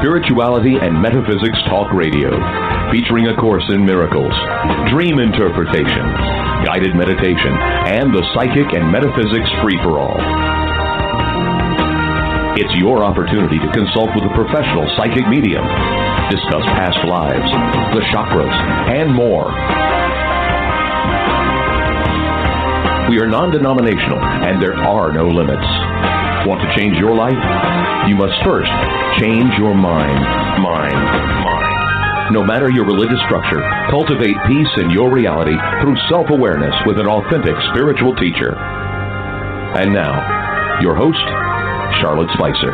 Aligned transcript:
Spirituality 0.00 0.76
and 0.76 1.00
Metaphysics 1.00 1.56
Talk 1.72 1.92
Radio, 1.92 2.28
featuring 2.92 3.28
a 3.28 3.36
course 3.36 3.64
in 3.72 3.84
miracles, 3.84 4.32
dream 4.92 5.18
interpretation, 5.18 6.04
guided 6.68 6.94
meditation, 6.94 7.56
and 7.88 8.12
the 8.12 8.20
psychic 8.36 8.76
and 8.76 8.92
metaphysics 8.92 9.48
free 9.64 9.80
for 9.80 9.98
all. 9.98 10.20
It's 12.60 12.72
your 12.76 13.04
opportunity 13.04 13.56
to 13.58 13.72
consult 13.72 14.12
with 14.12 14.28
a 14.28 14.32
professional 14.36 14.84
psychic 15.00 15.24
medium, 15.28 15.64
discuss 16.28 16.64
past 16.76 17.00
lives, 17.08 17.48
the 17.96 18.04
chakras, 18.12 18.52
and 18.92 19.14
more. 19.14 19.48
We 23.08 23.20
are 23.20 23.28
non 23.28 23.50
denominational 23.50 24.20
and 24.20 24.60
there 24.60 24.76
are 24.76 25.12
no 25.12 25.24
limits. 25.28 25.66
Want 26.44 26.60
to 26.60 26.70
change 26.76 26.98
your 26.98 27.14
life? 27.14 27.38
You 28.08 28.14
must 28.14 28.34
first 28.44 28.70
change 29.18 29.52
your 29.58 29.74
mind. 29.74 30.20
Mind. 30.60 30.92
Mind. 30.92 32.34
No 32.34 32.44
matter 32.44 32.70
your 32.70 32.84
religious 32.84 33.20
structure, 33.24 33.62
cultivate 33.88 34.36
peace 34.46 34.72
in 34.76 34.90
your 34.90 35.10
reality 35.10 35.56
through 35.80 35.96
self 36.08 36.26
awareness 36.28 36.74
with 36.86 36.98
an 36.98 37.06
authentic 37.06 37.54
spiritual 37.72 38.14
teacher. 38.16 38.54
And 39.78 39.92
now, 39.94 40.80
your 40.82 40.94
host, 40.94 41.24
Charlotte 42.00 42.28
Spicer. 42.34 42.72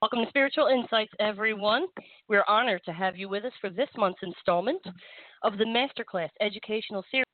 Welcome 0.00 0.24
to 0.24 0.28
Spiritual 0.30 0.68
Insights, 0.68 1.12
everyone. 1.20 1.86
We're 2.28 2.44
honored 2.48 2.80
to 2.86 2.92
have 2.92 3.18
you 3.18 3.28
with 3.28 3.44
us 3.44 3.52
for 3.60 3.68
this 3.68 3.88
month's 3.98 4.22
installment 4.22 4.80
of 5.42 5.58
the 5.58 5.64
Masterclass 5.64 6.30
Educational 6.40 7.04
Series 7.10 7.24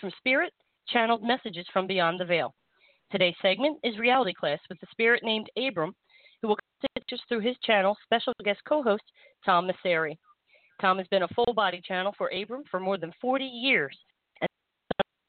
from 0.00 0.10
Spirit 0.18 0.52
Channeled 0.88 1.22
Messages 1.22 1.66
from 1.72 1.86
Beyond 1.86 2.20
the 2.20 2.24
Veil. 2.24 2.54
Today's 3.10 3.34
segment 3.40 3.78
is 3.82 3.96
Reality 3.98 4.34
Class 4.34 4.58
with 4.68 4.78
the 4.80 4.86
spirit 4.90 5.22
named 5.22 5.48
Abram, 5.56 5.94
who 6.42 6.48
will 6.48 6.58
teach 6.82 7.12
us 7.12 7.20
through 7.28 7.40
his 7.40 7.56
channel, 7.64 7.96
special 8.04 8.34
guest 8.44 8.60
co 8.68 8.82
host 8.82 9.04
Tom 9.46 9.68
Massari. 9.68 10.18
Tom 10.80 10.98
has 10.98 11.06
been 11.08 11.22
a 11.22 11.28
full 11.28 11.54
body 11.54 11.80
channel 11.82 12.12
for 12.18 12.28
Abram 12.28 12.64
for 12.70 12.80
more 12.80 12.98
than 12.98 13.12
40 13.20 13.44
years. 13.44 13.96
And 14.40 14.48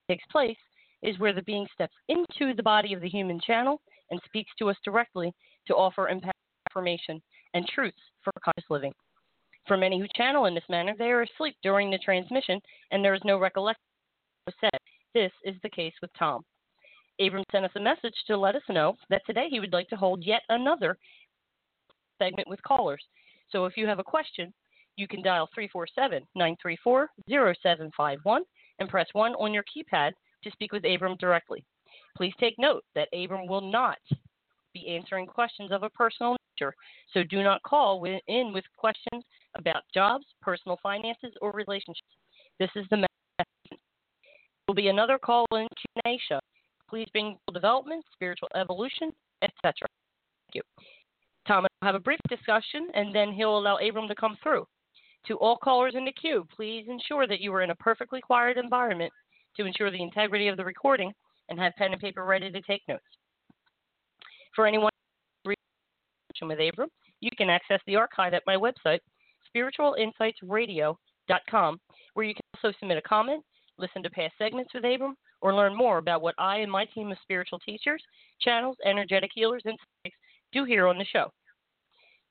takes 0.09 0.25
place 0.31 0.57
is 1.03 1.17
where 1.19 1.33
the 1.33 1.43
being 1.43 1.67
steps 1.73 1.95
into 2.09 2.53
the 2.53 2.63
body 2.63 2.93
of 2.93 3.01
the 3.01 3.09
human 3.09 3.39
channel 3.39 3.79
and 4.11 4.19
speaks 4.25 4.51
to 4.59 4.69
us 4.69 4.77
directly 4.83 5.31
to 5.67 5.75
offer 5.75 6.09
information 6.09 7.21
and 7.53 7.67
truths 7.67 8.01
for 8.23 8.33
conscious 8.43 8.69
living. 8.69 8.93
For 9.67 9.77
many 9.77 9.99
who 9.99 10.07
channel 10.15 10.45
in 10.45 10.55
this 10.55 10.69
manner, 10.69 10.95
they 10.97 11.11
are 11.11 11.21
asleep 11.21 11.55
during 11.63 11.91
the 11.91 11.99
transmission 11.99 12.59
and 12.91 13.05
there 13.05 13.13
is 13.13 13.21
no 13.23 13.37
recollection 13.37 13.83
said. 14.59 14.79
This 15.13 15.31
is 15.43 15.55
the 15.63 15.69
case 15.69 15.93
with 16.01 16.11
Tom. 16.17 16.43
Abram 17.19 17.43
sent 17.51 17.65
us 17.65 17.71
a 17.75 17.79
message 17.79 18.13
to 18.27 18.37
let 18.37 18.55
us 18.55 18.61
know 18.69 18.95
that 19.09 19.21
today 19.25 19.47
he 19.49 19.59
would 19.59 19.73
like 19.73 19.89
to 19.89 19.95
hold 19.95 20.23
yet 20.23 20.41
another 20.49 20.97
segment 22.17 22.47
with 22.47 22.61
callers. 22.63 23.03
So 23.51 23.65
if 23.65 23.75
you 23.75 23.87
have 23.87 23.99
a 23.99 24.03
question, 24.03 24.53
you 24.95 25.07
can 25.07 25.23
dial 25.23 25.49
347 25.53 26.27
934 26.35 27.09
0751 27.27 28.43
and 28.79 28.89
press 28.89 29.07
1 29.13 29.33
on 29.35 29.53
your 29.53 29.63
keypad 29.63 30.11
to 30.43 30.51
speak 30.51 30.71
with 30.71 30.85
Abram 30.85 31.17
directly. 31.19 31.65
Please 32.15 32.33
take 32.39 32.55
note 32.57 32.83
that 32.95 33.09
Abram 33.13 33.47
will 33.47 33.71
not 33.71 33.97
be 34.73 34.87
answering 34.87 35.25
questions 35.25 35.71
of 35.71 35.83
a 35.83 35.89
personal 35.89 36.37
nature, 36.53 36.73
so 37.13 37.23
do 37.23 37.43
not 37.43 37.63
call 37.63 38.05
in 38.05 38.53
with 38.53 38.63
questions 38.77 39.23
about 39.57 39.83
jobs, 39.93 40.25
personal 40.41 40.77
finances, 40.83 41.33
or 41.41 41.51
relationships. 41.51 42.03
This 42.59 42.69
is 42.75 42.85
the 42.89 42.97
will 44.69 44.75
be 44.75 44.89
another 44.89 45.17
call 45.17 45.47
in 45.53 45.67
Q&A. 46.05 46.19
Please 46.87 47.07
bring 47.11 47.35
development, 47.51 48.05
spiritual 48.13 48.49
evolution, 48.55 49.11
etc. 49.41 49.73
Thank 49.73 50.53
you. 50.53 50.61
Tom 51.47 51.63
will 51.63 51.69
have 51.81 51.95
a 51.95 51.99
brief 51.99 52.19
discussion, 52.29 52.89
and 52.93 53.11
then 53.13 53.31
he'll 53.31 53.57
allow 53.57 53.77
Abram 53.77 54.07
to 54.07 54.13
come 54.13 54.37
through. 54.43 54.67
To 55.25 55.37
all 55.37 55.57
callers 55.57 55.95
in 55.97 56.05
the 56.05 56.11
queue, 56.11 56.45
please 56.55 56.85
ensure 56.87 57.25
that 57.25 57.41
you 57.41 57.51
are 57.55 57.63
in 57.63 57.71
a 57.71 57.75
perfectly 57.75 58.21
quiet 58.21 58.57
environment 58.57 59.11
to 59.57 59.65
ensure 59.65 59.89
the 59.89 60.03
integrity 60.03 60.49
of 60.49 60.55
the 60.55 60.63
recording 60.63 61.11
and 61.49 61.59
have 61.59 61.73
pen 61.75 61.91
and 61.91 61.99
paper 61.99 62.23
ready 62.23 62.51
to 62.51 62.61
take 62.61 62.83
notes. 62.87 63.01
For 64.55 64.67
anyone 64.67 64.91
with 65.45 66.59
Abram, 66.59 66.89
you 67.21 67.31
can 67.35 67.49
access 67.49 67.81
the 67.87 67.95
archive 67.95 68.35
at 68.35 68.43
my 68.45 68.55
website, 68.55 68.99
spiritualinsightsradio.com, 69.55 71.79
where 72.13 72.25
you 72.25 72.35
can 72.35 72.43
also 72.53 72.71
submit 72.79 72.97
a 72.97 73.01
comment, 73.01 73.43
listen 73.79 74.03
to 74.03 74.09
past 74.09 74.33
segments 74.37 74.73
with 74.73 74.85
Abram, 74.85 75.15
or 75.41 75.55
learn 75.55 75.75
more 75.75 75.97
about 75.97 76.21
what 76.21 76.35
I 76.37 76.57
and 76.57 76.71
my 76.71 76.85
team 76.85 77.11
of 77.11 77.17
spiritual 77.21 77.59
teachers, 77.59 78.03
channels, 78.41 78.77
energetic 78.85 79.31
healers, 79.33 79.63
and 79.65 79.77
psychics 79.79 80.17
do 80.51 80.65
here 80.65 80.87
on 80.87 80.97
the 80.97 81.05
show. 81.05 81.31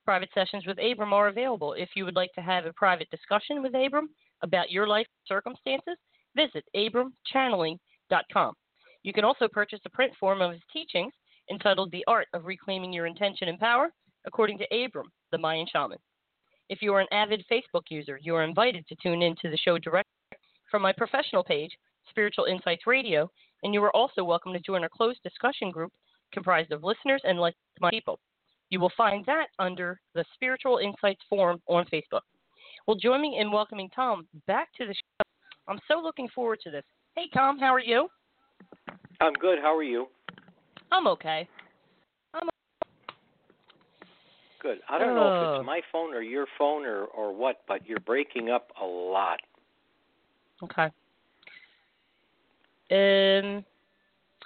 Private 0.04 0.30
sessions 0.34 0.66
with 0.66 0.78
Abram 0.78 1.12
are 1.12 1.28
available. 1.28 1.74
If 1.74 1.90
you 1.94 2.04
would 2.04 2.16
like 2.16 2.32
to 2.34 2.40
have 2.40 2.66
a 2.66 2.72
private 2.72 3.10
discussion 3.10 3.62
with 3.62 3.74
Abram 3.74 4.08
about 4.42 4.70
your 4.70 4.86
life 4.86 5.06
circumstances, 5.26 5.96
visit 6.34 6.64
abramchanneling.com. 6.76 8.54
You 9.02 9.12
can 9.12 9.24
also 9.24 9.48
purchase 9.48 9.80
a 9.84 9.90
print 9.90 10.12
form 10.18 10.40
of 10.40 10.52
his 10.52 10.62
teachings 10.72 11.12
entitled 11.50 11.90
The 11.90 12.04
Art 12.06 12.26
of 12.34 12.44
Reclaiming 12.44 12.92
Your 12.92 13.06
Intention 13.06 13.48
and 13.48 13.58
Power, 13.58 13.90
according 14.26 14.58
to 14.58 14.84
Abram, 14.84 15.10
the 15.32 15.38
Mayan 15.38 15.66
shaman. 15.70 15.98
If 16.68 16.82
you 16.82 16.92
are 16.94 17.00
an 17.00 17.06
avid 17.12 17.44
Facebook 17.50 17.84
user, 17.90 18.18
you 18.22 18.34
are 18.34 18.44
invited 18.44 18.86
to 18.88 18.96
tune 19.02 19.22
in 19.22 19.34
to 19.40 19.50
the 19.50 19.56
show 19.56 19.78
directly 19.78 20.17
from 20.70 20.82
my 20.82 20.92
professional 20.92 21.42
page, 21.42 21.70
Spiritual 22.10 22.44
Insights 22.44 22.86
Radio, 22.86 23.30
and 23.62 23.74
you 23.74 23.82
are 23.82 23.94
also 23.94 24.22
welcome 24.24 24.52
to 24.52 24.60
join 24.60 24.82
our 24.82 24.88
closed 24.88 25.20
discussion 25.22 25.70
group 25.70 25.92
comprised 26.32 26.72
of 26.72 26.84
listeners 26.84 27.22
and 27.24 27.38
like-minded 27.38 27.96
people. 27.96 28.18
You 28.70 28.80
will 28.80 28.92
find 28.96 29.24
that 29.26 29.46
under 29.58 30.00
the 30.14 30.24
Spiritual 30.34 30.78
Insights 30.78 31.22
Forum 31.28 31.60
on 31.68 31.86
Facebook. 31.86 32.20
Well, 32.86 32.96
join 32.96 33.22
me 33.22 33.38
in 33.40 33.50
welcoming 33.50 33.88
Tom 33.94 34.26
back 34.46 34.68
to 34.76 34.86
the 34.86 34.94
show. 34.94 35.24
I'm 35.68 35.78
so 35.88 36.00
looking 36.00 36.28
forward 36.34 36.58
to 36.64 36.70
this. 36.70 36.84
Hey, 37.16 37.24
Tom, 37.34 37.58
how 37.58 37.74
are 37.74 37.80
you? 37.80 38.08
I'm 39.20 39.32
good. 39.34 39.58
How 39.60 39.76
are 39.76 39.82
you? 39.82 40.06
I'm 40.92 41.06
okay. 41.06 41.48
I'm 42.34 42.42
okay. 42.42 42.48
good. 44.62 44.78
I 44.88 44.98
don't 44.98 45.14
know 45.14 45.34
if 45.34 45.42
it's 45.42 45.60
oh. 45.60 45.62
my 45.64 45.80
phone 45.92 46.14
or 46.14 46.22
your 46.22 46.46
phone 46.58 46.84
or 46.84 47.04
or 47.04 47.34
what, 47.34 47.56
but 47.66 47.86
you're 47.86 48.00
breaking 48.00 48.50
up 48.50 48.68
a 48.80 48.84
lot. 48.84 49.40
Okay. 50.62 50.90
Um, 52.90 53.64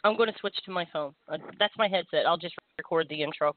I'm 0.04 0.16
going 0.16 0.32
to 0.32 0.38
switch 0.38 0.56
to 0.64 0.70
my 0.70 0.86
phone. 0.92 1.14
Uh, 1.28 1.38
that's 1.58 1.74
my 1.78 1.88
headset. 1.88 2.26
I'll 2.26 2.36
just 2.36 2.54
record 2.76 3.06
the 3.08 3.22
intro. 3.22 3.54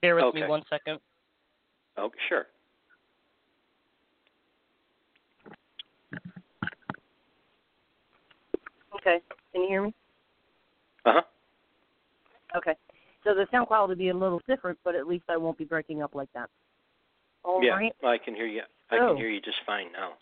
Bear 0.00 0.14
with 0.14 0.24
okay. 0.24 0.42
me 0.42 0.46
one 0.46 0.62
second. 0.70 0.98
Oh, 1.96 2.10
sure. 2.28 2.46
Okay. 8.94 9.20
Can 9.52 9.62
you 9.62 9.68
hear 9.68 9.82
me? 9.82 9.94
Uh 11.04 11.12
huh. 11.14 11.22
Okay. 12.56 12.74
So 13.24 13.34
the 13.34 13.46
sound 13.50 13.66
quality 13.66 13.90
will 13.90 13.98
be 13.98 14.08
a 14.08 14.14
little 14.14 14.40
different, 14.48 14.78
but 14.84 14.94
at 14.94 15.06
least 15.06 15.24
I 15.28 15.36
won't 15.36 15.58
be 15.58 15.64
breaking 15.64 16.02
up 16.02 16.14
like 16.14 16.32
that. 16.34 16.48
All 17.44 17.62
yeah, 17.62 17.72
right. 17.72 17.94
I 18.04 18.18
can 18.18 18.34
hear 18.34 18.46
you. 18.46 18.62
I 18.90 18.98
Oh. 18.98 19.08
can 19.08 19.16
hear 19.16 19.28
you 19.28 19.40
just 19.40 19.58
fine 19.66 19.92
now. 19.92 20.14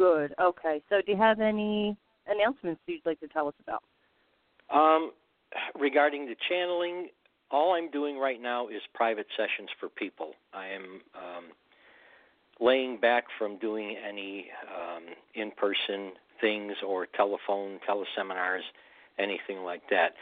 Good. 0.00 0.34
Okay. 0.40 0.80
So 0.88 1.02
do 1.04 1.12
you 1.12 1.18
have 1.18 1.40
any 1.40 1.94
announcements 2.26 2.80
you'd 2.86 3.04
like 3.04 3.20
to 3.20 3.28
tell 3.28 3.48
us 3.48 3.54
about? 3.62 3.82
Um, 4.74 5.12
regarding 5.78 6.24
the 6.24 6.36
channeling, 6.48 7.08
all 7.50 7.74
I'm 7.74 7.90
doing 7.90 8.16
right 8.16 8.40
now 8.40 8.68
is 8.68 8.80
private 8.94 9.26
sessions 9.36 9.68
for 9.78 9.90
people. 9.90 10.30
I 10.54 10.68
am 10.68 11.02
um, 11.14 11.44
laying 12.60 12.98
back 12.98 13.24
from 13.38 13.58
doing 13.58 13.94
any 14.08 14.46
um, 14.74 15.02
in-person 15.34 16.12
things 16.40 16.76
or 16.82 17.04
telephone 17.04 17.78
teleseminars, 17.86 18.62
anything 19.18 19.64
like 19.64 19.82
that. 19.90 20.14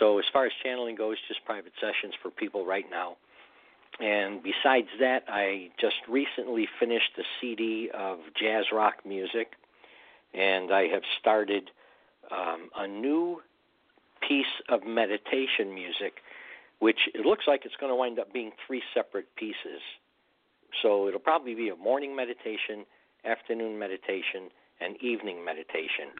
So 0.00 0.18
as 0.18 0.24
far 0.32 0.46
as 0.46 0.52
channeling 0.64 0.96
goes, 0.96 1.16
just 1.28 1.44
private 1.44 1.74
sessions 1.80 2.14
for 2.20 2.32
people 2.32 2.66
right 2.66 2.86
now. 2.90 3.18
And 4.00 4.42
besides 4.42 4.88
that, 5.00 5.24
I 5.28 5.70
just 5.80 5.96
recently 6.08 6.66
finished 6.80 7.12
a 7.18 7.22
CD 7.40 7.90
of 7.92 8.18
jazz 8.38 8.66
rock 8.72 8.94
music, 9.04 9.52
and 10.34 10.72
I 10.72 10.88
have 10.88 11.02
started 11.20 11.70
um, 12.30 12.70
a 12.76 12.86
new 12.86 13.42
piece 14.26 14.46
of 14.68 14.86
meditation 14.86 15.74
music, 15.74 16.22
which 16.78 17.08
it 17.14 17.26
looks 17.26 17.44
like 17.46 17.64
it's 17.64 17.76
going 17.78 17.90
to 17.90 17.96
wind 17.96 18.18
up 18.18 18.32
being 18.32 18.52
three 18.66 18.82
separate 18.94 19.34
pieces. 19.36 19.82
So 20.80 21.06
it'll 21.06 21.20
probably 21.20 21.54
be 21.54 21.68
a 21.68 21.76
morning 21.76 22.16
meditation, 22.16 22.86
afternoon 23.24 23.78
meditation, 23.78 24.48
and 24.80 24.96
evening 25.02 25.44
meditation. 25.44 26.10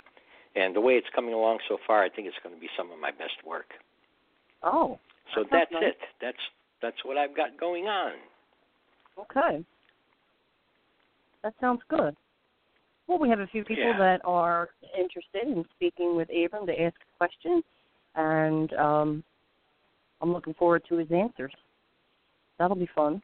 And 0.54 0.76
the 0.76 0.80
way 0.80 0.94
it's 0.94 1.08
coming 1.14 1.32
along 1.32 1.60
so 1.69 1.78
far, 1.86 2.04
I 2.04 2.10
think 2.10 2.28
it's 2.28 2.36
going 2.42 2.54
to 2.54 2.60
be 2.60 2.69
some 2.76 2.92
of 2.92 2.98
my 2.98 3.10
best 3.10 3.40
work. 3.46 3.72
Oh. 4.62 4.98
So 5.34 5.44
that's 5.50 5.72
nice. 5.72 5.84
it. 5.84 5.98
That's 6.20 6.38
that's 6.82 7.02
what 7.05 7.17
I've 7.17 7.34
got 7.37 7.58
going 7.58 7.84
on. 7.87 8.12
Okay. 9.19 9.64
That 11.43 11.55
sounds 11.61 11.81
good. 11.88 12.14
Well, 13.06 13.19
we 13.19 13.29
have 13.29 13.40
a 13.40 13.46
few 13.46 13.64
people 13.64 13.84
Yeah. 13.84 13.99
that 13.99 14.20
are 14.25 14.70
interested 14.96 15.46
in 15.46 15.64
speaking 15.75 16.17
with 16.17 16.29
Abram 16.31 16.67
to 16.67 16.81
ask 16.81 16.96
questions, 17.19 17.64
and 18.14 18.73
um, 18.75 19.25
I'm 20.20 20.32
looking 20.32 20.55
forward 20.55 20.84
to 20.88 20.96
his 20.96 21.11
answers. 21.11 21.52
That'll 22.58 22.76
be 22.76 22.88
fun. 22.94 23.23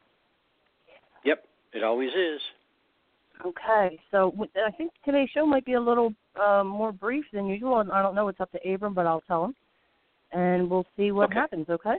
Yep, 1.23 1.45
it 1.73 1.83
always 1.83 2.13
is. 2.13 2.41
Okay, 3.45 3.97
so 4.11 4.35
I 4.65 4.71
think 4.71 4.91
today's 5.05 5.29
show 5.29 5.45
might 5.45 5.63
be 5.63 5.73
a 5.73 5.79
little 5.79 6.13
um, 6.41 6.67
more 6.67 6.91
brief 6.91 7.23
than 7.31 7.47
usual. 7.47 7.75
I 7.91 8.01
don't 8.01 8.15
know. 8.15 8.27
It's 8.27 8.41
up 8.41 8.51
to 8.51 8.73
Abram, 8.73 8.93
but 8.93 9.05
I'll 9.07 9.21
tell 9.21 9.45
him, 9.45 9.55
and 10.33 10.69
we'll 10.69 10.85
see 10.97 11.11
what 11.11 11.29
Okay. 11.29 11.39
happens. 11.39 11.69
Okay. 11.69 11.95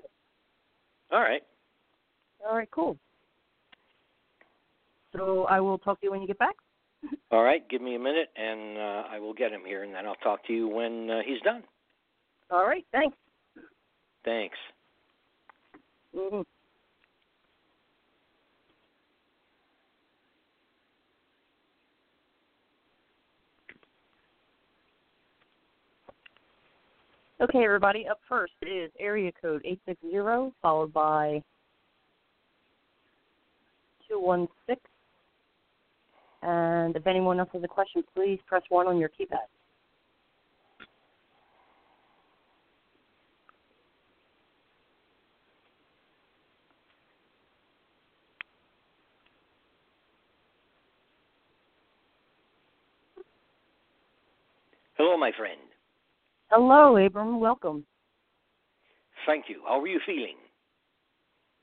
All 1.11 1.21
right. 1.21 1.43
All 2.49 2.57
right. 2.57 2.71
Cool. 2.71 2.97
So 5.17 5.45
I 5.45 5.61
will 5.61 5.79
talk 5.79 6.01
to 6.01 6.07
you 6.07 6.13
when 6.13 6.21
you 6.21 6.27
get 6.27 6.39
back. 6.39 6.55
All 7.31 7.43
right. 7.43 7.69
Give 7.69 7.83
me 7.83 7.97
a 7.97 7.99
minute, 7.99 8.29
and 8.37 8.79
uh, 8.79 9.03
I 9.11 9.19
will 9.19 9.35
get 9.35 9.53
him 9.53 9.63
here, 9.67 9.83
and 9.85 9.95
then 9.95 10.07
I'll 10.07 10.15
talk 10.17 10.45
to 10.47 10.53
you 10.53 10.69
when 10.69 11.11
uh, 11.11 11.21
he's 11.25 11.41
done. 11.43 11.63
All 12.51 12.67
right. 12.67 12.85
Thanks. 12.93 13.17
Thanks. 14.25 14.57
hmm 16.15 16.43
Okay, 27.41 27.65
everybody. 27.65 28.07
Up 28.07 28.21
first 28.29 28.53
is 28.61 28.91
area 28.99 29.33
code 29.41 29.63
eight 29.65 29.81
six 29.87 29.99
zero, 30.11 30.53
followed 30.61 30.93
by 30.93 31.43
two 34.11 34.21
one 34.21 34.49
six. 34.67 34.81
And 36.43 36.97
if 36.97 37.07
anyone 37.07 37.39
else 37.39 37.51
has 37.53 37.63
a 37.63 37.69
question, 37.69 38.03
please 38.15 38.39
press 38.47 38.63
one 38.71 38.87
on 38.87 38.99
your 38.99 39.11
keypad. 39.11 39.47
Hello, 54.97 55.17
my 55.17 55.31
friend. 55.37 55.61
Hello, 56.51 56.97
Abram. 56.97 57.41
Welcome. 57.41 57.87
Thank 59.27 59.47
you. 59.49 59.63
How 59.67 59.81
are 59.81 59.87
you 59.87 60.01
feeling? 60.05 60.37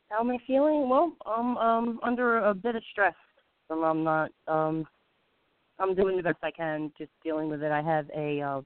How 0.09 0.21
am 0.21 0.31
I 0.31 0.37
feeling? 0.47 0.89
Well, 0.89 1.13
I'm 1.25 1.57
um 1.57 1.99
under 2.03 2.37
a 2.39 2.53
bit 2.53 2.75
of 2.75 2.83
stress. 2.91 3.15
So 3.67 3.83
I'm 3.83 4.03
not 4.03 4.31
um 4.47 4.87
I'm 5.79 5.95
doing 5.95 6.17
the 6.17 6.23
best 6.23 6.37
I 6.41 6.51
can, 6.51 6.91
just 6.97 7.11
dealing 7.23 7.49
with 7.49 7.61
it. 7.61 7.71
I 7.71 7.81
have 7.81 8.09
a 8.15 8.41
uh 8.41 8.61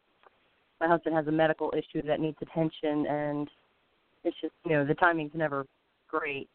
my 0.80 0.88
husband 0.88 1.16
has 1.16 1.28
a 1.28 1.32
medical 1.32 1.74
issue 1.76 2.06
that 2.08 2.20
needs 2.20 2.38
attention 2.42 3.06
and 3.08 3.50
it's 4.24 4.38
just 4.42 4.54
you 4.66 4.72
know, 4.72 4.86
the 4.86 4.94
timing's 4.96 5.32
never 5.34 5.66
great. 6.08 6.50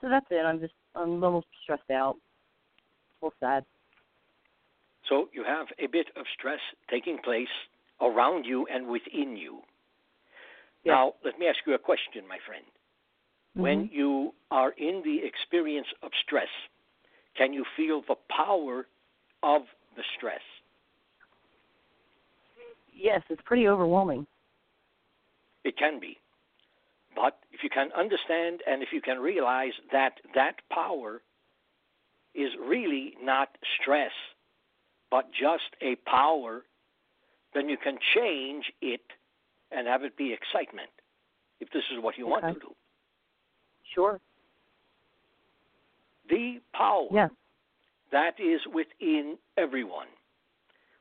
So 0.00 0.08
that's 0.08 0.26
it. 0.30 0.44
I'm 0.44 0.60
just 0.60 0.74
I'm 0.94 1.10
a 1.10 1.14
little 1.14 1.44
stressed 1.62 1.90
out. 1.90 2.16
A 3.22 3.26
little 3.26 3.36
sad. 3.40 3.64
So 5.08 5.28
you 5.32 5.44
have 5.44 5.66
a 5.78 5.86
bit 5.86 6.06
of 6.16 6.24
stress 6.38 6.60
taking 6.90 7.18
place 7.22 7.48
around 8.00 8.44
you 8.44 8.66
and 8.72 8.88
within 8.88 9.36
you. 9.36 9.60
Yeah. 10.82 10.92
Now, 10.92 11.12
let 11.24 11.38
me 11.38 11.46
ask 11.46 11.58
you 11.66 11.74
a 11.74 11.78
question, 11.78 12.26
my 12.28 12.38
friend. 12.46 12.64
When 13.54 13.88
Mhm. 13.88 13.92
you 13.92 14.34
are 14.50 14.70
in 14.72 15.02
the 15.02 15.24
experience 15.24 15.92
of 16.02 16.12
stress, 16.14 16.50
can 17.34 17.52
you 17.52 17.64
feel 17.76 18.02
the 18.02 18.16
power 18.28 18.86
of 19.42 19.74
the 19.94 20.02
stress? 20.16 20.42
Yes, 22.92 23.22
it's 23.28 23.42
pretty 23.42 23.68
overwhelming. 23.68 24.26
It 25.62 25.76
can 25.76 25.98
be. 25.98 26.18
But 27.14 27.38
if 27.52 27.62
you 27.62 27.70
can 27.70 27.92
understand 27.92 28.62
and 28.66 28.82
if 28.82 28.92
you 28.92 29.00
can 29.00 29.20
realize 29.20 29.74
that 29.92 30.20
that 30.34 30.60
power 30.68 31.22
is 32.34 32.56
really 32.56 33.16
not 33.20 33.56
stress, 33.80 34.12
but 35.10 35.30
just 35.30 35.76
a 35.80 35.94
power, 35.96 36.64
then 37.52 37.68
you 37.68 37.76
can 37.76 37.98
change 38.14 38.72
it 38.80 39.12
and 39.70 39.86
have 39.86 40.02
it 40.02 40.16
be 40.16 40.32
excitement 40.32 40.90
if 41.60 41.70
this 41.70 41.84
is 41.92 42.00
what 42.00 42.18
you 42.18 42.26
want 42.26 42.44
to 42.44 42.54
do. 42.54 42.74
Sure. 43.94 44.20
The 46.28 46.60
power 46.72 47.08
Yes. 47.12 47.30
that 48.10 48.38
is 48.40 48.66
within 48.66 49.38
everyone 49.56 50.08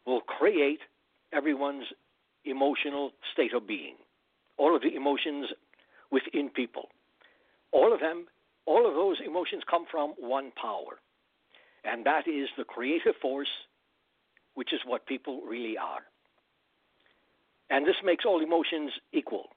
will 0.06 0.22
create 0.22 0.82
everyone's 1.32 1.86
emotional 2.46 3.14
state 3.32 3.54
of 3.54 3.66
being. 3.66 3.96
All 4.58 4.76
of 4.76 4.82
the 4.82 4.96
emotions 4.96 5.52
within 6.12 6.50
people. 6.50 6.90
All 7.72 7.92
of 7.94 8.00
them, 8.00 8.28
all 8.66 8.86
of 8.86 8.94
those 8.94 9.20
emotions 9.22 9.64
come 9.64 9.86
from 9.90 10.12
one 10.18 10.52
power. 10.52 11.00
And 11.84 12.06
that 12.06 12.28
is 12.28 12.50
the 12.58 12.64
creative 12.64 13.16
force, 13.22 13.50
which 14.54 14.74
is 14.74 14.82
what 14.86 15.06
people 15.06 15.42
really 15.42 15.78
are. 15.78 16.04
And 17.70 17.86
this 17.86 17.96
makes 18.04 18.26
all 18.26 18.42
emotions 18.42 18.92
equal. 19.12 19.50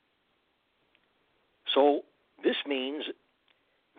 So 1.74 2.04
this 2.42 2.56
means 2.66 3.04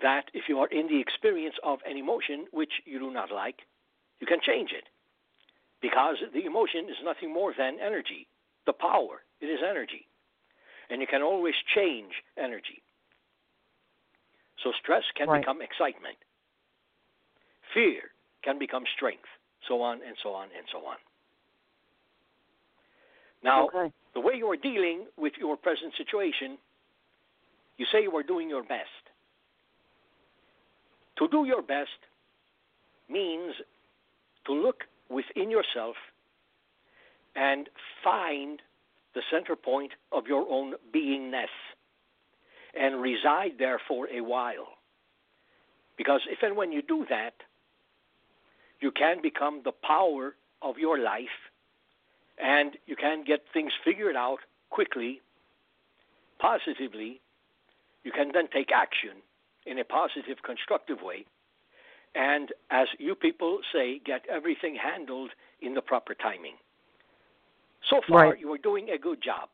that 0.01 0.25
if 0.33 0.43
you 0.47 0.59
are 0.59 0.67
in 0.67 0.87
the 0.87 0.99
experience 0.99 1.55
of 1.63 1.79
an 1.89 1.97
emotion 1.97 2.45
which 2.51 2.81
you 2.85 2.99
do 2.99 3.11
not 3.11 3.31
like, 3.31 3.61
you 4.19 4.27
can 4.27 4.39
change 4.41 4.71
it. 4.71 4.85
Because 5.81 6.17
the 6.33 6.45
emotion 6.45 6.85
is 6.89 6.97
nothing 7.03 7.33
more 7.33 7.53
than 7.57 7.77
energy, 7.79 8.27
the 8.65 8.73
power. 8.73 9.21
It 9.41 9.47
is 9.47 9.59
energy. 9.67 10.07
And 10.89 11.01
you 11.01 11.07
can 11.07 11.21
always 11.21 11.55
change 11.75 12.13
energy. 12.37 12.81
So 14.63 14.71
stress 14.81 15.03
can 15.15 15.29
Right. 15.29 15.41
become 15.41 15.61
excitement. 15.61 16.17
Fear 17.73 18.11
can 18.41 18.57
become 18.57 18.85
strength, 18.95 19.29
so 19.67 19.81
on 19.81 20.01
and 20.01 20.17
so 20.23 20.33
on 20.33 20.49
and 20.57 20.67
so 20.71 20.85
on. 20.85 20.97
Now, 23.43 23.67
okay. 23.67 23.93
the 24.13 24.19
way 24.19 24.35
you 24.35 24.49
are 24.49 24.57
dealing 24.57 25.07
with 25.15 25.37
your 25.37 25.57
present 25.57 25.93
situation, 25.95 26.57
you 27.77 27.85
say 27.85 28.01
you 28.01 28.15
are 28.17 28.23
doing 28.23 28.49
your 28.49 28.63
best. 28.63 29.06
To 31.27 31.43
do 31.43 31.45
your 31.45 31.61
best 31.61 31.99
means 33.09 33.53
to 34.45 34.53
look 34.53 34.85
within 35.09 35.51
yourself 35.51 35.95
and 37.35 37.67
find 38.01 38.61
the 39.13 39.21
center 39.29 39.57
point 39.57 39.91
of 40.13 40.27
your 40.27 40.45
own 40.49 40.75
beingness 40.95 41.51
and 42.79 43.01
reside 43.01 43.53
there 43.59 43.81
for 43.89 44.07
a 44.09 44.21
while. 44.21 44.77
Because 45.97 46.21
if 46.29 46.43
and 46.43 46.55
when 46.55 46.71
you 46.71 46.81
do 46.81 47.05
that, 47.09 47.33
you 48.79 48.91
can 48.91 49.21
become 49.21 49.61
the 49.65 49.73
power 49.73 50.33
of 50.61 50.77
your 50.77 50.97
life 50.97 51.39
and 52.37 52.77
you 52.85 52.95
can 52.95 53.25
get 53.25 53.41
things 53.51 53.73
figured 53.83 54.15
out 54.15 54.39
quickly, 54.69 55.19
positively. 56.39 57.19
You 58.05 58.13
can 58.13 58.31
then 58.33 58.47
take 58.53 58.71
action 58.71 59.23
in 59.67 59.79
a 59.79 59.85
positive, 59.85 60.37
constructive 60.43 61.01
way. 61.01 61.25
And 62.15 62.51
as 62.71 62.87
you 62.99 63.15
people 63.15 63.59
say, 63.73 63.99
get 64.05 64.25
everything 64.29 64.75
handled 64.75 65.31
in 65.61 65.73
the 65.73 65.81
proper 65.81 66.15
timing. 66.15 66.55
So 67.89 68.01
far, 68.09 68.33
Right. 68.33 68.39
you 68.39 68.51
are 68.53 68.57
doing 68.57 68.89
a 68.89 68.97
good 68.97 69.21
job. 69.21 69.49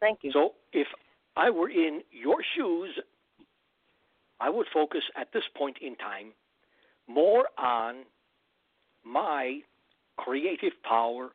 Thank 0.00 0.20
you. 0.22 0.32
So 0.32 0.54
if 0.72 0.88
I 1.36 1.50
were 1.50 1.70
in 1.70 2.02
your 2.10 2.38
shoes, 2.56 2.98
I 4.40 4.50
would 4.50 4.66
focus 4.72 5.02
at 5.16 5.32
this 5.32 5.44
point 5.56 5.78
in 5.80 5.96
time 5.96 6.32
more 7.08 7.48
on 7.58 8.04
my 9.04 9.60
creative 10.16 10.72
power 10.84 11.30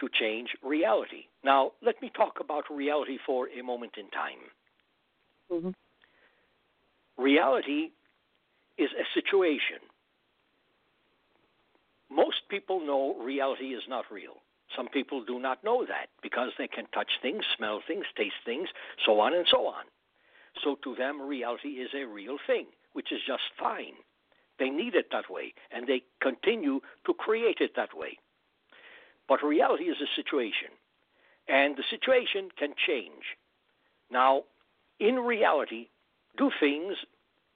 to 0.00 0.08
change 0.20 0.50
reality. 0.62 1.24
Now, 1.44 1.72
let 1.82 2.00
me 2.02 2.10
talk 2.16 2.40
about 2.40 2.64
reality 2.70 3.18
for 3.26 3.48
a 3.50 3.62
moment 3.62 3.94
in 3.98 4.08
time. 4.10 4.50
hmm 5.50 5.72
Reality 7.18 7.90
is 8.78 8.90
a 8.98 9.04
situation. 9.14 9.78
Most 12.10 12.42
people 12.48 12.80
know 12.84 13.16
reality 13.22 13.74
is 13.74 13.82
not 13.88 14.04
real. 14.10 14.42
Some 14.76 14.88
people 14.88 15.24
do 15.24 15.38
not 15.38 15.62
know 15.64 15.84
that 15.86 16.06
because 16.22 16.50
they 16.56 16.68
can 16.68 16.86
touch 16.94 17.10
things, 17.20 17.44
smell 17.56 17.80
things, 17.86 18.06
taste 18.16 18.40
things, 18.44 18.68
so 19.04 19.20
on 19.20 19.34
and 19.34 19.46
so 19.50 19.66
on. 19.66 19.84
So 20.62 20.76
to 20.84 20.94
them, 20.94 21.20
reality 21.20 21.80
is 21.80 21.90
a 21.94 22.04
real 22.04 22.36
thing, 22.46 22.66
which 22.92 23.12
is 23.12 23.20
just 23.26 23.42
fine. 23.58 23.94
They 24.58 24.70
need 24.70 24.94
it 24.94 25.08
that 25.12 25.30
way, 25.30 25.54
and 25.70 25.86
they 25.86 26.02
continue 26.20 26.80
to 27.06 27.14
create 27.14 27.58
it 27.60 27.72
that 27.76 27.96
way. 27.96 28.18
But 29.28 29.42
reality 29.42 29.84
is 29.84 29.96
a 30.00 30.14
situation, 30.14 30.68
and 31.48 31.76
the 31.76 31.84
situation 31.90 32.50
can 32.58 32.74
change. 32.86 33.36
Now, 34.10 34.42
in 35.00 35.16
reality, 35.16 35.88
do 36.36 36.50
things, 36.60 36.96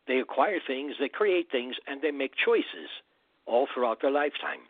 they 0.06 0.18
acquire 0.18 0.58
things, 0.64 0.94
they 1.00 1.08
create 1.08 1.50
things, 1.50 1.76
and 1.86 2.00
they 2.02 2.10
make 2.10 2.32
choices 2.36 2.90
all 3.46 3.66
throughout 3.72 4.00
their 4.00 4.10
lifetime. 4.10 4.60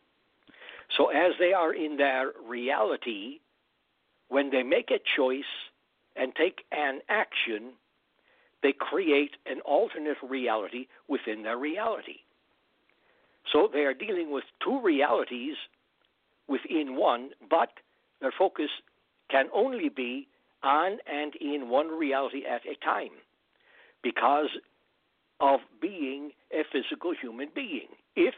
So, 0.97 1.09
as 1.09 1.33
they 1.39 1.53
are 1.53 1.75
in 1.75 1.97
their 1.97 2.33
reality, 2.49 3.41
when 4.29 4.51
they 4.51 4.63
make 4.63 4.91
a 4.91 5.01
choice 5.17 5.45
and 6.15 6.35
take 6.35 6.65
an 6.73 7.01
action, 7.09 7.73
they 8.63 8.73
create 8.73 9.37
an 9.47 9.61
alternate 9.61 10.17
reality 10.23 10.87
within 11.09 11.43
their 11.43 11.59
reality. 11.59 12.21
So, 13.53 13.69
they 13.73 13.81
are 13.81 13.95
dealing 13.95 14.31
with 14.31 14.45
two 14.63 14.81
realities 14.81 15.57
within 16.49 16.97
one, 16.97 17.31
but 17.51 17.71
their 18.21 18.33
focus 18.37 18.71
can 19.29 19.47
only 19.53 19.89
be 19.89 20.29
on 20.63 20.99
and 21.07 21.35
in 21.37 21.69
one 21.69 21.89
reality 21.89 22.45
at 22.47 22.63
a 22.65 22.77
time 22.85 23.11
because 24.07 24.51
of 25.41 25.59
being 25.83 26.31
a 26.53 26.63
physical 26.71 27.13
human 27.21 27.49
being. 27.53 27.89
If 28.15 28.35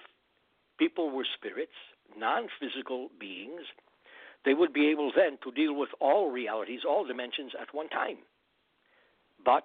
people 0.79 1.11
were 1.11 1.27
spirits, 1.37 1.77
non 2.17 2.49
physical 2.59 3.11
beings, 3.21 3.61
they 4.47 4.55
would 4.55 4.73
be 4.73 4.89
able 4.89 5.13
then 5.15 5.37
to 5.45 5.53
deal 5.53 5.75
with 5.79 5.91
all 6.01 6.31
realities, 6.31 6.81
all 6.89 7.05
dimensions 7.05 7.53
at 7.61 7.75
one 7.75 7.91
time. 7.91 8.17
But 9.45 9.65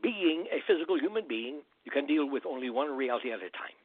being 0.00 0.46
a 0.52 0.62
physical 0.64 0.96
human 0.96 1.26
being, 1.28 1.62
you 1.84 1.90
can 1.90 2.06
deal 2.06 2.30
with 2.30 2.44
only 2.46 2.70
one 2.70 2.96
reality 2.96 3.32
at 3.32 3.38
a 3.38 3.50
time. 3.50 3.76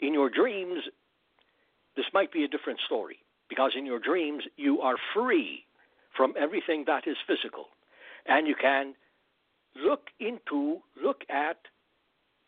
In 0.00 0.12
your 0.12 0.28
dreams, 0.28 0.82
this 1.96 2.06
might 2.12 2.30
be 2.30 2.44
a 2.44 2.48
different 2.48 2.80
story 2.84 3.16
because 3.48 3.72
in 3.74 3.86
your 3.86 4.00
dreams, 4.00 4.44
you 4.56 4.80
are 4.82 4.96
free 5.14 5.64
from 6.14 6.34
everything 6.38 6.84
that 6.86 7.08
is 7.08 7.16
physical. 7.26 7.68
And 8.26 8.46
you 8.46 8.54
can 8.60 8.94
look 9.84 10.08
into, 10.20 10.78
look 11.02 11.22
at, 11.28 11.58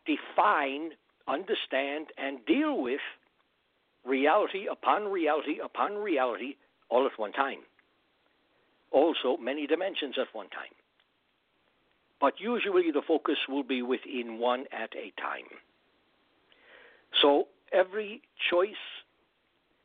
define, 0.06 0.90
understand, 1.26 2.06
and 2.16 2.44
deal 2.46 2.80
with 2.80 3.00
reality 4.04 4.66
upon 4.70 5.08
reality 5.08 5.58
upon 5.62 5.96
reality 5.96 6.54
all 6.88 7.06
at 7.06 7.18
one 7.18 7.32
time. 7.32 7.58
Also, 8.90 9.36
many 9.36 9.66
dimensions 9.66 10.16
at 10.18 10.28
one 10.32 10.48
time. 10.48 10.72
But 12.20 12.34
usually 12.40 12.90
the 12.90 13.02
focus 13.06 13.36
will 13.48 13.62
be 13.62 13.82
within 13.82 14.38
one 14.38 14.64
at 14.72 14.90
a 14.96 15.12
time. 15.20 15.46
So 17.22 17.48
every 17.72 18.22
choice, 18.50 18.70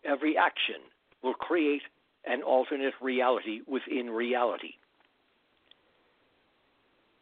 every 0.04 0.38
action 0.38 0.82
will 1.22 1.34
create 1.34 1.84
an 2.26 2.42
alternate 2.42 2.94
reality 3.02 3.60
within 3.68 4.10
reality. 4.10 4.76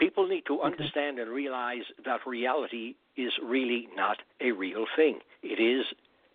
People 0.01 0.27
need 0.27 0.45
to 0.47 0.61
understand 0.61 1.19
and 1.19 1.29
realize 1.29 1.83
that 2.03 2.25
reality 2.25 2.95
is 3.15 3.31
really 3.43 3.87
not 3.95 4.17
a 4.41 4.51
real 4.51 4.85
thing. 4.95 5.19
It 5.43 5.61
is 5.61 5.85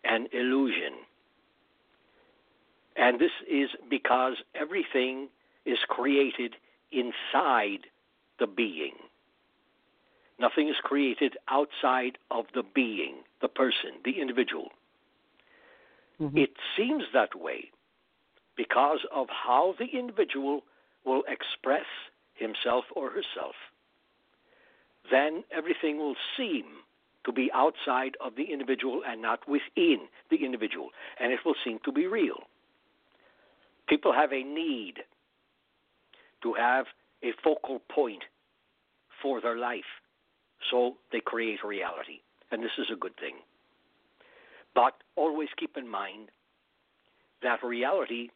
an 0.04 0.28
illusion. 0.32 0.92
And 2.96 3.18
this 3.18 3.32
is 3.50 3.70
because 3.90 4.34
everything 4.54 5.28
is 5.64 5.78
created 5.88 6.54
inside 6.92 7.88
the 8.38 8.46
being. 8.46 8.94
Nothing 10.38 10.68
is 10.68 10.76
created 10.84 11.36
outside 11.48 12.18
of 12.30 12.44
the 12.54 12.62
being, 12.62 13.16
the 13.42 13.48
person, 13.48 13.98
the 14.04 14.20
individual. 14.20 14.68
hmm 16.18 16.38
It 16.38 16.50
seems 16.76 17.02
that 17.12 17.34
way 17.34 17.70
because 18.56 19.00
of 19.12 19.26
how 19.28 19.74
the 19.76 19.98
individual 19.98 20.60
will 21.04 21.24
express 21.26 21.86
himself 22.38 22.84
or 22.94 23.10
herself. 23.10 23.54
Then 25.10 25.44
everything 25.56 25.98
will 25.98 26.16
seem 26.36 26.64
to 27.24 27.32
be 27.32 27.50
outside 27.52 28.16
of 28.24 28.36
the 28.36 28.44
individual 28.52 29.02
and 29.06 29.20
not 29.20 29.40
within 29.48 30.08
the 30.30 30.44
individual, 30.44 30.90
and 31.20 31.32
it 31.32 31.40
will 31.44 31.56
seem 31.64 31.78
to 31.84 31.92
be 31.92 32.06
real. 32.06 32.48
People 33.88 34.12
have 34.12 34.32
a 34.32 34.42
need 34.42 34.94
to 36.42 36.54
have 36.54 36.86
a 37.22 37.32
focal 37.42 37.80
point 37.92 38.22
for 39.22 39.40
their 39.40 39.56
life, 39.56 39.90
so 40.70 40.96
they 41.12 41.20
create 41.20 41.64
reality, 41.64 42.20
and 42.50 42.62
this 42.62 42.78
is 42.78 42.86
a 42.92 42.96
good 42.96 43.16
thing. 43.18 43.36
But 44.74 44.94
always 45.16 45.48
keep 45.56 45.76
in 45.76 45.88
mind 45.88 46.28
that 47.42 47.64
reality 47.64 48.28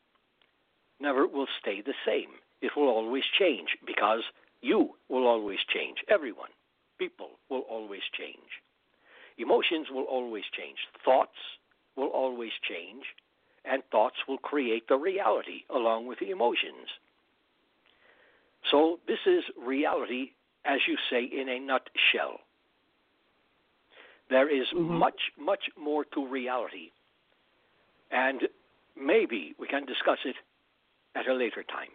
never 1.00 1.26
will 1.26 1.46
stay 1.60 1.80
the 1.80 1.94
same. 2.06 2.39
It 2.60 2.72
will 2.76 2.88
always 2.88 3.24
change 3.38 3.76
because 3.86 4.22
you 4.60 4.90
will 5.08 5.26
always 5.26 5.60
change. 5.72 5.98
Everyone, 6.08 6.50
people 6.98 7.30
will 7.48 7.64
always 7.70 8.02
change. 8.12 8.62
Emotions 9.38 9.88
will 9.90 10.04
always 10.04 10.44
change. 10.56 10.78
Thoughts 11.04 11.38
will 11.96 12.08
always 12.08 12.52
change. 12.68 13.04
And 13.64 13.82
thoughts 13.90 14.16
will 14.26 14.38
create 14.38 14.88
the 14.88 14.96
reality 14.96 15.64
along 15.68 16.06
with 16.06 16.18
the 16.18 16.30
emotions. 16.30 16.88
So, 18.70 19.00
this 19.06 19.18
is 19.26 19.44
reality, 19.58 20.32
as 20.64 20.80
you 20.86 20.96
say, 21.10 21.24
in 21.24 21.48
a 21.48 21.58
nutshell. 21.58 22.40
There 24.28 24.48
is 24.48 24.68
Mhm. 24.68 24.98
much, 24.98 25.32
much 25.36 25.70
more 25.76 26.04
to 26.06 26.26
reality. 26.26 26.92
And 28.10 28.48
maybe 28.94 29.54
we 29.58 29.66
can 29.66 29.84
discuss 29.84 30.24
it 30.24 30.36
at 31.14 31.26
a 31.26 31.34
later 31.34 31.62
time. 31.62 31.90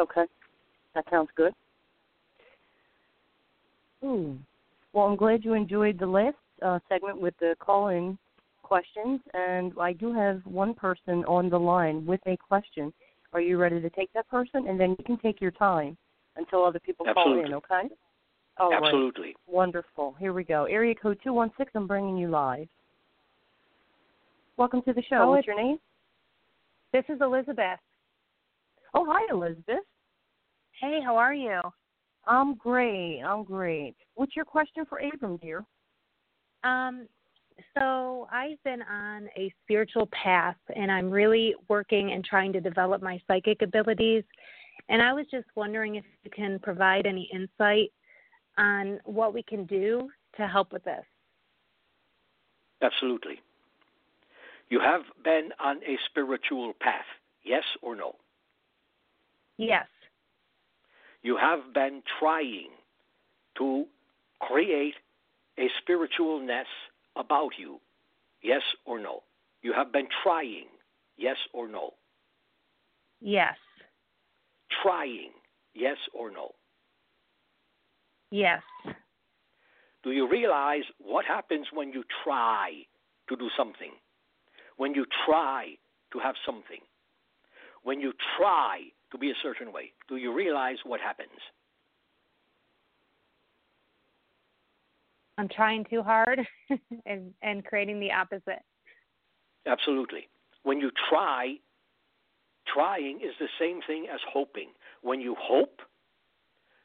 Okay. 0.00 0.24
That 0.94 1.04
sounds 1.10 1.28
good. 1.36 1.52
Hmm. 4.02 4.36
Well, 4.92 5.06
I'm 5.06 5.16
glad 5.16 5.44
you 5.44 5.54
enjoyed 5.54 5.98
the 5.98 6.06
last 6.06 6.36
uh, 6.62 6.78
segment 6.88 7.20
with 7.20 7.34
the 7.38 7.54
call-in 7.60 8.18
questions, 8.62 9.20
and 9.34 9.72
I 9.80 9.92
do 9.92 10.12
have 10.12 10.40
one 10.44 10.74
person 10.74 11.24
on 11.26 11.50
the 11.50 11.58
line 11.58 12.06
with 12.06 12.20
a 12.26 12.36
question. 12.36 12.92
Are 13.32 13.40
you 13.40 13.58
ready 13.58 13.80
to 13.80 13.90
take 13.90 14.12
that 14.14 14.28
person? 14.28 14.66
And 14.66 14.80
then 14.80 14.96
you 14.98 15.04
can 15.04 15.18
take 15.18 15.40
your 15.40 15.52
time 15.52 15.96
until 16.36 16.64
other 16.64 16.80
people 16.80 17.06
call 17.12 17.38
in. 17.38 17.52
Okay. 17.52 17.88
All 18.58 18.70
right. 18.70 18.82
Absolutely. 18.82 19.36
Wonderful. 19.46 20.16
Here 20.18 20.32
we 20.32 20.44
go. 20.44 20.64
Area 20.64 20.94
code 20.94 21.18
two 21.22 21.32
one 21.32 21.52
six. 21.56 21.70
I'm 21.74 21.86
bringing 21.86 22.16
you 22.16 22.28
live. 22.28 22.66
Welcome 24.56 24.82
to 24.82 24.92
the 24.92 25.02
show. 25.02 25.22
Oh, 25.22 25.30
What's 25.30 25.46
your 25.46 25.56
name? 25.56 25.78
This 26.92 27.04
is 27.08 27.20
Elizabeth. 27.20 27.78
Oh, 28.94 29.06
hi, 29.08 29.22
Elizabeth. 29.30 29.84
Hey, 30.80 31.00
how 31.04 31.16
are 31.16 31.34
you? 31.34 31.60
I'm 32.26 32.54
great. 32.54 33.22
I'm 33.22 33.44
great. 33.44 33.94
What's 34.14 34.34
your 34.34 34.44
question 34.44 34.84
for 34.88 34.98
Abram, 34.98 35.36
dear? 35.38 35.64
Um, 36.64 37.06
so 37.76 38.26
I've 38.32 38.62
been 38.64 38.82
on 38.82 39.28
a 39.36 39.52
spiritual 39.62 40.08
path 40.12 40.56
and 40.74 40.90
I'm 40.90 41.10
really 41.10 41.54
working 41.68 42.12
and 42.12 42.24
trying 42.24 42.52
to 42.54 42.60
develop 42.60 43.02
my 43.02 43.20
psychic 43.26 43.62
abilities. 43.62 44.24
And 44.88 45.00
I 45.02 45.12
was 45.12 45.26
just 45.30 45.46
wondering 45.54 45.96
if 45.96 46.04
you 46.24 46.30
can 46.30 46.58
provide 46.58 47.06
any 47.06 47.30
insight 47.32 47.92
on 48.58 48.98
what 49.04 49.32
we 49.32 49.42
can 49.42 49.64
do 49.66 50.10
to 50.36 50.48
help 50.48 50.72
with 50.72 50.84
this. 50.84 51.04
Absolutely. 52.82 53.40
You 54.68 54.80
have 54.80 55.02
been 55.22 55.50
on 55.62 55.76
a 55.78 55.98
spiritual 56.08 56.72
path, 56.80 57.04
yes 57.44 57.64
or 57.82 57.94
no? 57.94 58.16
Yes. 59.60 59.86
You 61.22 61.36
have 61.36 61.74
been 61.74 62.02
trying 62.18 62.70
to 63.58 63.84
create 64.40 64.94
a 65.58 65.68
spiritualness 65.78 66.64
about 67.14 67.50
you, 67.58 67.78
yes 68.42 68.62
or 68.86 68.98
no? 68.98 69.22
You 69.60 69.74
have 69.74 69.92
been 69.92 70.08
trying, 70.22 70.68
yes 71.18 71.36
or 71.52 71.68
no? 71.68 71.90
Yes. 73.20 73.56
Trying, 74.82 75.32
yes 75.74 75.98
or 76.14 76.30
no? 76.30 76.52
Yes. 78.30 78.62
Do 80.02 80.12
you 80.12 80.26
realize 80.26 80.84
what 80.98 81.26
happens 81.26 81.66
when 81.70 81.92
you 81.92 82.02
try 82.24 82.86
to 83.28 83.36
do 83.36 83.50
something? 83.58 83.92
When 84.78 84.94
you 84.94 85.04
try 85.26 85.74
to 86.14 86.18
have 86.18 86.36
something, 86.46 86.80
when 87.82 88.00
you 88.00 88.14
try 88.38 88.92
to 89.12 89.18
be 89.18 89.30
a 89.30 89.34
certain 89.42 89.72
way, 89.72 89.92
do 90.08 90.16
you 90.16 90.32
realize 90.32 90.76
what 90.84 91.00
happens? 91.00 91.30
I'm 95.38 95.48
trying 95.48 95.84
too 95.88 96.02
hard 96.02 96.40
and 97.06 97.32
and 97.42 97.64
creating 97.64 97.98
the 97.98 98.12
opposite. 98.12 98.62
Absolutely. 99.66 100.28
When 100.64 100.78
you 100.78 100.90
try, 101.08 101.54
trying 102.72 103.20
is 103.22 103.34
the 103.38 103.48
same 103.58 103.80
thing 103.86 104.06
as 104.12 104.20
hoping. 104.30 104.68
When 105.02 105.20
you 105.20 105.34
hope, 105.38 105.80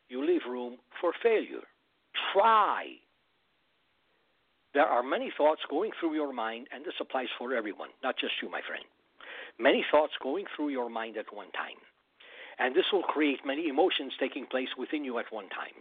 you 0.08 0.26
leave 0.26 0.42
room 0.48 0.78
for 1.02 1.12
failure. 1.22 1.66
Try. 2.34 2.86
There 4.74 4.86
are 4.86 5.04
many 5.04 5.32
thoughts 5.38 5.62
going 5.70 5.92
through 6.00 6.16
your 6.16 6.34
mind, 6.34 6.68
and 6.74 6.84
this 6.86 6.94
applies 7.00 7.28
for 7.38 7.54
everyone, 7.54 7.90
not 8.04 8.16
just 8.18 8.34
you, 8.42 8.50
my 8.50 8.62
friend. 8.68 8.84
Many 9.60 9.86
thoughts 9.90 10.14
going 10.22 10.46
through 10.56 10.70
your 10.70 10.90
mind 10.90 11.18
at 11.18 11.34
one 11.34 11.52
time. 11.52 11.80
And 12.60 12.76
this 12.76 12.86
will 12.92 13.04
create 13.04 13.46
many 13.46 13.68
emotions 13.68 14.14
taking 14.20 14.46
place 14.46 14.70
within 14.78 15.04
you 15.04 15.20
at 15.20 15.32
one 15.32 15.50
time. 15.50 15.76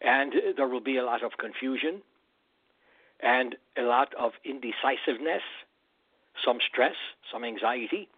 And 0.00 0.32
there 0.56 0.68
will 0.68 0.80
be 0.80 0.96
a 0.98 1.04
lot 1.04 1.22
of 1.22 1.32
confusion 1.38 2.02
and 3.20 3.56
a 3.76 3.82
lot 3.82 4.14
of 4.14 4.32
indecisiveness, 4.44 5.42
some 6.44 6.58
stress, 6.70 6.94
some 7.32 7.44
anxiety, 7.44 8.08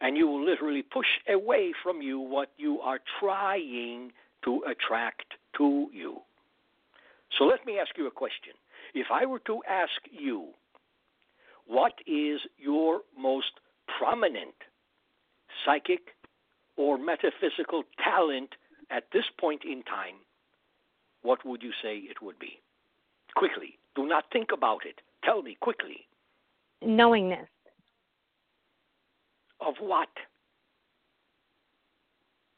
and 0.00 0.16
you 0.16 0.26
will 0.26 0.44
literally 0.44 0.82
push 0.82 1.06
away 1.28 1.72
from 1.82 2.00
you 2.00 2.20
what 2.20 2.50
you 2.56 2.80
are 2.80 3.00
trying 3.20 4.12
to 4.44 4.62
attract 4.68 5.34
to 5.56 5.88
you. 5.92 6.20
So 7.36 7.44
let 7.44 7.66
me 7.66 7.78
ask 7.78 7.96
you 7.96 8.06
a 8.06 8.10
question. 8.10 8.54
If 8.94 9.08
I 9.10 9.26
were 9.26 9.40
to 9.40 9.62
ask 9.68 10.00
you, 10.10 10.48
what 11.66 11.94
is 12.06 12.40
your 12.56 13.00
most 13.18 13.52
prominent 13.98 14.54
psychic 15.64 16.14
or 16.76 16.98
metaphysical 16.98 17.84
talent 18.02 18.50
at 18.90 19.04
this 19.12 19.24
point 19.38 19.62
in 19.64 19.82
time, 19.82 20.16
what 21.22 21.44
would 21.44 21.62
you 21.62 21.72
say 21.82 21.96
it 21.96 22.22
would 22.22 22.38
be? 22.38 22.60
Quickly. 23.34 23.78
Do 23.94 24.06
not 24.06 24.24
think 24.32 24.48
about 24.52 24.86
it. 24.86 25.00
Tell 25.24 25.42
me 25.42 25.56
quickly. 25.60 26.06
Knowingness. 26.82 27.48
Of 29.60 29.74
what? 29.80 30.08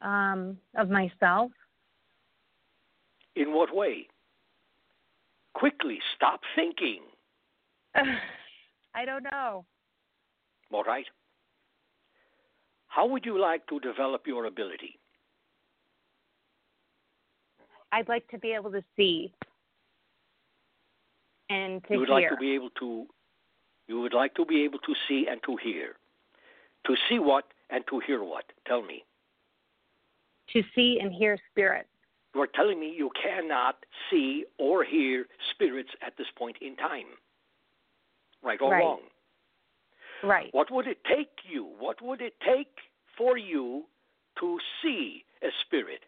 Um, 0.01 0.57
of 0.75 0.89
myself. 0.89 1.51
In 3.35 3.53
what 3.53 3.73
way? 3.73 4.07
Quickly, 5.53 5.99
stop 6.15 6.41
thinking. 6.55 7.01
I 7.95 9.05
don't 9.05 9.23
know. 9.23 9.65
All 10.71 10.83
right. 10.83 11.05
How 12.89 13.05
would 13.05 13.25
you 13.25 13.39
like 13.39 13.65
to 13.67 13.79
develop 13.79 14.27
your 14.27 14.45
ability? 14.45 14.99
I'd 17.91 18.09
like 18.09 18.27
to 18.29 18.37
be 18.37 18.51
able 18.51 18.71
to 18.71 18.83
see 18.95 19.33
and 21.49 21.83
to 21.85 21.93
you 21.93 21.99
would 21.99 22.09
hear. 22.09 22.15
like 22.15 22.29
to 22.29 22.37
be 22.37 22.53
able 22.53 22.69
to 22.79 23.07
you 23.87 23.99
would 24.01 24.13
like 24.13 24.35
to 24.35 24.45
be 24.45 24.63
able 24.63 24.77
to 24.79 24.93
see 25.07 25.25
and 25.29 25.41
to 25.43 25.55
hear. 25.55 25.95
To 26.85 26.95
see 27.07 27.17
what 27.17 27.45
and 27.71 27.83
to 27.89 27.99
hear 28.05 28.23
what? 28.23 28.45
Tell 28.67 28.81
me. 28.81 29.03
to 30.53 30.63
see 30.73 30.99
and 30.99 31.13
hear 31.13 31.37
spirits. 31.51 31.89
You 32.33 32.41
are 32.41 32.47
telling 32.47 32.79
me 32.79 32.91
you 32.95 33.11
cannot 33.21 33.85
see 34.09 34.45
or 34.57 34.83
hear 34.83 35.27
spirits 35.51 35.89
at 36.01 36.17
this 36.17 36.27
point 36.35 36.57
in 36.59 36.75
time. 36.75 37.05
Right 38.41 38.59
or 38.59 38.71
Right. 38.71 38.83
wrong? 38.83 39.01
Right. 40.23 40.49
What 40.51 40.71
would 40.71 40.87
it 40.87 40.99
take 41.05 41.29
you? 41.49 41.67
What 41.79 42.01
would 42.01 42.21
it 42.21 42.33
take 42.45 42.67
for 43.17 43.37
you 43.37 43.85
to 44.39 44.57
see 44.81 45.23
a 45.41 45.47
spirit? 45.65 46.01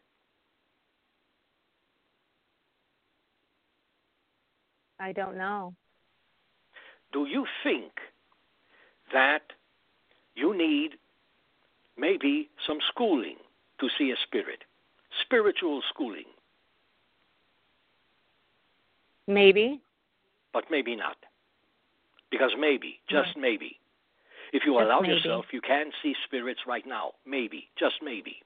I 5.00 5.12
don't 5.14 5.38
know. 5.38 5.74
Do 7.12 7.26
you 7.26 7.46
think 7.64 7.92
that 9.12 9.42
you 10.36 10.56
need 10.56 10.92
maybe 11.98 12.50
some 12.68 12.78
schooling 12.90 13.38
to 13.80 13.88
see 13.98 14.12
a 14.12 14.16
spirit? 14.28 14.64
Spiritual 15.26 15.82
schooling, 15.94 16.30
Maybe. 19.28 19.82
but 20.54 20.66
maybe 20.72 20.96
not. 20.96 21.18
Because 22.30 22.52
maybe, 22.58 23.00
just 23.10 23.36
maybe, 23.36 23.78
if 24.52 24.64
you 24.66 24.74
Just 24.74 24.86
allow 24.86 25.00
maybe. 25.02 25.14
yourself, 25.14 25.46
you 25.52 25.62
can 25.62 25.92
see 26.04 26.14
spirits 26.26 26.62
right 26.68 26.86
now. 26.86 27.12
Maybe, 27.26 27.70
just 27.78 27.96
maybe. 28.02 28.38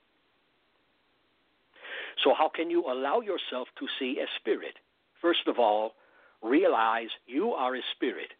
So, 2.23 2.33
how 2.37 2.49
can 2.49 2.69
you 2.69 2.85
allow 2.85 3.21
yourself 3.21 3.67
to 3.79 3.87
see 3.99 4.19
a 4.19 4.27
spirit? 4.39 4.75
First 5.21 5.47
of 5.47 5.59
all, 5.59 5.95
realize 6.41 7.09
you 7.27 7.51
are 7.51 7.75
a 7.75 7.81
spirit 7.95 8.31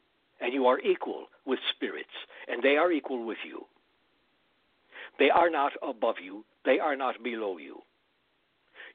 and 0.42 0.54
you 0.54 0.66
are 0.68 0.80
equal 0.80 1.28
with 1.46 1.60
spirits, 1.76 2.10
and 2.48 2.62
they 2.62 2.76
are 2.78 2.92
equal 2.92 3.26
with 3.26 3.38
you. 3.46 3.66
They 5.18 5.30
are 5.30 5.50
not 5.50 5.72
above 5.82 6.16
you, 6.22 6.44
they 6.66 6.80
are 6.80 6.96
not 6.96 7.24
below 7.24 7.58
you. 7.58 7.82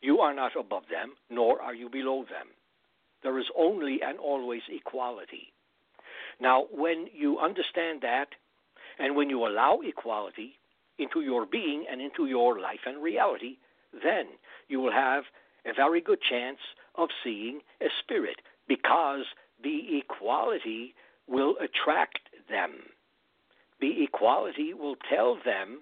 You 0.02 0.20
are 0.20 0.34
not 0.34 0.52
above 0.58 0.84
them, 0.90 1.14
nor 1.30 1.60
are 1.60 1.74
you 1.74 1.88
below 1.88 2.24
them. 2.24 2.48
There 3.22 3.38
is 3.38 3.46
only 3.56 4.00
and 4.02 4.18
always 4.18 4.62
equality. 4.68 5.52
Now, 6.40 6.66
when 6.70 7.06
you 7.14 7.38
understand 7.38 8.00
that, 8.02 8.28
and 9.00 9.16
when 9.16 9.30
you 9.30 9.46
allow 9.46 9.80
equality 9.82 10.58
into 10.98 11.22
your 11.22 11.46
being 11.46 11.86
and 11.90 12.00
into 12.00 12.26
your 12.26 12.60
life 12.60 12.80
and 12.86 13.02
reality, 13.02 13.56
then 14.04 14.26
you 14.68 14.80
will 14.80 14.92
have 14.92 15.24
a 15.64 15.72
very 15.74 16.00
good 16.00 16.20
chance 16.20 16.58
of 16.96 17.08
seeing 17.24 17.60
a 17.80 17.86
spirit 18.02 18.36
because 18.68 19.24
the 19.62 19.98
equality 19.98 20.94
will 21.26 21.56
attract 21.60 22.20
them. 22.50 22.72
The 23.80 24.02
equality 24.02 24.74
will 24.74 24.96
tell 25.08 25.38
them 25.44 25.80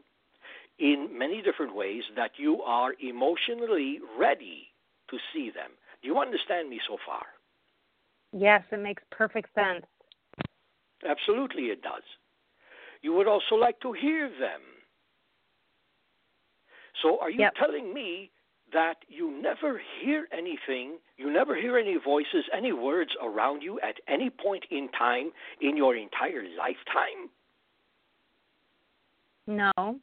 in 0.78 1.09
many 1.12 1.42
different 1.42 1.74
ways 1.74 2.04
that 2.14 2.33
you 2.37 2.62
are 2.62 2.94
emotionally 3.02 3.98
ready 4.16 4.68
to 5.11 5.18
see 5.33 5.50
them. 5.50 5.70
Do 6.02 6.09
you 6.09 6.18
understand 6.18 6.70
me 6.70 6.81
so 6.88 6.96
far? 7.04 7.24
Yes, 8.33 8.62
it 8.70 8.81
makes 8.81 9.02
perfect 9.11 9.52
sense. 9.54 9.85
Absolutely, 11.04 11.64
it 11.64 11.83
does. 11.83 12.02
You 13.02 13.12
would 13.14 13.28
also 13.28 13.54
like 13.54 13.80
to 13.80 13.92
hear 13.92 14.28
them. 14.28 14.62
So, 17.02 17.18
are 17.20 17.30
you 17.30 17.40
Yep. 17.40 17.54
telling 17.54 17.94
me 17.94 18.30
that 18.72 19.04
you 19.08 19.30
never 19.30 19.78
hear 19.78 20.28
anything, 20.32 20.98
you 21.16 21.30
never 21.30 21.54
hear 21.54 21.78
any 21.78 21.96
voices, 21.96 22.44
any 22.52 22.72
words 22.72 23.14
around 23.20 23.62
you 23.62 23.80
at 23.80 24.00
any 24.08 24.30
point 24.30 24.64
in 24.70 24.88
time 24.90 25.32
in 25.61 25.76
your 25.76 25.94
entire 25.96 26.42
lifetime? 26.56 27.30
No. 29.46 30.00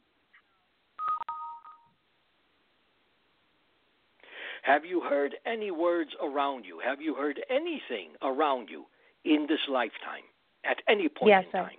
Have 4.62 4.84
you 4.84 5.00
heard 5.00 5.36
any 5.44 5.70
words 5.70 6.10
around 6.20 6.64
you? 6.64 6.80
Have 6.80 7.00
you 7.00 7.14
heard 7.14 7.40
anything 7.48 8.16
around 8.22 8.68
you 8.68 8.86
in 9.24 9.46
this 9.46 9.60
lifetime 9.68 10.24
at 10.64 10.82
any 10.88 11.08
point 11.08 11.30
Yes, 11.30 11.44
in 11.52 11.60
I- 11.60 11.62
time? 11.62 11.78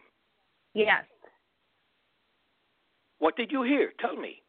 Yes. 0.77 1.05
What 3.17 3.35
did 3.35 3.51
you 3.51 3.63
hear? 3.63 3.93
Tell 3.99 4.15
me. 4.15 4.43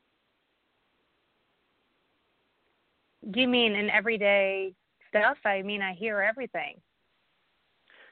Do 3.31 3.41
you 3.41 3.49
mean 3.49 3.75
in 3.75 3.89
everyday 3.89 4.75
stuff? 5.09 5.39
I 5.47 5.63
mean, 5.63 5.81
I 5.81 5.95
hear 5.95 6.21
everything. 6.21 6.77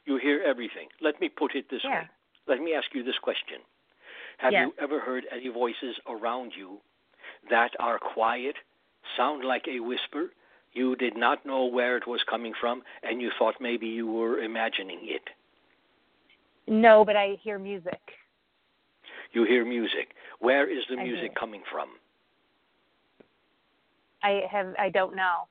You 0.07 0.17
hear 0.17 0.43
everything. 0.43 0.89
Let 1.03 1.21
me 1.21 1.29
put 1.29 1.55
it 1.55 1.69
this 1.69 1.85
Yeah. 1.85 2.01
way. 2.01 2.09
Let 2.47 2.61
me 2.61 2.75
ask 2.75 2.95
you 2.95 3.03
this 3.03 3.19
question. 3.19 3.61
Have 4.39 4.53
Yes. 4.53 4.67
you 4.67 4.75
ever 4.79 4.99
heard 4.99 5.27
any 5.31 5.49
voices 5.49 5.99
around 6.07 6.57
you 6.57 6.81
that 7.51 7.73
are 7.79 7.99
quiet, 7.99 8.57
sound 9.17 9.45
like 9.45 9.69
a 9.69 9.81
whisper? 9.81 10.33
You 10.73 10.97
did 10.97 11.17
not 11.17 11.45
know 11.45 11.67
where 11.67 11.97
it 11.99 12.07
was 12.07 12.23
coming 12.25 12.55
from, 12.55 12.83
and 13.03 13.21
you 13.21 13.31
thought 13.39 13.61
maybe 13.61 13.89
you 13.89 14.07
were 14.07 14.39
imagining 14.41 15.07
it. 15.07 15.29
No, 16.67 17.05
but 17.05 17.17
I 17.17 17.37
hear 17.43 17.59
music. 17.59 18.01
You 19.33 19.45
hear 19.45 19.65
music. 19.65 20.15
Where 20.41 20.71
is 20.71 20.85
the 20.91 20.99
I 20.99 21.05
music 21.05 21.35
coming 21.35 21.63
from? 21.71 21.89
I 24.23 24.43
have. 24.51 24.75
I 24.79 24.89
don't 24.91 25.15
know. 25.15 25.47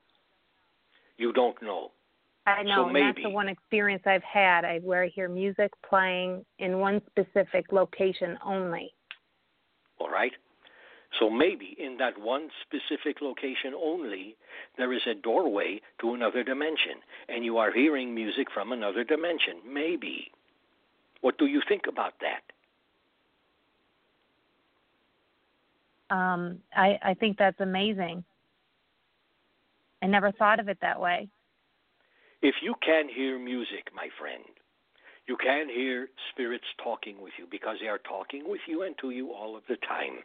You 1.17 1.31
don't 1.31 1.61
know. 1.61 1.91
I 2.47 2.61
know, 2.61 2.83
so 2.83 2.87
and 2.87 2.95
that's 2.95 3.17
the 3.23 3.29
one 3.29 3.49
experience 3.49 4.03
I've 4.05 4.23
had. 4.23 4.65
I 4.65 4.79
where 4.79 5.03
I 5.03 5.07
hear 5.07 5.27
music 5.27 5.71
playing 5.87 6.45
in 6.59 6.79
one 6.79 7.01
specific 7.07 7.71
location 7.71 8.37
only. 8.45 8.93
All 9.99 10.09
right? 10.09 10.33
So 11.19 11.29
maybe 11.29 11.75
in 11.79 11.97
that 11.97 12.19
one 12.19 12.49
specific 12.61 13.21
location 13.21 13.73
only, 13.73 14.35
there 14.77 14.93
is 14.93 15.01
a 15.07 15.15
doorway 15.15 15.81
to 16.01 16.13
another 16.13 16.43
dimension, 16.43 16.99
and 17.29 17.45
you 17.45 17.57
are 17.57 17.71
hearing 17.71 18.13
music 18.13 18.47
from 18.53 18.71
another 18.71 19.03
dimension. 19.03 19.55
Maybe. 19.67 20.31
What 21.25 21.39
do 21.39 21.47
you 21.47 21.59
think 21.67 21.87
about 21.89 22.13
that? 22.21 22.43
Um, 26.15 26.59
I, 26.75 26.99
I 27.01 27.15
think 27.15 27.39
that's 27.39 27.59
amazing. 27.59 28.23
I 30.03 30.05
never 30.05 30.31
thought 30.31 30.59
of 30.59 30.69
it 30.69 30.77
that 30.83 31.01
way. 31.01 31.27
If 32.43 32.53
you 32.61 32.75
can 32.85 33.09
hear 33.09 33.39
music, 33.39 33.87
my 33.95 34.09
friend, 34.19 34.43
you 35.27 35.35
can 35.35 35.67
hear 35.67 36.09
spirits 36.31 36.65
talking 36.83 37.19
with 37.19 37.33
you 37.39 37.47
because 37.49 37.77
they 37.81 37.87
are 37.87 37.97
talking 38.07 38.43
with 38.45 38.61
you 38.67 38.83
and 38.83 38.95
to 39.01 39.09
you 39.09 39.31
all 39.33 39.57
of 39.57 39.63
the 39.67 39.77
time. 39.77 40.19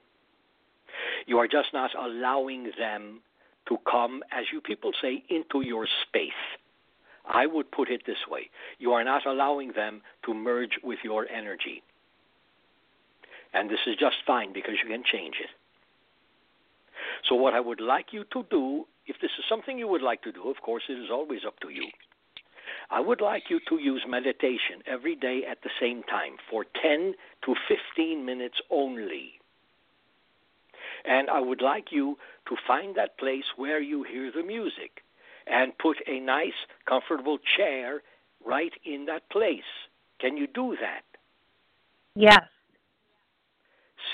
You 1.27 1.39
are 1.39 1.49
just 1.49 1.69
not 1.73 1.93
allowing 1.99 2.73
them 2.79 3.23
to 3.71 3.79
come, 3.91 4.23
as 4.31 4.45
you 4.53 4.61
people 4.61 4.93
say, 5.01 5.25
into 5.31 5.67
your 5.67 5.89
space. 6.07 6.60
I 7.29 7.47
would 7.47 7.71
put 7.71 7.91
it 7.91 8.03
this 8.07 8.27
way 8.29 8.51
you 8.79 8.93
are 8.93 9.05
not 9.05 9.27
allowing 9.27 9.73
them 9.73 10.03
to 10.25 10.35
merge 10.35 10.79
with 10.83 10.99
your 11.05 11.27
energy. 11.29 11.83
And 13.53 13.69
this 13.69 13.81
is 13.87 13.97
just 13.97 14.17
fine 14.27 14.53
because 14.53 14.75
you 14.83 14.89
can 14.89 15.03
change 15.05 15.37
it. 15.41 15.51
So, 17.29 17.35
what 17.35 17.55
I 17.55 17.61
would 17.61 17.81
like 17.81 18.13
you 18.13 18.25
to 18.33 18.45
do, 18.51 18.87
if 19.07 19.17
this 19.21 19.31
is 19.39 19.45
something 19.49 19.79
you 19.79 19.89
would 19.89 20.03
like 20.03 20.23
to 20.23 20.33
do, 20.33 20.49
of 20.49 20.57
course, 20.63 20.85
it 20.89 20.99
is 20.99 21.11
always 21.11 21.41
up 21.47 21.59
to 21.61 21.71
you. 21.71 21.89
I 22.91 23.01
would 23.01 23.21
like 23.21 23.45
you 23.51 23.61
to 23.69 23.79
use 23.79 24.05
meditation 24.09 24.83
every 24.87 25.15
day 25.15 25.43
at 25.49 25.63
the 25.63 25.71
same 25.81 26.03
time 26.05 26.37
for 26.51 26.65
10 26.83 27.15
to 27.45 27.55
15 27.69 28.25
minutes 28.25 28.61
only. 28.71 29.41
And 31.05 31.31
I 31.31 31.41
would 31.41 31.63
like 31.63 31.87
you 31.91 32.19
to 32.49 32.57
find 32.67 32.95
that 32.97 33.19
place 33.19 33.45
where 33.57 33.81
you 33.81 34.03
hear 34.03 34.31
the 34.33 34.43
music 34.43 35.03
and 35.51 35.77
put 35.79 35.97
a 36.07 36.21
nice, 36.21 36.59
comfortable 36.89 37.39
chair 37.57 38.03
right 38.45 38.73
in 38.85 39.07
that 39.07 39.29
place. 39.31 39.71
Can 40.21 40.37
you 40.37 40.47
do 40.47 40.77
that? 40.81 41.03
Yes. 42.15 42.45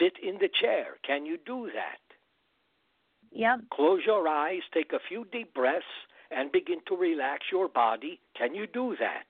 Sit 0.01 0.15
in 0.23 0.39
the 0.39 0.49
chair. 0.49 0.97
Can 1.07 1.27
you 1.27 1.39
do 1.45 1.71
that? 1.75 2.01
Yep. 3.33 3.61
Close 3.73 4.01
your 4.07 4.27
eyes, 4.27 4.63
take 4.73 4.93
a 4.93 4.99
few 5.09 5.27
deep 5.31 5.53
breaths, 5.53 5.85
and 6.31 6.51
begin 6.51 6.79
to 6.89 6.97
relax 6.97 7.45
your 7.53 7.69
body. 7.69 8.21
Can 8.37 8.55
you 8.55 8.67
do 8.67 8.97
that? 8.99 9.27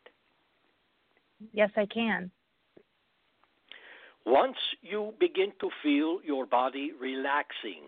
Yes, 1.52 1.70
I 1.76 1.86
can. 1.86 2.30
Once 4.24 4.56
you 4.80 5.12
begin 5.20 5.52
to 5.60 5.70
feel 5.82 6.20
your 6.24 6.46
body 6.46 6.92
relaxing, 7.00 7.82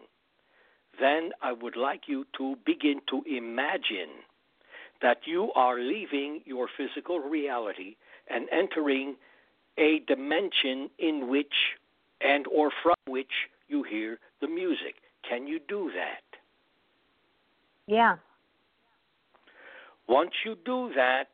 then 1.01 1.31
I 1.43 1.53
would 1.53 1.77
like 1.77 2.03
you 2.07 2.27
to 2.37 2.57
begin 2.65 3.01
to 3.11 3.23
imagine 3.27 4.11
that 5.01 5.19
you 5.25 5.53
are 5.55 5.79
leaving 5.79 6.41
your 6.45 6.69
physical 6.77 7.21
reality 7.21 7.97
and 8.29 8.49
entering 8.51 9.17
a 9.79 10.01
dimension 10.07 10.91
in 10.99 11.29
which 11.29 11.77
and 12.21 12.47
or 12.49 12.71
from 12.83 12.97
which 13.07 13.31
you 13.69 13.85
hear 13.85 14.19
the 14.41 14.49
music. 14.49 14.97
Can 15.29 15.47
you 15.47 15.61
do 15.69 15.91
that? 15.95 16.23
Yeah. 17.87 18.17
Once 20.09 20.33
you 20.45 20.57
do 20.65 20.91
that 20.97 21.29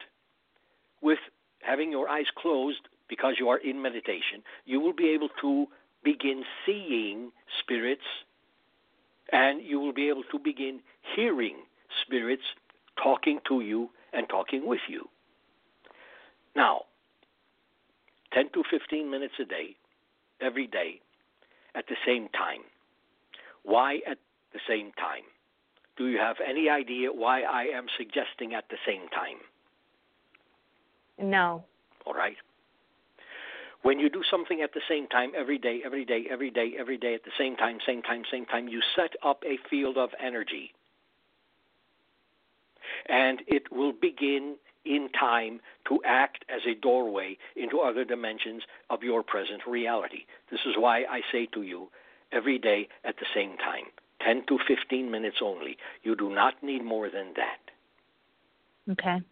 with 1.00 1.18
having 1.61 1.90
your 1.90 2.09
eyes 2.09 2.27
closed 2.37 2.88
because 3.09 3.35
you 3.38 3.48
are 3.48 3.59
in 3.59 3.81
meditation, 3.81 4.42
you 4.66 4.81
will 4.81 4.92
be 4.92 5.09
able 5.11 5.29
to 5.40 5.66
begin 6.03 6.44
seeing 6.66 7.31
spirits 7.61 8.03
and 9.33 9.63
you 9.63 9.81
will 9.81 9.93
be 9.93 10.09
able 10.09 10.25
to 10.31 10.39
begin 10.39 10.81
hearing 11.15 11.57
spirits 12.05 12.43
talking 13.03 13.41
to 13.49 13.61
you 13.61 13.91
and 14.13 14.29
talking 14.29 14.67
with 14.67 14.81
you. 14.89 15.09
Now, 16.55 16.83
10 18.33 18.51
to 18.55 18.63
15 18.71 19.11
minutes 19.11 19.35
a 19.41 19.45
day, 19.45 19.77
every 20.41 20.67
day, 20.67 21.01
at 21.75 21.87
the 21.89 21.97
same 22.07 22.29
time. 22.29 22.63
Why 23.63 24.01
at 24.07 24.19
the 24.53 24.61
same 24.69 24.93
time? 24.93 25.25
Do 25.97 26.09
you 26.09 26.19
have 26.19 26.37
any 26.47 26.69
idea 26.69 27.13
why 27.13 27.43
I 27.43 27.65
am 27.65 27.87
suggesting 27.97 28.55
at 28.55 28.69
the 28.69 28.77
same 28.87 29.09
time? 29.09 29.39
No. 31.19 31.65
All 32.05 32.15
right. 32.15 32.37
When 33.85 33.99
you 33.99 34.09
do 34.09 34.23
something 34.31 34.62
at 34.62 34.73
the 34.73 34.81
same 34.88 35.07
time 35.09 35.33
every 35.37 35.59
day, 35.59 35.83
every 35.85 36.07
day, 36.07 36.25
every 36.31 36.51
day, 36.51 36.73
every 36.79 36.97
day, 36.97 37.12
at 37.14 37.25
the 37.25 37.31
same 37.37 37.55
time, 37.55 37.81
same 37.87 38.01
time, 38.01 38.23
same 38.31 38.47
time, 38.47 38.66
you 38.66 38.81
set 38.97 39.11
up 39.23 39.42
a 39.44 39.59
field 39.68 39.99
of 39.99 40.09
energy. 40.18 40.73
And 43.11 43.42
it 43.47 43.70
will 43.70 43.92
begin 43.92 44.57
in 44.87 45.11
time 45.11 45.61
to 45.88 46.01
act 46.07 46.47
as 46.49 46.62
a 46.66 46.75
doorway 46.75 47.37
into 47.57 47.81
other 47.81 48.07
dimensions 48.07 48.62
of 48.88 49.03
your 49.03 49.23
present 49.23 49.61
reality. 49.66 50.25
This 50.51 50.61
is 50.64 50.77
why 50.79 51.01
I 51.01 51.20
say 51.31 51.44
to 51.53 51.61
you 51.61 51.90
every 52.33 52.59
day 52.59 52.88
at 53.05 53.16
the 53.18 53.27
same 53.35 53.59
time 53.59 53.85
10 54.25 54.47
to 54.49 54.59
15 54.66 55.11
minutes 55.11 55.37
only. 55.42 55.77
You 56.03 56.16
do 56.16 56.31
not 56.31 56.55
need 56.62 56.83
more 56.83 57.11
than 57.11 57.35
that. 57.37 58.92
Okay. 58.92 59.23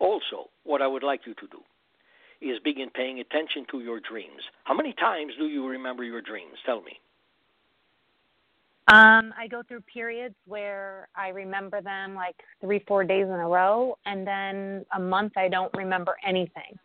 Also, 0.00 0.48
what 0.64 0.80
I 0.80 0.86
would 0.86 1.02
like 1.02 1.26
you 1.26 1.34
to 1.34 1.46
do 1.48 1.62
is 2.40 2.58
begin 2.64 2.90
paying 2.90 3.20
attention 3.20 3.66
to 3.70 3.80
your 3.80 4.00
dreams. 4.00 4.42
How 4.64 4.74
many 4.74 4.92
times 4.92 5.32
do 5.38 5.46
you 5.46 5.66
remember 5.66 6.04
your 6.04 6.20
dreams? 6.20 6.58
Tell 6.64 6.80
me. 6.82 6.98
Um, 8.88 9.34
I 9.36 9.48
go 9.50 9.62
through 9.62 9.82
periods 9.82 10.34
where 10.46 11.08
I 11.14 11.28
remember 11.28 11.82
them 11.82 12.14
like 12.14 12.36
three, 12.60 12.82
four 12.88 13.04
days 13.04 13.26
in 13.26 13.32
a 13.32 13.46
row, 13.46 13.98
and 14.06 14.26
then 14.26 14.86
a 14.96 15.00
month 15.00 15.34
I 15.36 15.48
don't 15.48 15.72
remember 15.74 16.16
anything. 16.26 16.78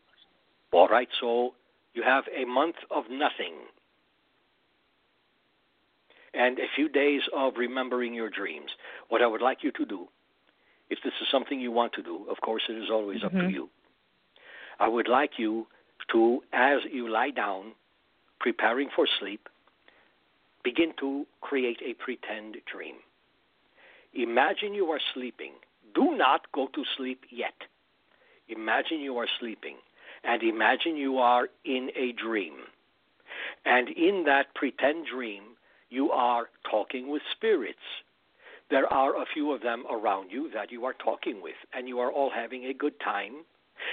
All 0.74 0.88
right, 0.88 1.08
so 1.22 1.54
you 1.94 2.04
have 2.04 2.26
a 2.36 2.44
month 2.44 2.76
of 2.92 3.06
nothing 3.10 3.54
and 6.34 6.60
a 6.60 6.68
few 6.76 6.90
days 6.90 7.22
of 7.34 7.54
remembering 7.58 8.14
your 8.14 8.30
dreams. 8.30 8.72
What 9.10 9.22
I 9.22 9.28
would 9.28 9.42
like 9.42 9.64
you 9.64 9.72
to 9.74 9.86
do, 9.86 10.08
if 10.90 11.00
this 11.04 11.14
is 11.22 11.28
something 11.32 11.60
you 11.60 11.72
want 11.72 11.94
to 11.94 12.04
do, 12.04 12.26
of 12.30 12.38
course 12.42 12.64
it 12.68 12.74
is 12.74 12.90
always 12.92 13.20
mm-hmm. 13.20 13.38
up 13.38 13.44
to 13.44 13.50
you. 13.50 13.70
I 14.84 14.90
would 14.90 15.08
like 15.08 15.40
you 15.40 15.68
to, 16.12 16.42
as 16.52 16.80
you 16.92 17.10
lie 17.10 17.30
down, 17.30 17.72
preparing 18.42 18.90
for 18.94 19.08
sleep, 19.18 19.48
begin 20.62 20.92
to 21.00 21.26
create 21.40 21.80
a 21.82 21.94
pretend 21.94 22.58
dream. 22.70 22.96
Imagine 24.14 24.74
you 24.74 24.88
are 24.88 25.00
sleeping. 25.14 25.54
Do 25.96 26.18
not 26.18 26.52
go 26.52 26.68
to 26.76 26.84
sleep 26.98 27.22
yet. 27.32 27.54
Imagine 28.50 29.00
you 29.00 29.18
are 29.20 29.28
sleeping, 29.40 29.78
and 30.26 30.44
imagine 30.44 30.98
you 30.98 31.18
are 31.18 31.48
in 31.64 31.90
a 31.96 32.12
dream. 32.12 32.56
And 33.64 33.88
in 33.88 34.26
that 34.26 34.54
pretend 34.54 35.08
dream, 35.08 35.44
you 35.92 36.12
are 36.12 36.50
talking 36.70 37.10
with 37.10 37.22
spirits. 37.32 37.88
There 38.70 38.92
are 38.92 39.16
a 39.16 39.26
few 39.34 39.54
of 39.54 39.62
them 39.62 39.86
around 39.90 40.30
you 40.30 40.52
that 40.54 40.74
you 40.74 40.84
are 40.84 40.96
talking 41.02 41.42
with, 41.42 41.56
and 41.74 41.88
you 41.88 42.00
are 42.00 42.12
all 42.12 42.32
having 42.36 42.66
a 42.66 42.74
good 42.74 43.00
time, 43.00 43.46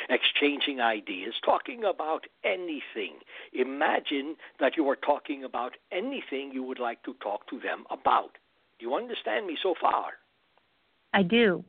exchanging 0.08 0.80
ideas, 0.80 1.34
talking 1.44 1.84
about 1.84 2.24
anything. 2.44 3.18
Imagine 3.52 4.36
that 4.58 4.76
you 4.76 4.88
are 4.88 4.96
talking 4.96 5.44
about 5.44 5.72
anything 5.92 6.50
you 6.52 6.62
would 6.62 6.78
like 6.78 7.02
to 7.04 7.14
talk 7.22 7.48
to 7.48 7.58
them 7.60 7.84
about. 7.90 8.38
Do 8.78 8.86
you 8.86 8.94
understand 8.94 9.46
me 9.46 9.56
so 9.62 9.74
far? 9.80 10.12
I 11.12 11.22
do. 11.22 11.64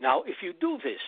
Now, 0.00 0.22
if 0.22 0.36
you 0.42 0.52
do 0.58 0.78
this, 0.82 1.00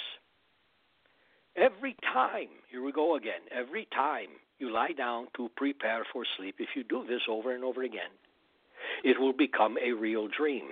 every 1.56 1.96
time, 2.12 2.48
here 2.70 2.82
we 2.82 2.92
go 2.92 3.16
again, 3.16 3.40
every 3.50 3.86
time 3.94 4.28
you 4.58 4.72
lie 4.72 4.92
down 4.92 5.28
to 5.36 5.48
prepare 5.56 6.04
for 6.12 6.24
sleep, 6.36 6.56
if 6.58 6.70
you 6.76 6.84
do 6.84 7.04
this 7.06 7.22
over 7.28 7.54
and 7.54 7.64
over 7.64 7.82
again, 7.82 8.10
it 9.04 9.20
will 9.20 9.32
become 9.32 9.76
a 9.78 9.92
real 9.92 10.28
dream. 10.28 10.68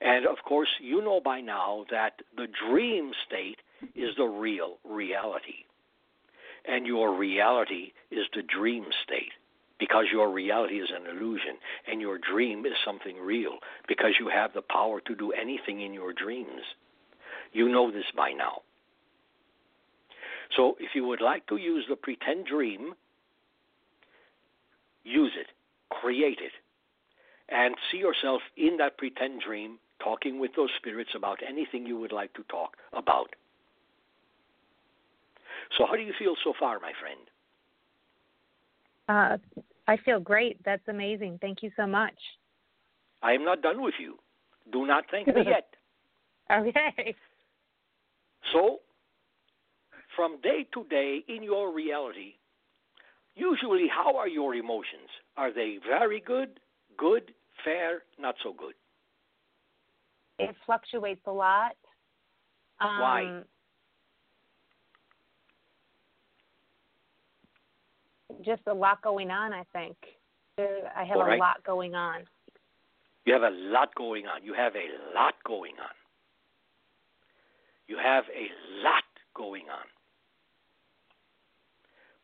And 0.00 0.26
of 0.26 0.38
course, 0.46 0.68
you 0.80 1.02
know 1.02 1.20
by 1.20 1.40
now 1.40 1.84
that 1.90 2.20
the 2.36 2.46
dream 2.68 3.12
state 3.26 3.58
is 3.94 4.16
the 4.16 4.24
real 4.24 4.78
reality. 4.84 5.64
And 6.66 6.86
your 6.86 7.16
reality 7.16 7.92
is 8.10 8.26
the 8.34 8.42
dream 8.42 8.86
state 9.04 9.32
because 9.78 10.06
your 10.10 10.30
reality 10.30 10.76
is 10.76 10.90
an 10.90 11.06
illusion 11.06 11.56
and 11.86 12.00
your 12.00 12.18
dream 12.18 12.64
is 12.64 12.72
something 12.84 13.18
real 13.18 13.58
because 13.88 14.12
you 14.18 14.28
have 14.28 14.52
the 14.54 14.62
power 14.62 15.00
to 15.00 15.14
do 15.14 15.32
anything 15.32 15.80
in 15.80 15.92
your 15.92 16.12
dreams. 16.12 16.62
You 17.52 17.68
know 17.68 17.90
this 17.90 18.04
by 18.16 18.32
now. 18.32 18.62
So 20.56 20.76
if 20.78 20.94
you 20.94 21.06
would 21.06 21.20
like 21.20 21.46
to 21.48 21.56
use 21.56 21.84
the 21.88 21.96
pretend 21.96 22.46
dream, 22.46 22.94
use 25.04 25.32
it, 25.38 25.48
create 25.90 26.38
it, 26.40 26.52
and 27.48 27.74
see 27.90 27.98
yourself 27.98 28.42
in 28.56 28.78
that 28.78 28.96
pretend 28.96 29.42
dream 29.42 29.78
talking 30.02 30.38
with 30.40 30.52
those 30.56 30.70
spirits 30.76 31.10
about 31.14 31.38
anything 31.46 31.86
you 31.86 31.98
would 31.98 32.12
like 32.12 32.32
to 32.34 32.42
talk 32.44 32.76
about. 32.92 33.34
So, 35.76 35.86
how 35.86 35.96
do 35.96 36.02
you 36.02 36.12
feel 36.18 36.34
so 36.44 36.52
far, 36.58 36.78
my 36.80 36.92
friend? 37.00 37.20
Uh, 39.08 39.60
I 39.86 39.96
feel 39.98 40.20
great. 40.20 40.62
That's 40.64 40.86
amazing. 40.88 41.38
Thank 41.40 41.62
you 41.62 41.70
so 41.76 41.86
much. 41.86 42.18
I 43.22 43.32
am 43.32 43.44
not 43.44 43.62
done 43.62 43.82
with 43.82 43.94
you. 43.98 44.18
Do 44.72 44.86
not 44.86 45.04
thank 45.10 45.28
me 45.28 45.44
yet. 45.46 45.74
Okay. 46.50 47.14
So, 48.52 48.80
from 50.14 50.40
day 50.42 50.66
to 50.74 50.84
day 50.84 51.24
in 51.28 51.42
your 51.42 51.72
reality, 51.72 52.34
usually, 53.34 53.88
how 53.88 54.16
are 54.16 54.28
your 54.28 54.54
emotions? 54.54 55.08
Are 55.36 55.52
they 55.52 55.78
very 55.86 56.20
good, 56.20 56.60
good, 56.96 57.32
fair, 57.64 58.02
not 58.18 58.36
so 58.42 58.52
good? 58.52 58.74
It 60.38 60.54
fluctuates 60.66 61.22
a 61.26 61.32
lot. 61.32 61.76
Um, 62.80 63.00
Why? 63.00 63.42
Just 68.44 68.62
a 68.66 68.74
lot 68.74 69.00
going 69.02 69.30
on, 69.30 69.52
I 69.52 69.64
think. 69.72 69.96
I 70.58 71.04
have 71.04 71.16
All 71.16 71.32
a 71.32 71.36
lot 71.36 71.64
going 71.64 71.94
on. 71.94 72.24
You 73.24 73.32
have 73.32 73.42
a 73.42 73.50
lot 73.50 73.94
going 73.94 74.26
on. 74.26 74.44
You 74.44 74.54
have 74.54 74.74
a 74.76 75.14
lot 75.14 75.34
going 75.44 75.74
on. 75.80 75.94
You 77.88 77.96
have 77.96 78.24
a 78.34 78.50
lot 78.82 79.04
going 79.34 79.64
on. 79.70 79.86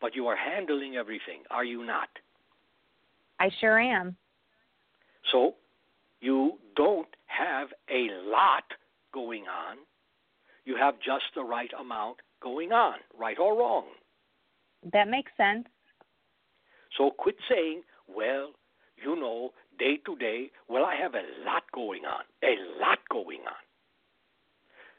But 0.00 0.14
you 0.14 0.26
are 0.28 0.36
handling 0.36 0.96
everything, 0.96 1.42
are 1.50 1.64
you 1.64 1.84
not? 1.84 2.08
I 3.38 3.50
sure 3.60 3.78
am. 3.78 4.16
So 5.32 5.54
you 6.20 6.58
don't 6.76 7.08
have 7.26 7.68
a 7.90 8.08
lot 8.26 8.64
going 9.12 9.42
on. 9.42 9.78
You 10.64 10.76
have 10.76 10.94
just 10.98 11.24
the 11.34 11.42
right 11.42 11.70
amount 11.78 12.18
going 12.42 12.72
on, 12.72 12.98
right 13.18 13.38
or 13.38 13.58
wrong. 13.58 13.86
That 14.92 15.08
makes 15.08 15.32
sense. 15.36 15.66
So 16.96 17.10
quit 17.10 17.36
saying, 17.48 17.82
well, 18.08 18.50
you 19.02 19.16
know, 19.16 19.50
day 19.78 19.98
to 20.04 20.16
day, 20.16 20.50
well, 20.68 20.84
I 20.84 20.96
have 20.96 21.14
a 21.14 21.24
lot 21.44 21.62
going 21.72 22.04
on, 22.04 22.24
a 22.42 22.56
lot 22.80 22.98
going 23.10 23.40
on. 23.40 23.62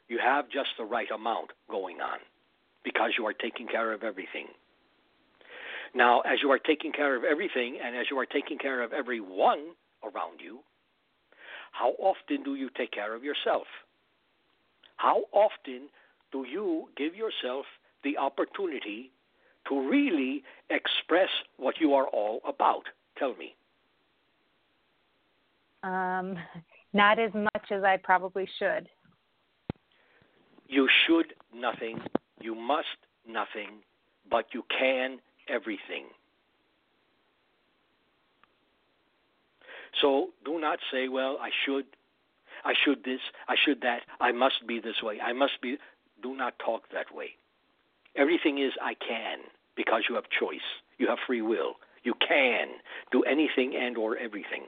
You 0.08 0.20
have 0.24 0.50
just 0.50 0.70
the 0.78 0.84
right 0.84 1.10
amount 1.12 1.52
going 1.70 2.02
on 2.02 2.20
because 2.84 3.12
you 3.18 3.26
are 3.28 3.34
taking 3.34 3.68
care 3.68 3.94
of 3.94 4.04
everything. 4.04 4.48
Now, 5.94 6.22
as 6.22 6.40
you 6.42 6.52
are 6.52 6.60
taking 6.60 6.92
care 6.92 7.16
of 7.16 7.24
everything 7.24 7.78
and 7.84 7.96
as 7.96 8.08
you 8.10 8.18
are 8.18 8.26
taking 8.26 8.58
care 8.58 8.82
of 8.82 8.94
everyone 8.94 9.76
around 10.04 10.40
you, 10.40 10.60
how 11.72 11.92
often 12.00 12.44
do 12.44 12.56
you 12.56 12.70
take 12.76 12.92
care 12.92 13.14
of 13.16 13.24
yourself? 13.24 13.68
How 14.98 15.24
often 15.32 15.90
do 16.32 16.46
you 16.48 16.90
give 16.98 17.16
yourself 17.16 17.66
the 18.04 18.18
opportunity 18.18 19.12
to 19.70 19.90
really 19.90 20.44
express 20.70 21.30
what 21.58 21.76
you 21.80 21.94
are 21.94 22.08
all 22.08 22.42
about? 22.48 22.84
Tell 23.18 23.36
me. 23.36 23.56
Um, 25.84 26.38
not 26.94 27.20
as 27.20 27.34
much 27.34 27.72
as 27.72 27.84
I 27.84 27.98
probably 27.98 28.48
should. 28.60 28.88
You 30.68 30.88
should 31.06 31.34
nothing, 31.54 32.00
you 32.40 32.56
must 32.56 32.88
nothing, 33.28 33.82
but 34.30 34.46
you 34.54 34.64
can 34.78 35.20
everything. 35.50 36.06
So 40.02 40.30
do 40.46 40.60
not 40.60 40.80
say, 40.92 41.10
well, 41.10 41.38
I 41.42 41.50
should, 41.66 41.86
I 42.64 42.74
should 42.86 43.04
this, 43.04 43.20
I 43.50 43.56
should 43.66 43.82
that, 43.82 44.02
I 44.20 44.32
must 44.32 44.66
be 44.68 44.80
this 44.80 45.02
way, 45.04 45.20
I 45.20 45.34
must 45.34 45.62
be. 45.62 45.78
Do 46.24 46.36
not 46.36 46.54
talk 46.64 46.84
that 46.94 47.14
way. 47.14 47.32
Everything 48.16 48.58
is 48.58 48.74
I 48.82 48.94
can 48.96 49.40
because 49.76 50.04
you 50.10 50.16
have 50.16 50.26
choice, 50.38 50.60
you 50.98 51.08
have 51.08 51.18
free 51.26 51.42
will. 51.42 51.76
You 52.04 52.14
can 52.28 52.68
do 53.12 53.24
anything 53.24 53.76
and 53.80 53.96
or 53.98 54.18
everything. 54.18 54.66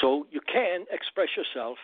So 0.00 0.26
you 0.30 0.40
can 0.40 0.84
express 0.90 1.28
yourself 1.36 1.76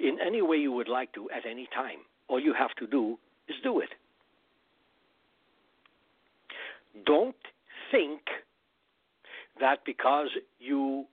in 0.00 0.18
any 0.24 0.42
way 0.42 0.56
you 0.56 0.72
would 0.72 0.88
like 0.88 1.12
to 1.14 1.30
at 1.30 1.46
any 1.46 1.68
time. 1.74 1.98
All 2.28 2.40
you 2.40 2.54
have 2.54 2.74
to 2.78 2.86
do 2.86 3.18
is 3.48 3.56
do 3.62 3.80
it. 3.80 3.90
Don't 7.04 7.36
think 7.90 8.20
that 9.60 9.84
because 9.84 10.28
you 10.58 11.04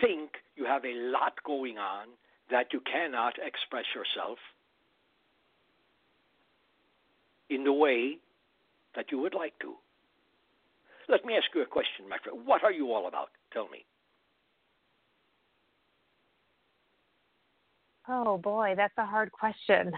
think 0.00 0.30
you 0.56 0.64
have 0.66 0.84
a 0.84 0.94
lot 0.94 1.34
going 1.44 1.78
on 1.78 2.08
that 2.50 2.72
you 2.72 2.80
cannot 2.80 3.34
express 3.44 3.84
yourself 3.94 4.38
in 7.50 7.64
the 7.64 7.72
way 7.72 8.18
that 8.96 9.06
you 9.10 9.18
would 9.18 9.34
like 9.34 9.58
to. 9.60 9.74
Let 11.08 11.24
me 11.24 11.34
ask 11.34 11.46
you 11.54 11.62
a 11.62 11.66
question, 11.66 12.08
my 12.08 12.18
friend. 12.22 12.46
What 12.46 12.62
are 12.62 12.72
you 12.72 12.92
all 12.92 13.08
about? 13.08 13.30
Tell 13.52 13.68
me. 13.68 13.84
Oh 18.08 18.38
boy, 18.38 18.74
that's 18.76 18.96
a 18.96 19.04
hard 19.04 19.30
question. 19.32 19.92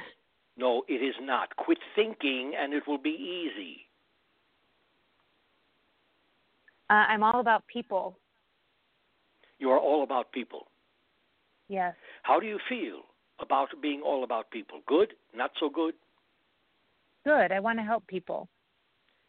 No, 0.57 0.83
it 0.88 0.95
is 0.95 1.15
not. 1.21 1.55
Quit 1.57 1.79
thinking 1.95 2.53
and 2.59 2.75
it 2.75 2.83
will 2.87 2.99
be 2.99 3.11
easy. 3.11 3.87
Uh, 6.91 7.05
I'm 7.09 7.23
all 7.23 7.41
about 7.41 7.67
people. 7.69 8.19
You 9.59 9.71
are 9.71 9.79
all 9.79 10.03
about 10.03 10.33
people. 10.33 10.67
Yes. 11.69 11.95
How 12.23 12.38
do 12.38 12.47
you 12.47 12.59
feel 12.69 13.03
about 13.38 13.69
being 13.81 14.03
all 14.03 14.25
about 14.25 14.51
people? 14.51 14.81
Good? 14.87 15.15
Not 15.35 15.53
so 15.59 15.71
good? 15.71 15.95
Good. 17.24 17.52
I 17.52 17.61
want 17.61 17.78
to 17.78 17.85
help 17.85 18.06
people. 18.06 18.48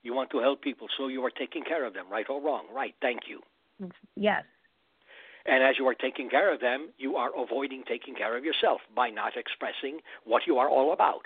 You 0.04 0.14
want 0.14 0.32
to 0.32 0.40
help 0.40 0.62
people, 0.62 0.88
so 0.98 1.08
you 1.08 1.24
are 1.24 1.32
taking 1.32 1.64
care 1.64 1.86
of 1.86 1.94
them, 1.94 2.06
right 2.12 2.26
or 2.30 2.42
wrong? 2.42 2.66
Right, 2.74 2.94
thank 3.02 3.22
you. 3.28 3.42
Yes. 4.16 4.44
And 5.46 5.64
as 5.64 5.76
you 5.78 5.88
are 5.88 5.94
taking 5.94 6.30
care 6.30 6.54
of 6.54 6.60
them, 6.60 6.90
you 6.98 7.16
are 7.16 7.32
avoiding 7.38 7.84
taking 7.88 8.16
care 8.16 8.38
of 8.38 8.44
yourself 8.44 8.82
by 8.96 9.10
not 9.10 9.38
expressing 9.38 10.00
what 10.26 10.44
you 10.46 10.58
are 10.58 10.70
all 10.70 10.94
about. 10.94 11.24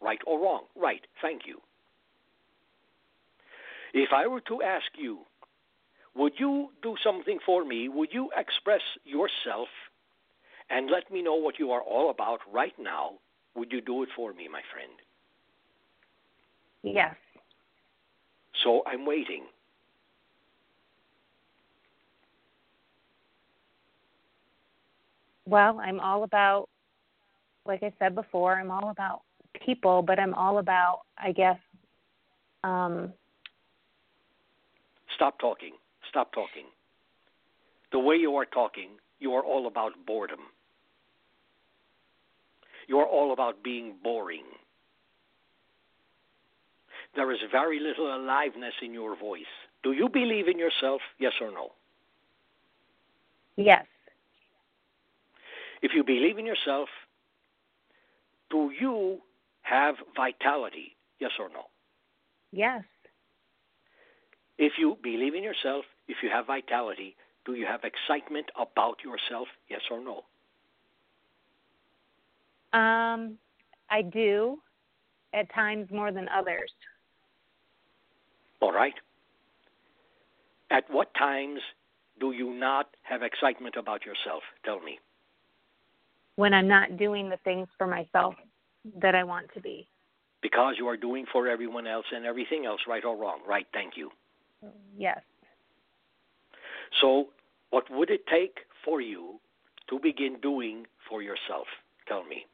Right 0.00 0.20
or 0.26 0.40
wrong? 0.40 0.64
Right, 0.76 1.02
thank 1.20 1.42
you. 1.46 1.60
If 3.92 4.10
I 4.12 4.26
were 4.26 4.40
to 4.42 4.62
ask 4.62 4.86
you, 4.96 5.20
would 6.16 6.32
you 6.38 6.70
do 6.82 6.96
something 7.02 7.38
for 7.44 7.64
me? 7.64 7.88
Would 7.88 8.12
you 8.12 8.30
express 8.36 8.82
yourself 9.04 9.68
and 10.70 10.90
let 10.90 11.10
me 11.10 11.22
know 11.22 11.34
what 11.34 11.58
you 11.58 11.70
are 11.72 11.82
all 11.82 12.10
about 12.10 12.40
right 12.52 12.74
now? 12.78 13.12
Would 13.56 13.72
you 13.72 13.80
do 13.80 14.02
it 14.02 14.08
for 14.16 14.32
me, 14.32 14.48
my 14.48 14.62
friend? 14.72 14.92
Yes. 16.84 17.14
So 18.62 18.82
I'm 18.86 19.06
waiting. 19.06 19.44
Well, 25.46 25.80
I'm 25.80 26.00
all 26.00 26.24
about, 26.24 26.68
like 27.66 27.82
I 27.82 27.92
said 27.98 28.14
before, 28.14 28.58
I'm 28.58 28.70
all 28.70 28.90
about 28.90 29.22
people, 29.64 30.02
but 30.02 30.18
I'm 30.18 30.34
all 30.34 30.58
about, 30.58 31.00
I 31.18 31.32
guess, 31.32 31.58
um, 32.62 33.12
Stop 35.14 35.38
talking. 35.38 35.74
Stop 36.08 36.32
talking. 36.32 36.66
The 37.92 37.98
way 37.98 38.16
you 38.16 38.34
are 38.36 38.44
talking, 38.44 38.90
you 39.20 39.32
are 39.34 39.42
all 39.42 39.66
about 39.66 39.92
boredom. 40.06 40.40
You 42.88 42.98
are 42.98 43.06
all 43.06 43.32
about 43.32 43.62
being 43.62 43.94
boring. 44.02 44.44
There 47.16 47.30
is 47.32 47.38
very 47.50 47.78
little 47.80 48.14
aliveness 48.14 48.74
in 48.82 48.92
your 48.92 49.16
voice. 49.16 49.52
Do 49.82 49.92
you 49.92 50.08
believe 50.08 50.48
in 50.48 50.58
yourself? 50.58 51.00
Yes 51.18 51.32
or 51.40 51.50
no? 51.50 51.72
yes, 53.56 53.86
If 55.82 55.92
you 55.94 56.02
believe 56.02 56.38
in 56.38 56.46
yourself, 56.46 56.88
do 58.50 58.70
you 58.78 59.20
have 59.62 59.96
vitality? 60.16 60.96
Yes 61.20 61.32
or 61.38 61.48
no? 61.50 61.66
yes, 62.52 62.82
If 64.58 64.72
you 64.78 64.96
believe 65.02 65.34
in 65.34 65.42
yourself, 65.42 65.84
if 66.08 66.16
you 66.22 66.30
have 66.30 66.46
vitality, 66.46 67.16
do 67.44 67.54
you 67.54 67.66
have 67.66 67.80
excitement 67.84 68.50
about 68.58 68.96
yourself? 69.04 69.48
Yes 69.68 69.82
or 69.90 70.00
no? 70.00 70.24
um, 72.72 73.38
I 73.90 74.02
do 74.02 74.58
at 75.32 75.52
times 75.54 75.88
more 75.92 76.10
than 76.10 76.28
others. 76.28 76.72
All 78.64 78.72
right. 78.72 78.94
At 80.70 80.84
what 80.88 81.12
times 81.18 81.60
do 82.18 82.32
you 82.32 82.50
not 82.54 82.86
have 83.02 83.22
excitement 83.22 83.74
about 83.76 84.06
yourself? 84.06 84.42
Tell 84.64 84.80
me. 84.80 84.98
When 86.36 86.54
I'm 86.54 86.66
not 86.66 86.96
doing 86.96 87.28
the 87.28 87.36
things 87.44 87.68
for 87.76 87.86
myself 87.86 88.34
that 89.02 89.14
I 89.14 89.22
want 89.22 89.48
to 89.52 89.60
be. 89.60 89.86
Because 90.40 90.76
you 90.78 90.88
are 90.88 90.96
doing 90.96 91.26
for 91.30 91.46
everyone 91.46 91.86
else 91.86 92.06
and 92.10 92.24
everything 92.24 92.64
else, 92.64 92.80
right 92.88 93.04
or 93.04 93.14
wrong? 93.18 93.40
Right, 93.46 93.66
thank 93.74 93.98
you. 93.98 94.10
Yes. 94.96 95.20
So, 97.02 97.28
what 97.68 97.84
would 97.90 98.08
it 98.08 98.26
take 98.32 98.60
for 98.82 99.02
you 99.02 99.40
to 99.90 99.98
begin 99.98 100.38
doing 100.40 100.86
for 101.06 101.20
yourself? 101.20 101.66
Tell 102.08 102.24
me. 102.24 102.46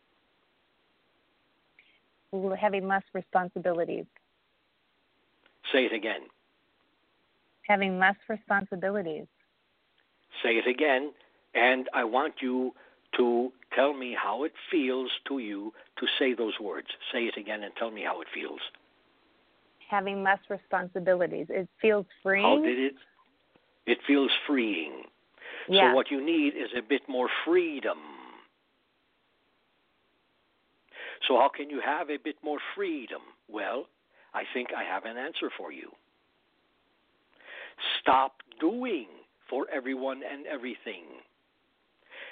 Having 2.60 2.88
less 2.88 3.04
responsibilities. 3.12 4.06
Say 5.72 5.84
it 5.86 5.92
again. 5.92 6.22
Having 7.68 7.98
less 7.98 8.16
responsibilities. 8.28 9.26
Say 10.42 10.50
it 10.50 10.66
again. 10.66 11.12
And 11.54 11.88
I 11.94 12.04
want 12.04 12.34
you 12.40 12.72
to 13.16 13.52
tell 13.74 13.92
me 13.92 14.16
how 14.20 14.44
it 14.44 14.52
feels 14.70 15.10
to 15.28 15.38
you 15.38 15.72
to 15.98 16.06
say 16.18 16.34
those 16.34 16.54
words. 16.60 16.88
Say 17.12 17.24
it 17.24 17.36
again 17.36 17.62
and 17.62 17.72
tell 17.76 17.90
me 17.90 18.02
how 18.04 18.20
it 18.20 18.28
feels. 18.32 18.60
having 19.90 20.22
less 20.22 20.38
responsibilities. 20.48 21.46
It 21.50 21.68
feels 21.82 22.06
freeing. 22.22 22.44
How 22.44 22.62
did 22.62 22.78
it? 22.78 22.94
It 23.86 23.98
feels 24.06 24.30
freeing. 24.46 25.02
Yeah. 25.68 25.90
So 25.90 25.96
what 25.96 26.10
you 26.12 26.24
need 26.24 26.54
is 26.54 26.70
a 26.78 26.82
bit 26.82 27.02
more 27.08 27.28
freedom. 27.44 27.98
So 31.26 31.36
how 31.36 31.48
can 31.48 31.68
you 31.70 31.80
have 31.84 32.08
a 32.08 32.18
bit 32.18 32.36
more 32.44 32.58
freedom? 32.76 33.20
Well, 33.48 33.86
I 34.34 34.42
think 34.54 34.68
I 34.76 34.84
have 34.84 35.04
an 35.04 35.16
answer 35.16 35.50
for 35.56 35.72
you. 35.72 35.90
Stop 38.00 38.42
doing 38.60 39.06
for 39.48 39.66
everyone 39.72 40.20
and 40.30 40.46
everything 40.46 41.04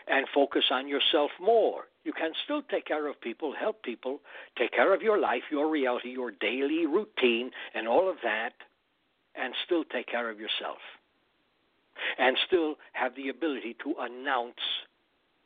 and 0.06 0.26
focus 0.34 0.64
on 0.70 0.88
yourself 0.88 1.30
more. 1.40 1.84
You 2.04 2.12
can 2.12 2.32
still 2.44 2.62
take 2.62 2.86
care 2.86 3.06
of 3.08 3.20
people, 3.20 3.54
help 3.58 3.82
people, 3.82 4.20
take 4.56 4.72
care 4.72 4.94
of 4.94 5.02
your 5.02 5.18
life, 5.18 5.42
your 5.50 5.68
reality, 5.68 6.10
your 6.10 6.30
daily 6.30 6.86
routine, 6.86 7.50
and 7.74 7.86
all 7.86 8.08
of 8.08 8.16
that, 8.22 8.52
and 9.34 9.52
still 9.66 9.84
take 9.84 10.06
care 10.06 10.30
of 10.30 10.40
yourself. 10.40 10.78
And 12.18 12.36
still 12.46 12.76
have 12.92 13.14
the 13.16 13.28
ability 13.28 13.76
to 13.82 13.94
announce 14.00 14.60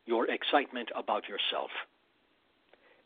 your 0.07 0.31
excitement 0.31 0.91
about 0.95 1.25
yourself 1.29 1.71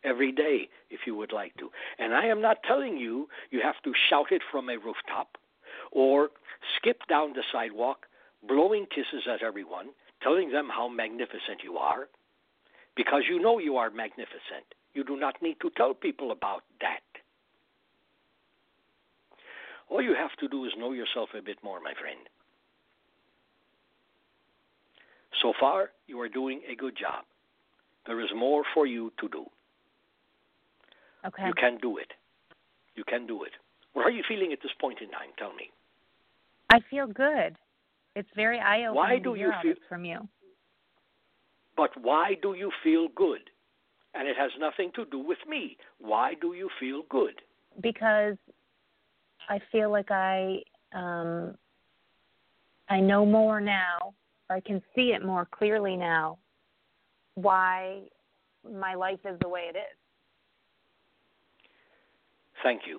every 0.07 0.33
day 0.33 0.69
if 0.91 1.01
you 1.07 1.15
would 1.17 1.33
like 1.33 1.55
to. 1.57 1.71
And 1.99 2.15
I 2.15 2.27
am 2.27 2.41
not 2.41 2.59
telling 2.67 2.97
you 2.97 3.29
you 3.51 3.61
have 3.63 3.83
to 3.85 3.93
shout 4.09 4.31
it 4.31 4.43
from 4.51 4.69
a 4.69 4.77
rooftop 4.77 5.37
or 5.91 6.31
skip 6.77 7.01
down 7.09 7.33
the 7.33 7.43
sidewalk 7.53 8.07
blowing 8.47 8.87
kisses 8.87 9.27
at 9.33 9.43
everyone, 9.43 9.89
telling 10.23 10.51
them 10.51 10.69
how 10.69 10.89
magnificent 10.89 11.63
you 11.63 11.77
are, 11.77 12.09
because 12.97 13.23
you 13.29 13.41
know 13.41 13.59
you 13.59 13.77
are 13.77 13.91
magnificent. 13.91 14.67
You 14.95 15.05
do 15.05 15.17
not 15.17 15.43
need 15.43 15.57
to 15.61 15.71
tell 15.77 15.95
people 15.95 16.31
about 16.31 16.63
that. 16.81 17.01
All 19.89 20.03
you 20.03 20.15
have 20.15 20.35
to 20.41 20.49
do 20.49 20.65
is 20.65 20.73
know 20.79 20.93
yourself 20.93 21.31
a 21.37 21.43
bit 21.43 21.59
more, 21.63 21.81
my 21.81 21.93
friend. 22.01 22.19
So 25.43 25.53
far, 25.61 25.91
you 26.07 26.21
are 26.21 26.29
doing 26.29 26.63
a 26.71 26.75
good 26.75 26.97
job. 26.97 27.25
There 28.07 28.21
is 28.21 28.31
more 28.35 28.63
for 28.75 28.87
you 28.87 29.13
to 29.21 29.29
do. 29.29 29.45
Okay. 31.27 31.47
You 31.47 31.53
can 31.55 31.79
do 31.79 31.99
it. 31.99 32.13
You 32.95 33.05
can 33.05 33.27
do 33.27 33.45
it. 33.45 33.53
What 33.93 34.07
are 34.07 34.11
you 34.11 34.23
feeling 34.29 34.53
at 34.53 34.59
this 34.63 34.73
point 34.81 35.01
in 35.01 35.11
time? 35.11 35.31
Tell 35.39 35.53
me. 35.55 35.71
I 36.71 36.81
feel 36.91 37.07
good. 37.07 37.57
It's 38.15 38.29
very 38.35 38.59
eye 38.59 38.87
opening 38.87 38.95
Why 38.95 39.19
do 39.19 39.35
you 39.35 39.53
feel- 39.63 39.75
from 39.89 40.05
you. 40.05 40.29
But 41.77 41.91
why 42.01 42.35
do 42.41 42.55
you 42.55 42.71
feel 42.83 43.09
good? 43.09 43.51
And 44.15 44.27
it 44.27 44.37
has 44.37 44.51
nothing 44.59 44.91
to 44.93 45.05
do 45.07 45.19
with 45.19 45.39
me. 45.47 45.77
Why 45.99 46.35
do 46.41 46.55
you 46.55 46.71
feel 46.81 47.03
good? 47.11 47.43
Because 47.83 48.39
I 49.49 49.59
feel 49.71 49.91
like 49.91 50.11
I 50.11 50.63
um 50.95 51.59
I 52.89 53.01
know 53.01 53.27
more 53.27 53.61
now, 53.61 54.15
or 54.49 54.57
I 54.57 54.61
can 54.61 54.81
see 54.95 55.13
it 55.13 55.23
more 55.25 55.45
clearly 55.45 55.97
now 55.97 56.39
why 57.35 58.09
my 58.65 58.95
life 58.95 59.21
is 59.27 59.39
the 59.41 59.49
way 59.49 59.69
it 59.69 59.77
is. 59.77 59.99
Thank 62.67 62.89
you. 62.89 62.99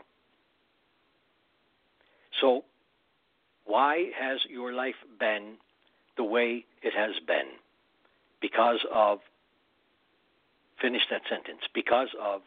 So, 2.39 2.63
why 3.65 4.11
has 4.17 4.39
your 4.49 4.71
life 4.71 4.95
been 5.19 5.57
the 6.15 6.23
way 6.23 6.63
it 6.81 6.93
has 6.95 7.15
been? 7.27 7.49
Because 8.39 8.79
of, 8.93 9.19
finish 10.81 11.01
that 11.11 11.23
sentence, 11.29 11.59
because 11.75 12.07
of, 12.17 12.43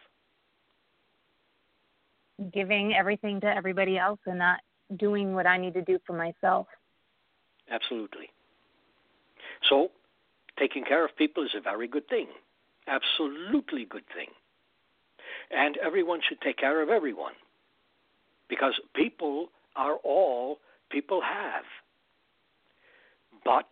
Giving 2.54 2.94
everything 2.94 3.38
to 3.42 3.54
everybody 3.54 3.98
else 3.98 4.20
and 4.24 4.38
not 4.38 4.60
doing 4.96 5.34
what 5.34 5.46
I 5.46 5.58
need 5.58 5.74
to 5.74 5.82
do 5.82 5.98
for 6.06 6.14
myself. 6.14 6.68
absolutely. 7.70 8.30
So, 9.68 9.90
taking 10.58 10.86
care 10.86 11.04
of 11.04 11.14
people 11.18 11.44
is 11.44 11.50
a 11.54 11.60
very 11.60 11.86
good 11.86 12.08
thing. 12.08 12.28
Absolutely 12.86 13.84
good 13.84 14.04
thing. 14.16 14.28
And 15.50 15.76
everyone 15.78 16.20
should 16.26 16.40
take 16.40 16.58
care 16.58 16.82
of 16.82 16.88
everyone. 16.88 17.32
Because 18.48 18.74
people 18.94 19.48
are 19.76 19.96
all 19.96 20.58
people 20.90 21.20
have. 21.22 21.64
But 23.44 23.68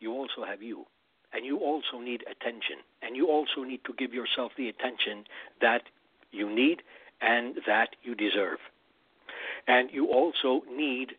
you 0.00 0.12
also 0.12 0.44
have 0.46 0.62
you. 0.62 0.86
And 1.32 1.44
you 1.44 1.58
also 1.58 1.98
need 2.02 2.22
attention. 2.22 2.76
And 3.02 3.16
you 3.16 3.28
also 3.28 3.62
need 3.62 3.80
to 3.84 3.92
give 3.98 4.14
yourself 4.14 4.52
the 4.56 4.68
attention 4.68 5.24
that 5.60 5.82
you 6.32 6.54
need 6.54 6.82
and 7.20 7.56
that 7.66 7.90
you 8.02 8.14
deserve. 8.14 8.58
And 9.66 9.90
you 9.92 10.06
also 10.06 10.62
need 10.70 11.12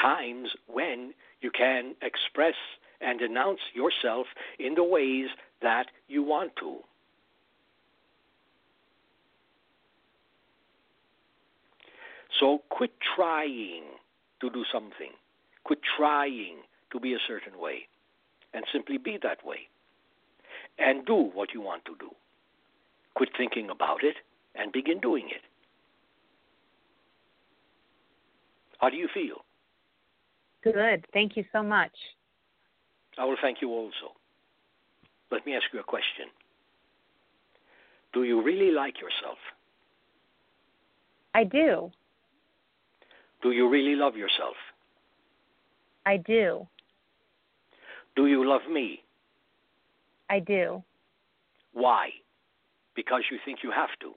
times 0.00 0.50
when 0.66 1.14
you 1.40 1.50
can 1.50 1.94
express 2.02 2.54
and 3.00 3.20
announce 3.20 3.60
yourself 3.74 4.26
in 4.58 4.74
the 4.74 4.84
ways 4.84 5.28
that 5.62 5.86
you 6.08 6.22
want 6.22 6.56
to. 6.56 6.78
So 12.40 12.62
quit 12.68 12.92
trying 13.16 13.84
to 14.40 14.50
do 14.50 14.64
something. 14.72 15.12
Quit 15.64 15.80
trying 15.96 16.56
to 16.92 17.00
be 17.00 17.14
a 17.14 17.18
certain 17.26 17.58
way 17.58 17.88
and 18.52 18.64
simply 18.72 18.98
be 18.98 19.18
that 19.22 19.44
way. 19.44 19.68
And 20.78 21.06
do 21.06 21.14
what 21.14 21.54
you 21.54 21.60
want 21.60 21.84
to 21.84 21.96
do. 21.98 22.10
Quit 23.14 23.30
thinking 23.36 23.70
about 23.70 24.02
it 24.02 24.16
and 24.54 24.72
begin 24.72 25.00
doing 25.00 25.28
it. 25.30 25.42
How 28.78 28.90
do 28.90 28.96
you 28.96 29.08
feel? 29.14 29.44
Good. 30.62 31.06
Thank 31.12 31.36
you 31.36 31.44
so 31.52 31.62
much. 31.62 31.92
I 33.16 33.24
will 33.24 33.36
thank 33.40 33.62
you 33.62 33.70
also. 33.70 34.14
Let 35.30 35.46
me 35.46 35.54
ask 35.54 35.64
you 35.72 35.80
a 35.80 35.84
question. 35.84 36.26
Do 38.12 38.24
you 38.24 38.42
really 38.42 38.70
like 38.70 38.94
yourself? 39.00 39.38
I 41.34 41.44
do. 41.44 41.90
Do 43.44 43.50
you 43.50 43.68
really 43.68 43.94
love 43.94 44.16
yourself? 44.16 44.56
I 46.06 46.16
do. 46.16 46.66
Do 48.16 48.26
you 48.26 48.48
love 48.48 48.62
me? 48.70 49.02
I 50.30 50.40
do. 50.40 50.82
Why? 51.74 52.08
Because 52.96 53.20
you 53.30 53.36
think 53.44 53.58
you 53.62 53.70
have 53.70 53.90
to. 54.00 54.14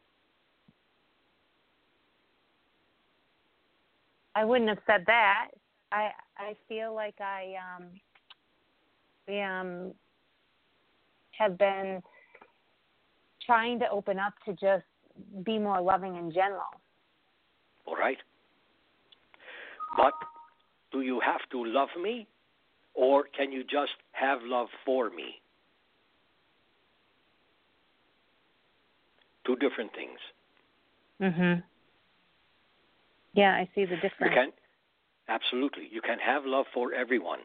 I 4.34 4.46
wouldn't 4.46 4.70
have 4.70 4.80
said 4.88 5.04
that. 5.08 5.50
I 5.92 6.12
I 6.38 6.56
feel 6.70 6.96
like 6.96 7.16
I 7.20 7.56
um 7.68 9.36
um 9.36 9.94
have 11.32 11.58
been 11.58 12.02
trying 13.46 13.78
to 13.80 13.90
open 13.90 14.20
up 14.20 14.34
to 14.46 14.54
just 14.54 14.86
be 15.44 15.60
more 15.60 15.82
loving 15.82 16.16
in 16.16 16.32
general. 16.32 16.72
All 17.86 17.98
right? 17.98 18.18
But 19.96 20.14
do 20.92 21.02
you 21.02 21.20
have 21.20 21.42
to 21.52 21.64
love 21.64 21.90
me? 22.02 22.28
Or 22.94 23.26
can 23.36 23.52
you 23.52 23.64
just 23.64 23.94
have 24.12 24.40
love 24.44 24.68
for 24.86 25.10
me? 25.10 25.40
Two 29.46 29.56
different 29.56 29.94
things. 29.94 30.20
Mhm. 31.22 31.64
Yeah, 33.34 33.54
I 33.54 33.70
see 33.76 33.86
the 33.86 33.96
difference. 33.98 34.34
You 34.34 34.42
can 34.42 34.54
absolutely. 35.30 35.88
You 35.88 36.02
can 36.02 36.20
have 36.20 36.46
love 36.46 36.68
for 36.74 36.94
everyone. 36.94 37.40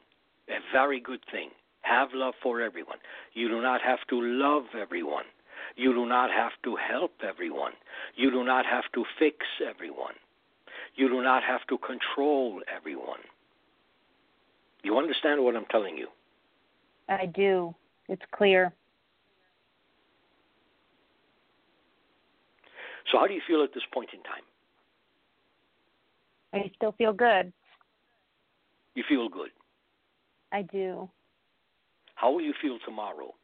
A 0.48 0.58
very 0.72 1.00
good 1.00 1.24
thing. 1.26 1.50
Have 1.82 2.12
love 2.14 2.34
for 2.42 2.60
everyone. 2.60 2.98
You 3.34 3.48
do 3.48 3.60
not 3.60 3.82
have 3.82 4.04
to 4.08 4.20
love 4.20 4.74
everyone. 4.74 5.26
You 5.76 5.92
do 5.92 6.06
not 6.06 6.30
have 6.30 6.52
to 6.64 6.76
help 6.76 7.22
everyone. 7.22 7.72
You 8.14 8.30
do 8.30 8.42
not 8.44 8.66
have 8.66 8.90
to 8.92 9.04
fix 9.18 9.46
everyone. 9.60 10.14
You 10.94 11.08
do 11.08 11.22
not 11.22 11.42
have 11.42 11.66
to 11.68 11.78
control 11.78 12.60
everyone. 12.74 13.20
You 14.82 14.98
understand 14.98 15.42
what 15.42 15.56
I'm 15.56 15.66
telling 15.66 15.96
you? 15.96 16.08
I 17.08 17.26
do. 17.26 17.74
It's 18.08 18.22
clear. 18.32 18.72
So, 23.10 23.18
how 23.18 23.26
do 23.26 23.34
you 23.34 23.42
feel 23.46 23.62
at 23.62 23.74
this 23.74 23.82
point 23.92 24.10
in 24.12 24.22
time? 24.22 24.42
I 26.54 26.70
still 26.76 26.92
feel 26.92 27.12
good. 27.12 27.52
You 28.94 29.04
feel 29.08 29.28
good. 29.28 29.50
I 30.52 30.62
do. 30.62 31.08
How 32.14 32.30
will 32.30 32.42
you 32.42 32.54
feel 32.60 32.78
tomorrow? 32.84 33.34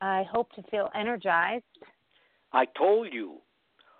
I 0.00 0.24
hope 0.30 0.52
to 0.52 0.62
feel 0.70 0.90
energized. 0.94 1.64
I 2.52 2.66
told 2.76 3.12
you, 3.12 3.36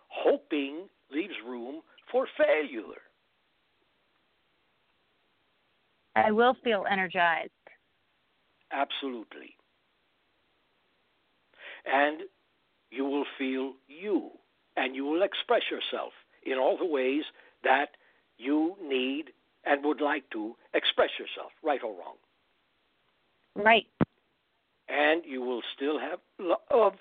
hoping 0.09 0.89
leaves 1.15 1.35
room 1.47 1.81
for 2.11 2.27
failure. 2.37 3.01
I 6.17 6.31
will 6.33 6.55
feel 6.63 6.85
energized. 6.91 7.51
Absolutely. 8.73 9.57
And 11.87 12.23
you 12.91 13.05
will 13.05 13.27
feel 13.39 13.75
you. 13.89 14.31
and 14.77 14.95
you 14.97 15.05
will 15.05 15.23
express 15.23 15.63
yourself 15.71 16.13
in 16.45 16.59
all 16.59 16.77
the 16.77 16.85
ways 16.85 17.25
that 17.63 17.91
you 18.39 18.77
need 18.83 19.31
and 19.65 19.85
would 19.85 20.01
like 20.01 20.29
to 20.31 20.57
express 20.75 21.11
yourself, 21.19 21.53
right 21.63 21.81
or 21.83 21.93
wrong. 21.93 22.17
Right. 23.55 23.87
And 24.89 25.23
you 25.25 25.41
will 25.43 25.63
still 25.77 25.99
have 25.99 26.19
love 26.39 26.95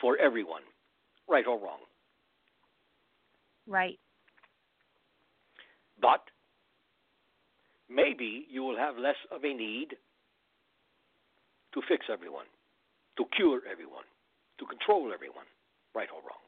for 0.00 0.16
everyone, 0.18 0.62
right 1.28 1.46
or 1.46 1.58
wrong. 1.58 1.80
Right. 3.66 3.98
But 6.00 6.22
maybe 7.88 8.46
you 8.50 8.62
will 8.62 8.76
have 8.76 8.96
less 8.98 9.16
of 9.30 9.44
a 9.44 9.54
need 9.54 9.94
to 11.74 11.82
fix 11.88 12.06
everyone, 12.12 12.46
to 13.16 13.24
cure 13.36 13.60
everyone, 13.70 14.04
to 14.58 14.66
control 14.66 15.12
everyone, 15.14 15.46
right 15.94 16.08
or 16.14 16.20
wrong. 16.20 16.42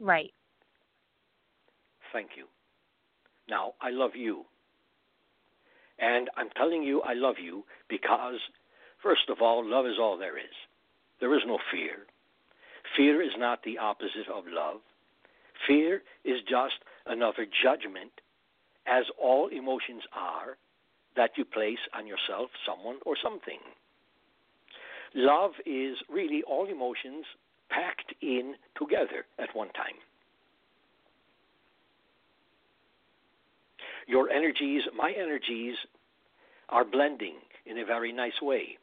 Right. 0.00 0.32
Thank 2.12 2.30
you. 2.36 2.46
Now, 3.48 3.74
I 3.80 3.90
love 3.90 4.12
you. 4.14 4.44
And 5.98 6.30
I'm 6.36 6.48
telling 6.56 6.82
you 6.82 7.02
I 7.02 7.14
love 7.14 7.36
you 7.42 7.64
because, 7.88 8.40
first 9.02 9.28
of 9.28 9.38
all, 9.42 9.64
love 9.68 9.86
is 9.86 9.98
all 10.00 10.16
there 10.18 10.38
is. 10.38 10.54
There 11.20 11.34
is 11.34 11.42
no 11.46 11.58
fear. 11.70 12.06
Fear 12.96 13.22
is 13.22 13.32
not 13.38 13.62
the 13.64 13.78
opposite 13.78 14.28
of 14.32 14.44
love. 14.48 14.80
Fear 15.66 16.02
is 16.24 16.40
just 16.48 16.74
another 17.06 17.46
judgment, 17.62 18.12
as 18.86 19.04
all 19.20 19.48
emotions 19.48 20.02
are, 20.12 20.56
that 21.16 21.30
you 21.36 21.44
place 21.44 21.78
on 21.96 22.06
yourself, 22.06 22.50
someone, 22.66 22.96
or 23.06 23.16
something. 23.22 23.60
Love 25.14 25.52
is 25.64 25.96
really 26.10 26.42
all 26.42 26.66
emotions 26.66 27.24
packed 27.70 28.14
in 28.20 28.54
together 28.76 29.24
at 29.38 29.54
one 29.54 29.68
time. 29.70 29.98
Your 34.06 34.28
energies, 34.28 34.82
my 34.94 35.12
energies, 35.12 35.76
are 36.68 36.84
blending 36.84 37.36
in 37.64 37.78
a 37.78 37.84
very 37.84 38.12
nice 38.12 38.42
way. 38.42 38.76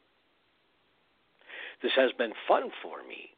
This 1.83 1.91
has 1.95 2.11
been 2.17 2.33
fun 2.47 2.71
for 2.81 2.97
me. 3.07 3.31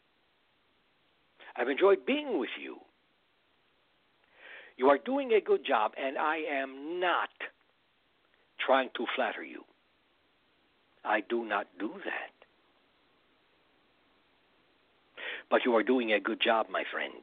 I've 1.56 1.70
enjoyed 1.70 2.06
being 2.06 2.40
with 2.40 2.50
you. 2.62 2.78
You 4.78 4.90
are 4.90 4.98
doing 4.98 5.34
a 5.34 5.42
good 5.42 5.66
job, 5.66 5.92
and 5.98 6.18
I 6.18 6.38
am 6.38 7.00
not 7.00 7.30
trying 8.66 8.90
to 8.96 9.06
flatter 9.16 9.44
you. 9.44 9.64
I 11.06 11.22
do 11.30 11.46
not 11.46 11.68
do 11.80 11.92
that. 12.06 12.32
But 15.50 15.62
you 15.66 15.76
are 15.76 15.84
doing 15.84 16.14
a 16.14 16.20
good 16.20 16.42
job, 16.42 16.68
my 16.72 16.84
friend. 16.92 17.14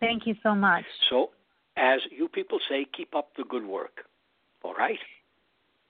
Thank 0.00 0.26
you 0.26 0.34
so 0.42 0.54
much. 0.54 0.84
So, 1.10 1.30
as 1.76 2.00
you 2.16 2.28
people 2.28 2.58
say, 2.68 2.86
keep 2.96 3.14
up 3.14 3.30
the 3.36 3.44
good 3.44 3.66
work. 3.66 4.04
All 4.62 4.74
right? 4.74 4.98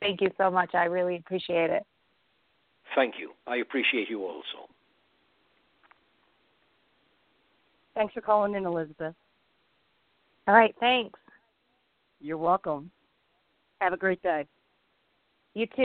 Thank 0.01 0.21
you 0.21 0.31
so 0.39 0.51
much. 0.51 0.75
I 0.75 0.85
really 0.85 1.17
appreciate 1.17 1.71
it. 1.71 1.85
Thank 2.95 3.15
you. 3.19 3.33
I 3.47 3.57
appreciate 3.57 4.09
you 4.09 4.25
also. 4.25 4.69
Thanks 7.95 8.15
for 8.15 8.21
calling 8.21 8.55
in, 8.55 8.65
Elizabeth. 8.65 9.15
All 10.49 10.55
right. 10.55 10.75
Thanks. 10.81 11.21
You're 12.21 12.39
welcome. 12.39 12.91
Have 13.81 13.93
a 13.93 13.99
great 13.99 14.23
day. 14.23 14.47
You 15.55 15.67
too. 15.67 15.85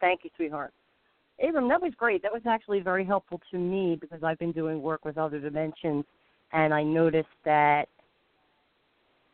Thank 0.00 0.20
you, 0.22 0.30
sweetheart. 0.36 0.72
Abram, 1.46 1.68
that 1.68 1.82
was 1.82 1.92
great. 1.96 2.22
That 2.22 2.32
was 2.32 2.42
actually 2.46 2.80
very 2.80 3.04
helpful 3.04 3.40
to 3.50 3.58
me 3.58 3.98
because 4.00 4.22
I've 4.22 4.38
been 4.38 4.52
doing 4.52 4.80
work 4.80 5.04
with 5.04 5.18
other 5.18 5.40
dimensions, 5.40 6.04
and 6.52 6.72
I 6.72 6.84
noticed 6.84 7.28
that 7.44 7.86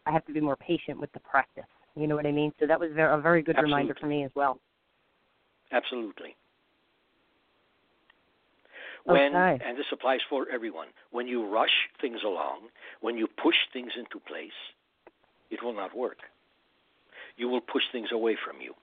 I 0.06 0.12
have 0.12 0.24
to 0.26 0.32
be 0.32 0.40
more 0.40 0.56
patient 0.56 0.98
with 0.98 1.12
the 1.12 1.20
practice. 1.20 1.64
You 1.94 2.06
know 2.06 2.16
what 2.16 2.26
I 2.26 2.32
mean? 2.32 2.52
So 2.58 2.66
that 2.66 2.80
was 2.80 2.90
a 2.92 3.20
very 3.20 3.42
good 3.42 3.56
Absolutely. 3.56 3.74
reminder 3.74 3.96
for 4.00 4.06
me 4.06 4.24
as 4.24 4.30
well. 4.34 4.58
Absolutely. 5.72 6.36
When 9.08 9.34
Okay. 9.34 9.64
and 9.64 9.78
this 9.78 9.90
applies 9.90 10.20
for 10.28 10.48
everyone, 10.50 10.88
when 11.10 11.26
you 11.26 11.46
rush 11.46 11.88
things 11.98 12.22
along, 12.22 12.68
when 13.00 13.16
you 13.16 13.26
push 13.26 13.56
things 13.72 13.92
into 13.96 14.20
place, 14.20 14.58
it 15.50 15.62
will 15.62 15.72
not 15.72 15.94
work. 15.94 16.18
You 17.36 17.48
will 17.48 17.62
push 17.62 17.84
things 17.90 18.12
away 18.12 18.36
from 18.36 18.60
you. 18.60 18.74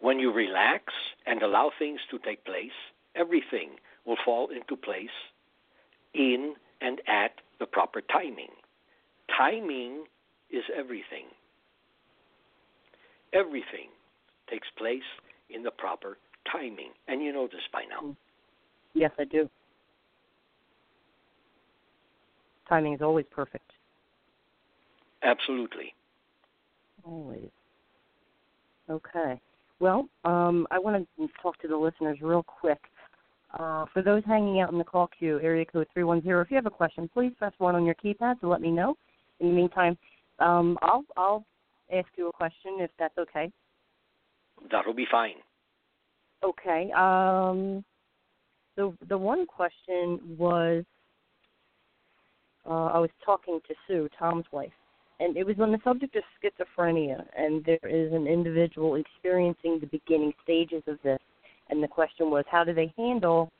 When 0.00 0.18
you 0.18 0.32
relax 0.32 0.92
and 1.24 1.42
allow 1.42 1.70
things 1.78 2.00
to 2.10 2.18
take 2.18 2.44
place, 2.44 2.76
everything 3.14 3.78
will 4.04 4.18
fall 4.22 4.48
into 4.48 4.76
place 4.76 5.16
in 6.12 6.54
and 6.82 7.00
at 7.06 7.40
the 7.58 7.66
proper 7.66 8.02
timing. 8.02 8.52
Timing 9.34 10.04
is 10.50 10.64
everything. 10.74 11.26
Everything 13.32 13.88
takes 14.50 14.68
place 14.76 15.08
in 15.48 15.62
the 15.62 15.70
proper 15.70 16.18
timing. 16.50 16.90
And 17.08 17.22
you 17.22 17.32
know 17.32 17.46
this 17.46 17.66
by 17.72 17.84
now. 17.88 18.14
Yes, 18.96 19.10
I 19.18 19.24
do. 19.24 19.48
Timing 22.66 22.94
is 22.94 23.02
always 23.02 23.26
perfect. 23.30 23.70
Absolutely. 25.22 25.94
Always. 27.04 27.50
Okay. 28.88 29.38
Well, 29.80 30.08
um, 30.24 30.66
I 30.70 30.78
want 30.78 31.06
to 31.18 31.28
talk 31.42 31.60
to 31.60 31.68
the 31.68 31.76
listeners 31.76 32.18
real 32.22 32.42
quick. 32.42 32.78
Uh, 33.58 33.84
for 33.92 34.00
those 34.00 34.22
hanging 34.26 34.60
out 34.60 34.72
in 34.72 34.78
the 34.78 34.84
call 34.84 35.08
queue, 35.18 35.38
area 35.42 35.66
code 35.66 35.86
310, 35.92 36.40
if 36.40 36.50
you 36.50 36.56
have 36.56 36.66
a 36.66 36.70
question, 36.70 37.08
please 37.12 37.32
press 37.38 37.52
1 37.58 37.74
on 37.74 37.84
your 37.84 37.94
keypad 37.96 38.40
to 38.40 38.48
let 38.48 38.62
me 38.62 38.70
know. 38.70 38.96
In 39.40 39.48
the 39.48 39.54
meantime, 39.54 39.98
um, 40.38 40.78
I'll, 40.80 41.04
I'll 41.18 41.44
ask 41.94 42.08
you 42.16 42.28
a 42.28 42.32
question 42.32 42.78
if 42.78 42.90
that's 42.98 43.16
okay. 43.18 43.52
That'll 44.70 44.94
be 44.94 45.06
fine. 45.10 45.36
Okay. 46.42 46.90
Um, 46.92 47.84
the 48.76 48.92
the 49.08 49.18
one 49.18 49.46
question 49.46 50.20
was, 50.38 50.84
uh, 52.68 52.86
I 52.86 52.98
was 52.98 53.10
talking 53.24 53.60
to 53.66 53.74
Sue, 53.86 54.08
Tom's 54.18 54.44
wife, 54.52 54.72
and 55.20 55.36
it 55.36 55.46
was 55.46 55.56
on 55.60 55.72
the 55.72 55.78
subject 55.82 56.16
of 56.16 56.22
schizophrenia, 56.42 57.24
and 57.36 57.64
there 57.64 57.78
is 57.88 58.12
an 58.12 58.26
individual 58.26 58.96
experiencing 58.96 59.78
the 59.80 59.86
beginning 59.86 60.32
stages 60.42 60.82
of 60.86 60.98
this, 61.02 61.18
and 61.70 61.82
the 61.82 61.88
question 61.88 62.30
was, 62.30 62.44
how 62.50 62.64
do 62.64 62.74
they 62.74 62.92
handle 62.96 63.50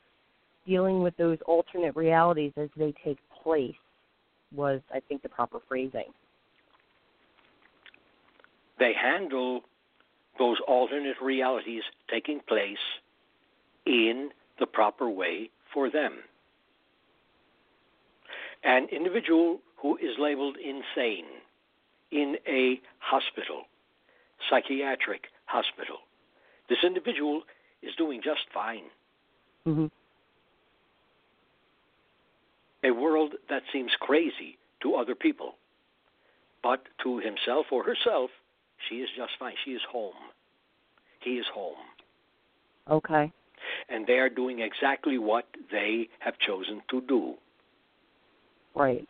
dealing 0.65 1.01
with 1.01 1.15
those 1.17 1.37
alternate 1.45 1.95
realities 1.95 2.51
as 2.57 2.69
they 2.77 2.93
take 3.03 3.17
place? 3.43 3.75
Was 4.55 4.79
I 4.93 5.01
think 5.01 5.23
the 5.23 5.29
proper 5.29 5.59
phrasing. 5.67 6.13
They 8.79 8.93
handle 8.93 9.61
those 10.39 10.57
alternate 10.67 11.17
realities 11.21 11.81
taking 12.09 12.39
place 12.47 12.77
in 13.85 14.29
the 14.59 14.65
proper 14.65 15.09
way 15.09 15.49
for 15.73 15.89
them. 15.89 16.13
An 18.63 18.87
individual 18.91 19.59
who 19.77 19.97
is 19.97 20.17
labeled 20.17 20.57
insane 20.57 21.25
in 22.11 22.37
a 22.47 22.79
hospital, 22.99 23.63
psychiatric 24.49 25.25
hospital, 25.45 25.97
this 26.69 26.79
individual 26.83 27.43
is 27.81 27.93
doing 27.95 28.21
just 28.23 28.41
fine. 28.53 28.83
Mm-hmm. 29.65 29.87
A 32.83 32.91
world 32.91 33.33
that 33.49 33.63
seems 33.71 33.91
crazy 33.99 34.57
to 34.81 34.95
other 34.95 35.15
people, 35.15 35.55
but 36.63 36.83
to 37.03 37.19
himself 37.19 37.67
or 37.71 37.83
herself, 37.83 38.29
she 38.87 38.95
is 38.95 39.09
just 39.15 39.31
fine. 39.39 39.55
She 39.65 39.71
is 39.71 39.81
home. 39.89 40.13
He 41.19 41.31
is 41.31 41.45
home. 41.53 41.75
Okay. 42.89 43.31
And 43.89 44.05
they 44.05 44.19
are 44.19 44.29
doing 44.29 44.59
exactly 44.59 45.17
what 45.17 45.45
they 45.71 46.09
have 46.19 46.37
chosen 46.39 46.81
to 46.89 47.01
do. 47.01 47.35
Right. 48.75 49.07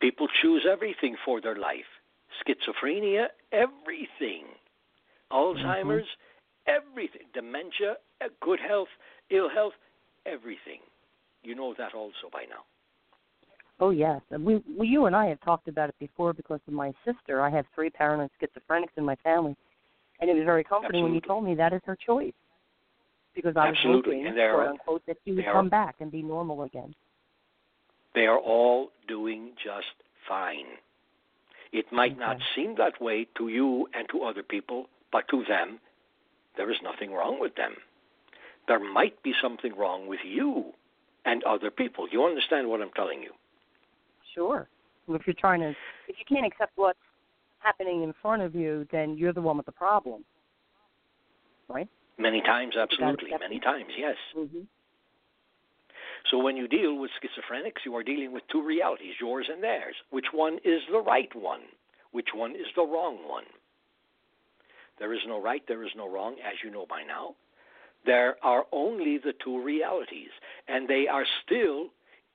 People 0.00 0.26
choose 0.40 0.66
everything 0.70 1.16
for 1.24 1.40
their 1.40 1.56
life 1.56 1.84
schizophrenia, 2.42 3.26
everything. 3.52 4.44
Alzheimer's, 5.32 6.06
everything. 6.66 7.22
Dementia, 7.34 7.96
uh, 8.20 8.28
good 8.40 8.58
health, 8.60 8.88
ill 9.30 9.48
health, 9.48 9.74
everything. 10.26 10.80
You 11.42 11.54
know 11.54 11.74
that 11.78 11.94
also 11.94 12.28
by 12.32 12.42
now. 12.48 12.64
Oh 13.80 13.90
yes, 13.90 14.20
and 14.30 14.44
we, 14.44 14.62
we 14.78 14.86
you 14.86 15.06
and 15.06 15.16
I 15.16 15.26
have 15.26 15.40
talked 15.40 15.66
about 15.66 15.88
it 15.88 15.96
before 15.98 16.32
because 16.32 16.60
of 16.68 16.72
my 16.72 16.92
sister. 17.04 17.40
I 17.40 17.50
have 17.50 17.64
three 17.74 17.90
paranoid 17.90 18.30
schizophrenics 18.40 18.96
in 18.96 19.04
my 19.04 19.16
family, 19.16 19.56
and 20.20 20.30
it 20.30 20.34
was 20.34 20.44
very 20.44 20.62
comforting 20.62 21.02
when 21.02 21.14
you 21.14 21.20
told 21.20 21.44
me 21.44 21.54
that 21.56 21.72
is 21.72 21.80
her 21.84 21.96
choice 21.96 22.34
because 23.34 23.56
I 23.56 23.70
was 23.70 23.78
hoping, 23.82 24.26
and 24.26 24.36
they 24.36 24.42
are- 24.42 24.54
quote 24.54 24.68
unquote, 24.68 25.06
that 25.06 25.16
she 25.24 25.32
would 25.32 25.44
come 25.44 25.68
back 25.68 25.96
and 26.00 26.10
be 26.10 26.22
normal 26.22 26.62
again. 26.62 26.94
They 28.14 28.26
are 28.26 28.38
all 28.38 28.92
doing 29.08 29.56
just 29.56 29.94
fine. 30.28 30.78
It 31.72 31.90
might 31.90 32.18
not 32.18 32.38
seem 32.54 32.74
that 32.74 33.00
way 33.00 33.24
to 33.36 33.48
you 33.48 33.88
and 33.94 34.08
to 34.10 34.24
other 34.24 34.42
people, 34.42 34.88
but 35.10 35.26
to 35.28 35.44
them, 35.44 35.80
there 36.56 36.70
is 36.70 36.82
nothing 36.82 37.14
wrong 37.14 37.38
with 37.40 37.54
them. 37.54 37.76
There 38.68 38.78
might 38.78 39.20
be 39.22 39.32
something 39.40 39.74
wrong 39.74 40.06
with 40.06 40.20
you, 40.24 40.74
and 41.24 41.42
other 41.44 41.70
people. 41.70 42.08
You 42.08 42.24
understand 42.24 42.68
what 42.68 42.80
I'm 42.82 42.92
telling 42.92 43.22
you? 43.22 43.32
Sure. 44.34 44.68
If 45.08 45.26
you're 45.26 45.34
trying 45.34 45.60
to, 45.60 45.70
if 46.08 46.16
you 46.18 46.24
can't 46.28 46.46
accept 46.46 46.72
what's 46.76 46.98
happening 47.58 48.02
in 48.02 48.12
front 48.20 48.42
of 48.42 48.54
you, 48.54 48.86
then 48.90 49.16
you're 49.16 49.32
the 49.32 49.40
one 49.40 49.56
with 49.56 49.66
the 49.66 49.72
problem, 49.72 50.24
right? 51.68 51.88
Many 52.18 52.40
times, 52.42 52.76
absolutely. 52.76 53.30
Many 53.38 53.58
times, 53.58 53.92
yes. 53.96 54.16
Mm-hmm. 54.36 54.60
So 56.30 56.38
when 56.38 56.56
you 56.56 56.68
deal 56.68 56.96
with 56.96 57.10
schizophrenics, 57.20 57.84
you 57.84 57.96
are 57.96 58.02
dealing 58.02 58.32
with 58.32 58.42
two 58.50 58.62
realities, 58.64 59.14
yours 59.20 59.48
and 59.50 59.62
theirs. 59.62 59.96
Which 60.10 60.26
one 60.32 60.58
is 60.64 60.82
the 60.90 61.00
right 61.00 61.34
one? 61.34 61.62
Which 62.12 62.28
one 62.34 62.52
is 62.52 62.66
the 62.76 62.82
wrong 62.82 63.28
one? 63.28 63.44
There 64.98 65.12
is 65.12 65.20
no 65.26 65.40
right, 65.40 65.62
there 65.66 65.82
is 65.82 65.90
no 65.96 66.08
wrong, 66.08 66.36
as 66.46 66.54
you 66.62 66.70
know 66.70 66.86
by 66.88 67.02
now. 67.02 67.34
There 68.04 68.36
are 68.42 68.66
only 68.72 69.18
the 69.18 69.32
two 69.44 69.62
realities, 69.62 70.30
and 70.68 70.88
they 70.88 71.08
are 71.08 71.24
still 71.44 71.88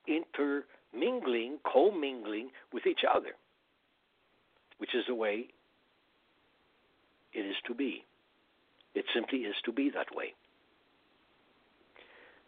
intermingling, 0.07 1.59
commingling 1.71 2.49
with 2.73 2.86
each 2.86 3.01
other, 3.09 3.36
which 4.80 4.95
is 4.95 5.05
the 5.07 5.15
way 5.15 5.47
it 7.34 7.39
is 7.45 7.55
to 7.67 7.73
be. 7.73 8.03
It 8.97 9.05
simply 9.13 9.39
is 9.39 9.55
to 9.65 9.71
be 9.71 9.91
that 9.91 10.07
way. 10.15 10.33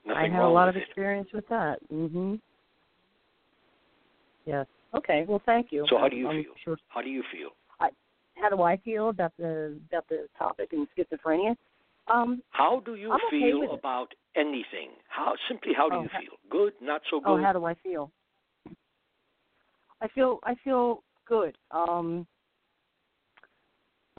Nothing 0.05 0.31
I 0.31 0.35
have 0.35 0.45
a 0.45 0.47
lot 0.47 0.67
of 0.67 0.75
it. 0.75 0.83
experience 0.83 1.29
with 1.31 1.47
that. 1.49 1.77
Mhm. 1.91 2.41
Yes. 4.45 4.65
Okay. 4.95 5.25
Well, 5.27 5.39
thank 5.45 5.71
you. 5.71 5.85
So 5.87 5.97
how 5.99 6.09
do 6.09 6.15
you 6.15 6.27
I'm 6.27 6.43
feel? 6.43 6.53
Sure. 6.63 6.77
How 6.87 7.01
do 7.01 7.09
you 7.09 7.23
feel? 7.31 7.51
How 8.35 8.49
do 8.49 8.61
I 8.61 8.77
feel 8.77 9.09
about 9.09 9.33
the 9.37 9.77
about 9.89 10.07
the 10.07 10.29
topic 10.37 10.71
in 10.71 10.87
schizophrenia? 10.87 11.55
Um. 12.07 12.41
How 12.51 12.79
do 12.79 12.95
you 12.95 13.11
I'm 13.11 13.19
okay 13.27 13.51
feel 13.51 13.63
it. 13.63 13.71
about 13.71 14.13
anything? 14.35 14.91
How 15.09 15.35
simply 15.47 15.73
how 15.73 15.89
do 15.89 15.97
Oh, 15.97 16.03
you 16.03 16.09
feel? 16.09 16.35
Good, 16.49 16.73
not 16.81 17.01
so 17.11 17.19
good. 17.19 17.29
Oh, 17.29 17.43
how 17.43 17.53
do 17.53 17.65
I 17.65 17.73
feel? 17.75 18.11
I 20.01 20.07
feel 20.15 20.39
I 20.43 20.55
feel 20.63 21.03
good. 21.25 21.57
Um. 21.71 22.25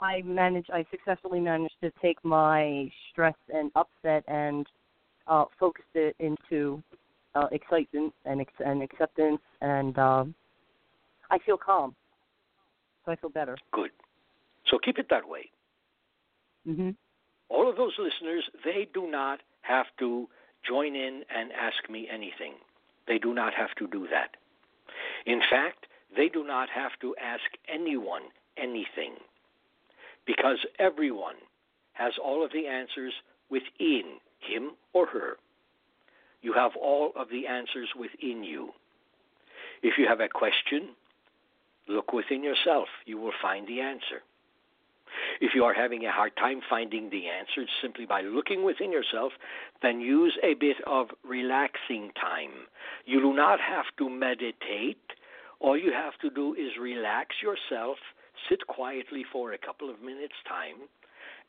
I 0.01 0.21
managed. 0.23 0.71
I 0.71 0.85
successfully 0.89 1.39
managed 1.39 1.75
to 1.81 1.91
take 2.01 2.17
my 2.23 2.91
stress 3.11 3.35
and 3.53 3.71
upset 3.75 4.23
and 4.27 4.65
uh, 5.27 5.45
focused 5.59 5.93
it 5.93 6.15
into 6.19 6.81
uh, 7.35 7.47
excitement 7.51 8.13
and 8.25 8.41
ex- 8.41 8.53
and 8.65 8.81
acceptance, 8.81 9.41
and 9.61 9.97
um, 9.99 10.35
I 11.29 11.37
feel 11.39 11.57
calm. 11.57 11.95
So 13.05 13.11
I 13.11 13.15
feel 13.15 13.29
better. 13.29 13.57
Good. 13.71 13.91
So 14.67 14.79
keep 14.83 14.97
it 14.97 15.07
that 15.09 15.27
way. 15.27 15.49
Mhm. 16.67 16.95
All 17.49 17.69
of 17.69 17.75
those 17.75 17.93
listeners, 17.99 18.43
they 18.63 18.87
do 18.93 19.07
not 19.07 19.41
have 19.61 19.85
to 19.99 20.27
join 20.67 20.95
in 20.95 21.23
and 21.35 21.51
ask 21.51 21.89
me 21.89 22.07
anything. 22.09 22.53
They 23.07 23.17
do 23.17 23.33
not 23.33 23.53
have 23.53 23.73
to 23.77 23.87
do 23.87 24.07
that. 24.09 24.37
In 25.25 25.41
fact, 25.49 25.87
they 26.15 26.29
do 26.29 26.43
not 26.43 26.69
have 26.69 26.91
to 27.01 27.15
ask 27.17 27.43
anyone 27.67 28.23
anything 28.57 29.15
because 30.25 30.59
everyone 30.79 31.35
has 31.93 32.13
all 32.23 32.43
of 32.43 32.51
the 32.51 32.67
answers 32.67 33.13
within 33.49 34.19
him 34.39 34.71
or 34.93 35.07
her. 35.07 35.37
You 36.41 36.53
have 36.53 36.71
all 36.75 37.11
of 37.15 37.29
the 37.29 37.47
answers 37.47 37.89
within 37.97 38.43
you. 38.43 38.71
If 39.83 39.97
you 39.97 40.07
have 40.07 40.19
a 40.19 40.29
question, 40.29 40.89
look 41.87 42.13
within 42.13 42.43
yourself. 42.43 42.87
You 43.05 43.17
will 43.17 43.33
find 43.41 43.67
the 43.67 43.81
answer. 43.81 44.21
If 45.41 45.53
you 45.55 45.65
are 45.65 45.73
having 45.73 46.05
a 46.05 46.11
hard 46.11 46.35
time 46.37 46.61
finding 46.69 47.09
the 47.09 47.27
answer 47.27 47.69
simply 47.81 48.05
by 48.05 48.21
looking 48.21 48.63
within 48.63 48.91
yourself, 48.91 49.33
then 49.81 49.99
use 49.99 50.37
a 50.41 50.53
bit 50.53 50.77
of 50.87 51.09
relaxing 51.23 52.11
time. 52.19 52.67
You 53.05 53.19
do 53.19 53.33
not 53.33 53.59
have 53.59 53.85
to 53.97 54.09
meditate. 54.09 55.01
All 55.59 55.77
you 55.77 55.91
have 55.91 56.17
to 56.19 56.29
do 56.29 56.53
is 56.53 56.77
relax 56.79 57.35
yourself, 57.41 57.97
sit 58.49 58.65
quietly 58.67 59.23
for 59.31 59.53
a 59.53 59.57
couple 59.57 59.89
of 59.89 60.01
minutes' 60.01 60.33
time, 60.47 60.87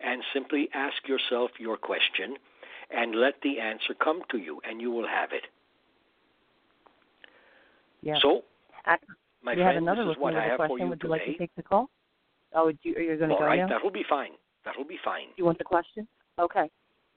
and 0.00 0.22
simply 0.32 0.68
ask 0.74 0.96
yourself 1.06 1.50
your 1.58 1.76
question 1.76 2.36
and 2.90 3.14
let 3.14 3.34
the 3.42 3.58
answer 3.60 3.94
come 4.02 4.22
to 4.30 4.38
you, 4.38 4.60
and 4.68 4.80
you 4.80 4.90
will 4.90 5.06
have 5.06 5.32
it. 5.32 5.44
Yeah. 8.02 8.16
So, 8.20 8.42
Ac- 8.86 9.00
my 9.42 9.54
we 9.54 9.62
have 9.62 9.72
friend, 9.72 9.78
another 9.88 10.04
this 10.04 10.16
is 10.16 10.20
what 10.20 10.34
I 10.34 10.36
with 10.36 10.44
a 10.44 10.48
have 10.50 10.56
for 10.58 10.66
question. 10.66 10.84
you 10.86 10.90
Would 10.90 11.02
you 11.02 11.08
today. 11.08 11.24
like 11.24 11.24
to 11.24 11.38
take 11.38 11.54
the 11.56 11.62
call? 11.62 11.88
Oh, 12.54 12.66
would 12.66 12.78
you, 12.82 12.94
are 12.96 13.00
you 13.00 13.16
going 13.16 13.30
to 13.30 13.34
All 13.34 13.40
go 13.40 13.46
right, 13.46 13.58
now? 13.60 13.68
that'll 13.68 13.90
be 13.90 14.04
fine. 14.08 14.32
That'll 14.64 14.84
be 14.84 14.98
fine. 15.04 15.28
You 15.36 15.44
want 15.44 15.58
the 15.58 15.64
question? 15.64 16.06
Okay. 16.38 16.68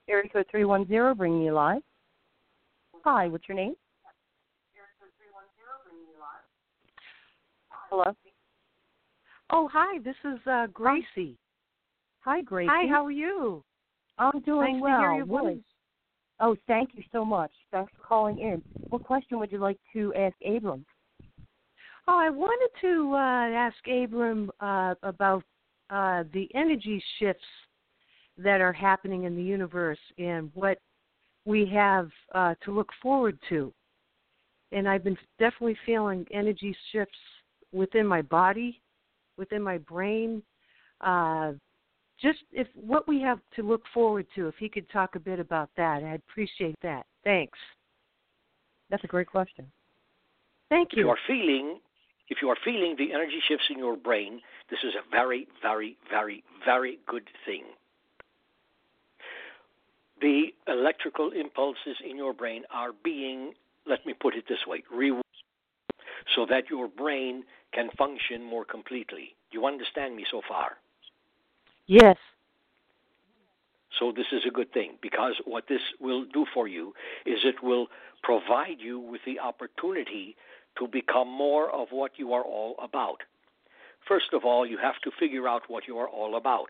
Area 0.07 0.29
code 0.29 0.45
310, 0.51 1.17
bring 1.17 1.39
me 1.43 1.51
live. 1.51 1.81
Hi, 3.03 3.27
what's 3.27 3.47
your 3.49 3.55
name? 3.55 3.75
Area 4.73 4.89
code 4.99 5.09
three 5.17 5.29
one 5.33 5.45
zero, 5.57 5.77
bring 5.83 5.97
me 6.05 6.13
live. 6.17 6.45
Hello? 7.89 8.15
Oh, 9.51 9.69
hi. 9.71 9.99
This 9.99 10.15
is 10.23 10.39
uh, 10.47 10.67
Gracie. 10.73 11.37
Hi, 12.21 12.41
Gracie. 12.41 12.69
Hi, 12.71 12.87
how 12.87 13.05
are 13.05 13.11
you? 13.11 13.63
I'm 14.17 14.39
doing 14.41 14.75
nice 14.75 14.81
well. 14.81 14.97
to 14.97 15.03
hear 15.03 15.13
your 15.13 15.25
voice. 15.25 15.57
Oh, 16.39 16.55
thank 16.67 16.89
you 16.93 17.03
so 17.11 17.23
much. 17.23 17.51
Thanks 17.71 17.91
for 17.95 18.03
calling 18.07 18.39
in. 18.39 18.61
What 18.89 19.03
question 19.03 19.39
would 19.39 19.51
you 19.51 19.59
like 19.59 19.79
to 19.93 20.13
ask 20.15 20.35
Abram? 20.45 20.85
Oh, 22.07 22.17
I 22.17 22.29
wanted 22.29 22.69
to 22.81 23.13
uh, 23.13 23.57
ask 23.57 23.75
Abram 23.87 24.51
uh, 24.59 24.95
about 25.03 25.43
uh, 25.89 26.23
the 26.33 26.47
energy 26.53 27.01
shifts 27.19 27.43
that 28.37 28.61
are 28.61 28.73
happening 28.73 29.23
in 29.23 29.35
the 29.35 29.43
universe 29.43 29.99
and 30.17 30.51
what 30.53 30.77
we 31.45 31.65
have 31.67 32.09
uh, 32.33 32.55
to 32.63 32.71
look 32.71 32.89
forward 33.01 33.37
to. 33.49 33.73
And 34.71 34.89
I've 34.89 35.03
been 35.03 35.17
definitely 35.39 35.77
feeling 35.85 36.25
energy 36.33 36.75
shifts 36.91 37.17
within 37.71 38.05
my 38.05 38.21
body, 38.21 38.81
within 39.37 39.61
my 39.61 39.77
brain. 39.77 40.41
Uh, 41.01 41.53
just 42.21 42.39
if 42.51 42.67
what 42.75 43.07
we 43.07 43.21
have 43.21 43.39
to 43.55 43.63
look 43.63 43.83
forward 43.93 44.25
to, 44.35 44.47
if 44.47 44.55
he 44.57 44.69
could 44.69 44.89
talk 44.89 45.15
a 45.15 45.19
bit 45.19 45.39
about 45.39 45.69
that, 45.77 46.03
I'd 46.03 46.21
appreciate 46.29 46.77
that. 46.81 47.05
Thanks. 47.23 47.57
That's 48.89 49.03
a 49.03 49.07
great 49.07 49.27
question. 49.27 49.69
Thank 50.69 50.93
you. 50.93 50.93
If 50.93 50.97
you 50.97 51.05
you. 51.05 51.09
are 51.09 51.17
feeling 51.27 51.79
if 52.29 52.39
you 52.41 52.49
are 52.49 52.57
feeling 52.63 52.95
the 52.97 53.13
energy 53.13 53.39
shifts 53.47 53.65
in 53.69 53.77
your 53.77 53.95
brain, 53.95 54.41
this 54.69 54.79
is 54.83 54.93
a 54.95 55.09
very, 55.11 55.47
very, 55.61 55.97
very, 56.09 56.43
very 56.63 56.99
good 57.07 57.27
thing. 57.45 57.63
The 60.21 60.47
electrical 60.67 61.31
impulses 61.31 61.97
in 62.07 62.17
your 62.17 62.33
brain 62.33 62.63
are 62.73 62.91
being, 63.03 63.53
let 63.85 64.05
me 64.05 64.13
put 64.13 64.35
it 64.35 64.45
this 64.49 64.65
way, 64.65 64.83
rewarded 64.91 65.23
so 66.33 66.45
that 66.49 66.69
your 66.69 66.87
brain 66.87 67.43
can 67.73 67.89
function 67.97 68.43
more 68.43 68.65
completely. 68.65 69.35
Do 69.51 69.59
you 69.59 69.65
understand 69.65 70.15
me 70.15 70.25
so 70.29 70.41
far? 70.47 70.77
Yes. 71.87 72.17
So 73.99 74.11
this 74.11 74.25
is 74.31 74.41
a 74.47 74.51
good 74.51 74.73
thing 74.73 74.97
because 75.01 75.35
what 75.45 75.65
this 75.69 75.81
will 75.99 76.25
do 76.25 76.45
for 76.53 76.67
you 76.67 76.93
is 77.25 77.39
it 77.43 77.63
will 77.63 77.87
provide 78.23 78.79
you 78.79 78.99
with 78.99 79.21
the 79.25 79.39
opportunity 79.39 80.35
to 80.77 80.87
become 80.87 81.29
more 81.29 81.69
of 81.71 81.89
what 81.91 82.11
you 82.17 82.33
are 82.33 82.43
all 82.43 82.75
about. 82.81 83.21
First 84.07 84.33
of 84.33 84.43
all, 84.43 84.65
you 84.65 84.77
have 84.77 84.99
to 85.03 85.11
figure 85.17 85.47
out 85.47 85.63
what 85.67 85.87
you 85.87 85.97
are 85.97 86.07
all 86.07 86.35
about. 86.35 86.67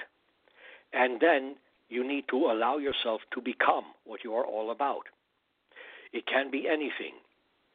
And 0.93 1.19
then 1.19 1.55
you 1.89 2.07
need 2.07 2.25
to 2.29 2.37
allow 2.37 2.77
yourself 2.77 3.21
to 3.33 3.41
become 3.41 3.85
what 4.05 4.23
you 4.23 4.33
are 4.33 4.45
all 4.45 4.71
about. 4.71 5.07
It 6.13 6.25
can 6.27 6.51
be 6.51 6.67
anything. 6.67 7.15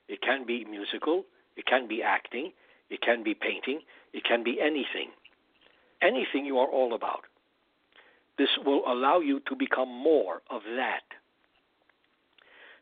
It 0.09 0.23
can 0.23 0.47
be 0.47 0.65
musical, 0.65 1.25
it 1.61 1.67
can 1.67 1.87
be 1.87 2.03
acting, 2.03 2.53
it 2.89 3.03
can 3.03 3.23
be 3.23 3.35
painting, 3.35 3.81
it 4.15 4.25
can 4.25 4.43
be 4.43 4.59
anything. 4.63 5.11
Anything 6.01 6.47
you 6.47 6.59
are 6.59 6.67
all 6.67 6.95
about. 6.95 7.25
This 8.39 8.49
will 8.65 8.83
allow 8.87 9.19
you 9.19 9.41
to 9.41 9.55
become 9.55 9.91
more 9.91 10.41
of 10.49 10.63
that. 10.75 11.05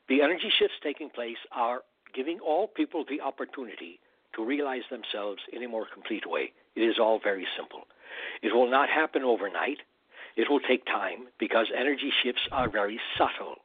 The 0.08 0.22
energy 0.22 0.48
shifts 0.56 0.76
taking 0.80 1.10
place 1.10 1.42
are 1.50 1.82
giving 2.14 2.38
all 2.38 2.68
people 2.68 3.04
the 3.04 3.20
opportunity 3.20 3.98
to 4.36 4.44
realize 4.44 4.86
themselves 4.92 5.40
in 5.52 5.64
a 5.64 5.68
more 5.68 5.86
complete 5.92 6.30
way. 6.30 6.52
It 6.76 6.82
is 6.82 7.00
all 7.00 7.18
very 7.18 7.48
simple. 7.56 7.88
It 8.42 8.54
will 8.54 8.70
not 8.70 8.88
happen 8.88 9.24
overnight. 9.24 9.78
It 10.36 10.48
will 10.48 10.60
take 10.60 10.86
time 10.86 11.26
because 11.40 11.66
energy 11.76 12.12
shifts 12.22 12.46
are 12.52 12.70
very 12.70 13.00
subtle. 13.18 13.56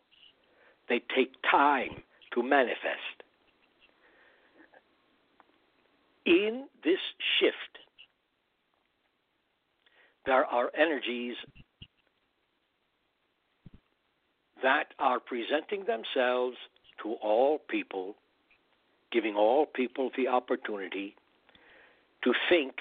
They 0.89 1.03
take 1.15 1.35
time 1.49 2.01
to 2.33 2.41
manifest. 2.41 3.22
In 6.25 6.67
this 6.83 6.99
shift, 7.39 7.79
there 10.25 10.45
are 10.45 10.71
energies 10.75 11.35
that 14.61 14.93
are 14.97 15.19
presenting 15.19 15.83
themselves 15.85 16.55
to 17.01 17.13
all 17.21 17.59
people, 17.67 18.15
giving 19.11 19.35
all 19.35 19.65
people 19.65 20.11
the 20.15 20.29
opportunity 20.29 21.15
to 22.23 22.33
think 22.49 22.75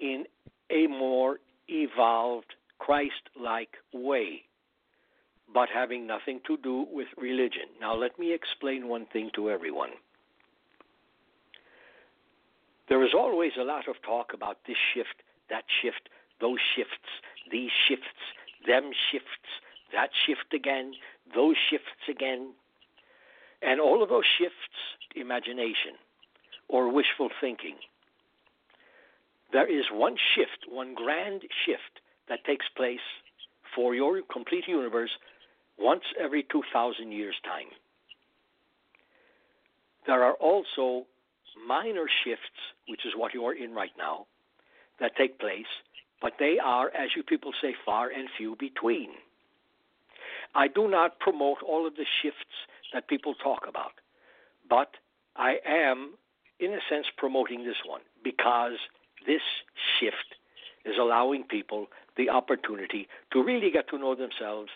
in 0.00 0.24
a 0.70 0.86
more 0.86 1.38
evolved, 1.68 2.54
Christ 2.78 3.28
like 3.38 3.76
way, 3.92 4.42
but 5.52 5.68
having 5.68 6.06
nothing 6.06 6.40
to 6.46 6.56
do 6.56 6.86
with 6.90 7.08
religion. 7.18 7.68
Now, 7.80 7.94
let 7.94 8.18
me 8.18 8.32
explain 8.32 8.88
one 8.88 9.06
thing 9.12 9.30
to 9.34 9.50
everyone. 9.50 9.90
There 12.88 13.04
is 13.04 13.14
always 13.14 13.52
a 13.58 13.64
lot 13.64 13.88
of 13.88 13.96
talk 14.02 14.32
about 14.34 14.58
this 14.66 14.76
shift, 14.94 15.22
that 15.50 15.64
shift, 15.82 16.08
those 16.40 16.58
shifts, 16.74 17.08
these 17.50 17.70
shifts, 17.88 18.06
them 18.66 18.90
shifts, 19.10 19.48
that 19.92 20.10
shift 20.26 20.52
again, 20.54 20.94
those 21.34 21.56
shifts 21.70 22.08
again. 22.08 22.52
And 23.62 23.80
all 23.80 24.02
of 24.02 24.08
those 24.08 24.24
shifts, 24.38 24.56
imagination 25.14 25.94
or 26.68 26.92
wishful 26.92 27.28
thinking. 27.40 27.76
There 29.52 29.70
is 29.70 29.84
one 29.92 30.16
shift, 30.34 30.66
one 30.68 30.94
grand 30.94 31.42
shift 31.64 32.00
that 32.28 32.44
takes 32.44 32.66
place 32.76 33.04
for 33.74 33.94
your 33.94 34.22
complete 34.32 34.66
universe 34.66 35.10
once 35.78 36.02
every 36.18 36.44
2,000 36.50 37.12
years' 37.12 37.36
time. 37.44 37.68
There 40.06 40.22
are 40.22 40.34
also 40.34 41.06
minor 41.66 42.06
shifts, 42.24 42.60
which 42.88 43.04
is 43.06 43.12
what 43.16 43.34
you're 43.34 43.56
in 43.56 43.72
right 43.74 43.92
now, 43.98 44.26
that 45.00 45.16
take 45.16 45.38
place, 45.38 45.66
but 46.20 46.34
they 46.38 46.58
are, 46.62 46.88
as 46.88 47.10
you 47.16 47.22
people 47.22 47.52
say, 47.60 47.74
far 47.84 48.08
and 48.08 48.28
few 48.36 48.56
between. 48.56 49.10
I 50.54 50.68
do 50.68 50.88
not 50.88 51.18
promote 51.18 51.58
all 51.66 51.86
of 51.86 51.96
the 51.96 52.06
shifts 52.22 52.68
that 52.92 53.08
people 53.08 53.34
talk 53.34 53.66
about, 53.68 53.92
but 54.68 54.90
I 55.36 55.56
am, 55.66 56.14
in 56.60 56.72
a 56.72 56.80
sense, 56.88 57.06
promoting 57.16 57.64
this 57.64 57.82
one 57.86 58.02
because 58.22 58.78
this 59.26 59.42
shift 59.98 60.36
is 60.84 60.96
allowing 61.00 61.44
people 61.44 61.86
the 62.16 62.28
opportunity 62.28 63.08
to 63.32 63.42
really 63.42 63.70
get 63.70 63.88
to 63.88 63.98
know 63.98 64.14
themselves, 64.14 64.70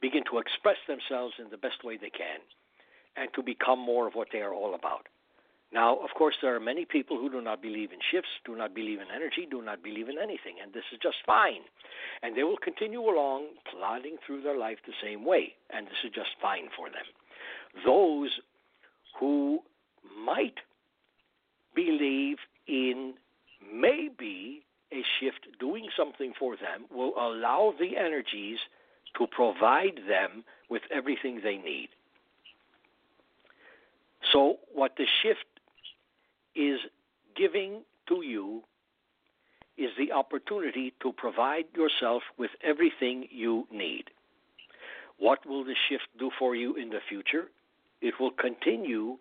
begin 0.00 0.22
to 0.30 0.38
express 0.38 0.76
themselves 0.86 1.34
in 1.38 1.48
the 1.50 1.56
best 1.56 1.82
way 1.84 1.96
they 1.96 2.10
can, 2.10 2.40
and 3.16 3.32
to 3.34 3.42
become 3.42 3.78
more 3.78 4.06
of 4.06 4.14
what 4.14 4.28
they 4.32 4.40
are 4.40 4.52
all 4.52 4.74
about. 4.74 5.06
Now, 5.72 5.96
of 5.96 6.10
course, 6.16 6.34
there 6.42 6.54
are 6.54 6.60
many 6.60 6.84
people 6.84 7.18
who 7.18 7.30
do 7.30 7.40
not 7.40 7.62
believe 7.62 7.92
in 7.92 7.98
shifts, 8.10 8.28
do 8.44 8.54
not 8.54 8.74
believe 8.74 9.00
in 9.00 9.06
energy, 9.14 9.46
do 9.50 9.62
not 9.62 9.82
believe 9.82 10.08
in 10.08 10.18
anything, 10.18 10.56
and 10.62 10.72
this 10.74 10.84
is 10.92 10.98
just 11.02 11.16
fine. 11.24 11.62
And 12.22 12.36
they 12.36 12.42
will 12.42 12.58
continue 12.58 13.00
along 13.00 13.46
plodding 13.70 14.16
through 14.26 14.42
their 14.42 14.58
life 14.58 14.78
the 14.86 14.92
same 15.02 15.24
way, 15.24 15.54
and 15.70 15.86
this 15.86 16.04
is 16.04 16.10
just 16.14 16.30
fine 16.42 16.68
for 16.76 16.88
them. 16.90 17.08
Those 17.86 18.40
who 19.18 19.60
might 20.24 20.60
believe 21.74 22.36
in 22.66 23.14
maybe 23.72 24.62
a 24.92 25.02
shift 25.18 25.46
doing 25.58 25.88
something 25.96 26.34
for 26.38 26.56
them 26.56 26.84
will 26.90 27.14
allow 27.16 27.72
the 27.78 27.96
energies 27.96 28.58
to 29.16 29.26
provide 29.26 30.00
them 30.06 30.44
with 30.68 30.82
everything 30.94 31.40
they 31.42 31.56
need. 31.56 31.88
So, 34.32 34.58
what 34.74 34.92
the 34.96 35.06
shift 35.22 35.44
is 36.54 36.78
giving 37.36 37.82
to 38.08 38.22
you 38.22 38.62
is 39.78 39.90
the 39.98 40.12
opportunity 40.12 40.92
to 41.02 41.12
provide 41.12 41.64
yourself 41.74 42.22
with 42.38 42.50
everything 42.62 43.26
you 43.30 43.66
need. 43.72 44.04
What 45.18 45.46
will 45.46 45.64
the 45.64 45.74
shift 45.88 46.08
do 46.18 46.30
for 46.38 46.54
you 46.54 46.76
in 46.76 46.90
the 46.90 47.00
future? 47.08 47.44
It 48.00 48.14
will 48.20 48.32
continue 48.32 49.16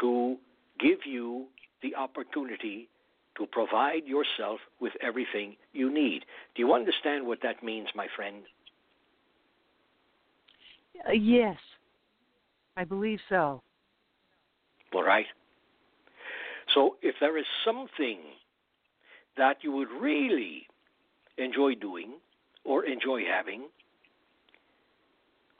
to 0.00 0.36
give 0.78 0.98
you 1.04 1.46
the 1.82 1.94
opportunity 1.96 2.88
to 3.36 3.46
provide 3.46 4.04
yourself 4.06 4.60
with 4.80 4.92
everything 5.00 5.56
you 5.72 5.92
need. 5.92 6.24
Do 6.54 6.62
you 6.62 6.74
understand 6.74 7.26
what 7.26 7.38
that 7.42 7.62
means, 7.62 7.88
my 7.94 8.06
friend? 8.14 8.42
Uh, 11.08 11.12
yes, 11.12 11.56
I 12.76 12.84
believe 12.84 13.20
so. 13.28 13.62
All 14.92 15.04
right. 15.04 15.26
So, 16.74 16.96
if 17.02 17.16
there 17.20 17.36
is 17.36 17.46
something 17.64 18.18
that 19.36 19.58
you 19.62 19.72
would 19.72 19.88
really 19.90 20.66
enjoy 21.36 21.74
doing 21.74 22.12
or 22.64 22.84
enjoy 22.84 23.24
having, 23.24 23.68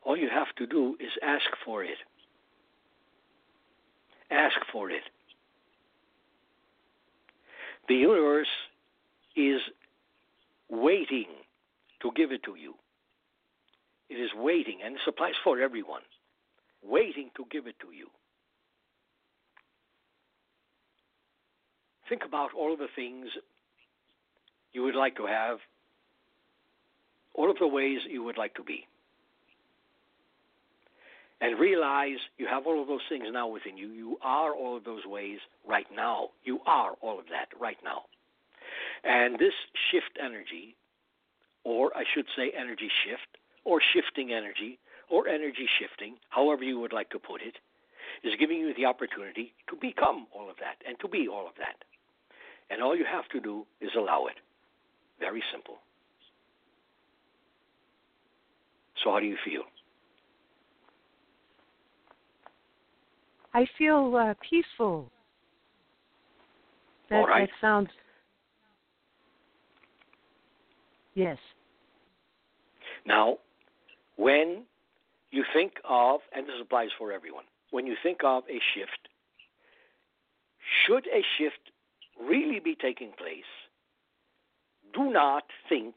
all 0.02 0.16
you 0.16 0.28
have 0.28 0.54
to 0.56 0.66
do 0.66 0.96
is 1.00 1.10
ask 1.22 1.46
for 1.64 1.84
it. 1.84 1.98
Ask 4.30 4.56
for 4.72 4.90
it. 4.90 5.02
The 7.88 7.96
universe 7.96 8.48
is 9.34 9.60
waiting 10.68 11.26
to 12.02 12.12
give 12.14 12.30
it 12.30 12.42
to 12.44 12.54
you. 12.54 12.74
It 14.08 14.14
is 14.14 14.30
waiting, 14.36 14.78
and 14.84 14.94
this 14.94 15.02
applies 15.06 15.34
for 15.42 15.60
everyone, 15.60 16.02
waiting 16.82 17.30
to 17.36 17.44
give 17.50 17.66
it 17.66 17.78
to 17.80 17.92
you. 17.92 18.08
Think 22.10 22.24
about 22.26 22.50
all 22.58 22.72
of 22.72 22.80
the 22.80 22.88
things 22.94 23.28
you 24.72 24.82
would 24.82 24.96
like 24.96 25.16
to 25.16 25.26
have, 25.26 25.58
all 27.34 27.48
of 27.48 27.58
the 27.58 27.68
ways 27.68 28.00
you 28.10 28.24
would 28.24 28.36
like 28.36 28.54
to 28.56 28.64
be. 28.64 28.84
And 31.40 31.58
realize 31.58 32.18
you 32.36 32.48
have 32.48 32.66
all 32.66 32.82
of 32.82 32.88
those 32.88 33.06
things 33.08 33.26
now 33.32 33.46
within 33.46 33.78
you. 33.78 33.86
You 33.86 34.18
are 34.22 34.52
all 34.52 34.76
of 34.76 34.82
those 34.82 35.06
ways 35.06 35.38
right 35.66 35.86
now. 35.94 36.30
You 36.44 36.58
are 36.66 36.94
all 37.00 37.20
of 37.20 37.26
that 37.30 37.48
right 37.58 37.78
now. 37.84 38.02
And 39.04 39.38
this 39.38 39.54
shift 39.90 40.18
energy, 40.22 40.74
or 41.62 41.96
I 41.96 42.02
should 42.12 42.26
say 42.36 42.50
energy 42.58 42.90
shift, 43.06 43.38
or 43.64 43.80
shifting 43.80 44.32
energy, 44.32 44.80
or 45.08 45.28
energy 45.28 45.68
shifting, 45.78 46.16
however 46.28 46.64
you 46.64 46.80
would 46.80 46.92
like 46.92 47.10
to 47.10 47.20
put 47.20 47.40
it, 47.40 47.54
is 48.24 48.34
giving 48.38 48.58
you 48.58 48.74
the 48.74 48.86
opportunity 48.86 49.54
to 49.68 49.76
become 49.80 50.26
all 50.34 50.50
of 50.50 50.56
that 50.56 50.76
and 50.86 50.98
to 51.00 51.08
be 51.08 51.28
all 51.28 51.46
of 51.46 51.54
that. 51.56 51.84
And 52.70 52.82
all 52.82 52.96
you 52.96 53.04
have 53.04 53.28
to 53.30 53.40
do 53.40 53.66
is 53.80 53.90
allow 53.96 54.26
it. 54.26 54.36
Very 55.18 55.42
simple. 55.52 55.78
So, 59.02 59.10
how 59.10 59.20
do 59.20 59.26
you 59.26 59.36
feel? 59.44 59.62
I 63.52 63.66
feel 63.76 64.14
uh, 64.16 64.34
peaceful. 64.48 65.10
That, 67.08 67.16
All 67.16 67.26
right. 67.26 67.48
that 67.48 67.54
sounds. 67.60 67.88
Yes. 71.14 71.38
Now, 73.04 73.38
when 74.16 74.62
you 75.32 75.44
think 75.52 75.72
of, 75.88 76.20
and 76.34 76.46
this 76.46 76.54
applies 76.60 76.90
for 76.98 77.12
everyone, 77.12 77.44
when 77.70 77.86
you 77.86 77.96
think 78.02 78.18
of 78.24 78.44
a 78.48 78.60
shift, 78.74 79.08
should 80.86 81.06
a 81.08 81.22
shift 81.38 81.58
really 82.20 82.60
be 82.60 82.74
taking 82.74 83.12
place, 83.16 83.50
do 84.94 85.10
not 85.10 85.44
think 85.68 85.96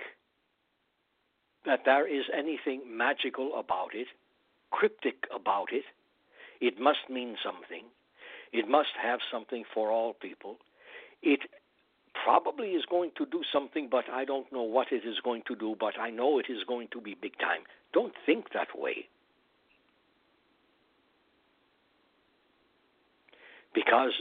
that 1.65 1.81
there 1.85 2.07
is 2.07 2.25
anything 2.35 2.81
magical 2.97 3.57
about 3.57 3.89
it, 3.93 4.07
cryptic 4.71 5.25
about 5.33 5.71
it. 5.71 5.85
It 6.61 6.79
must 6.79 7.09
mean 7.09 7.35
something. 7.43 7.85
It 8.51 8.67
must 8.67 8.95
have 9.01 9.19
something 9.31 9.63
for 9.73 9.91
all 9.91 10.13
people. 10.13 10.57
It 11.21 11.41
probably 12.23 12.69
is 12.69 12.85
going 12.89 13.11
to 13.17 13.25
do 13.25 13.41
something, 13.51 13.87
but 13.89 14.05
I 14.11 14.25
don't 14.25 14.51
know 14.51 14.61
what 14.61 14.91
it 14.91 15.03
is 15.05 15.19
going 15.23 15.43
to 15.47 15.55
do, 15.55 15.75
but 15.79 15.99
I 15.99 16.09
know 16.09 16.39
it 16.39 16.45
is 16.49 16.63
going 16.67 16.89
to 16.91 17.01
be 17.01 17.15
big 17.19 17.37
time. 17.39 17.61
Don't 17.93 18.13
think 18.25 18.53
that 18.53 18.67
way. 18.77 19.07
Because 23.73 24.11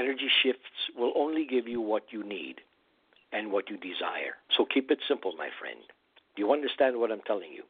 energy 0.00 0.28
shifts 0.42 0.60
will 0.96 1.12
only 1.16 1.46
give 1.46 1.68
you 1.68 1.80
what 1.80 2.04
you 2.10 2.24
need 2.24 2.56
and 3.32 3.52
what 3.52 3.68
you 3.70 3.76
desire. 3.76 4.34
So 4.56 4.66
keep 4.72 4.90
it 4.90 4.98
simple, 5.08 5.32
my 5.36 5.48
friend. 5.60 5.78
Do 6.34 6.42
you 6.42 6.52
understand 6.52 6.98
what 6.98 7.12
I'm 7.12 7.20
telling 7.26 7.52
you? 7.52 7.62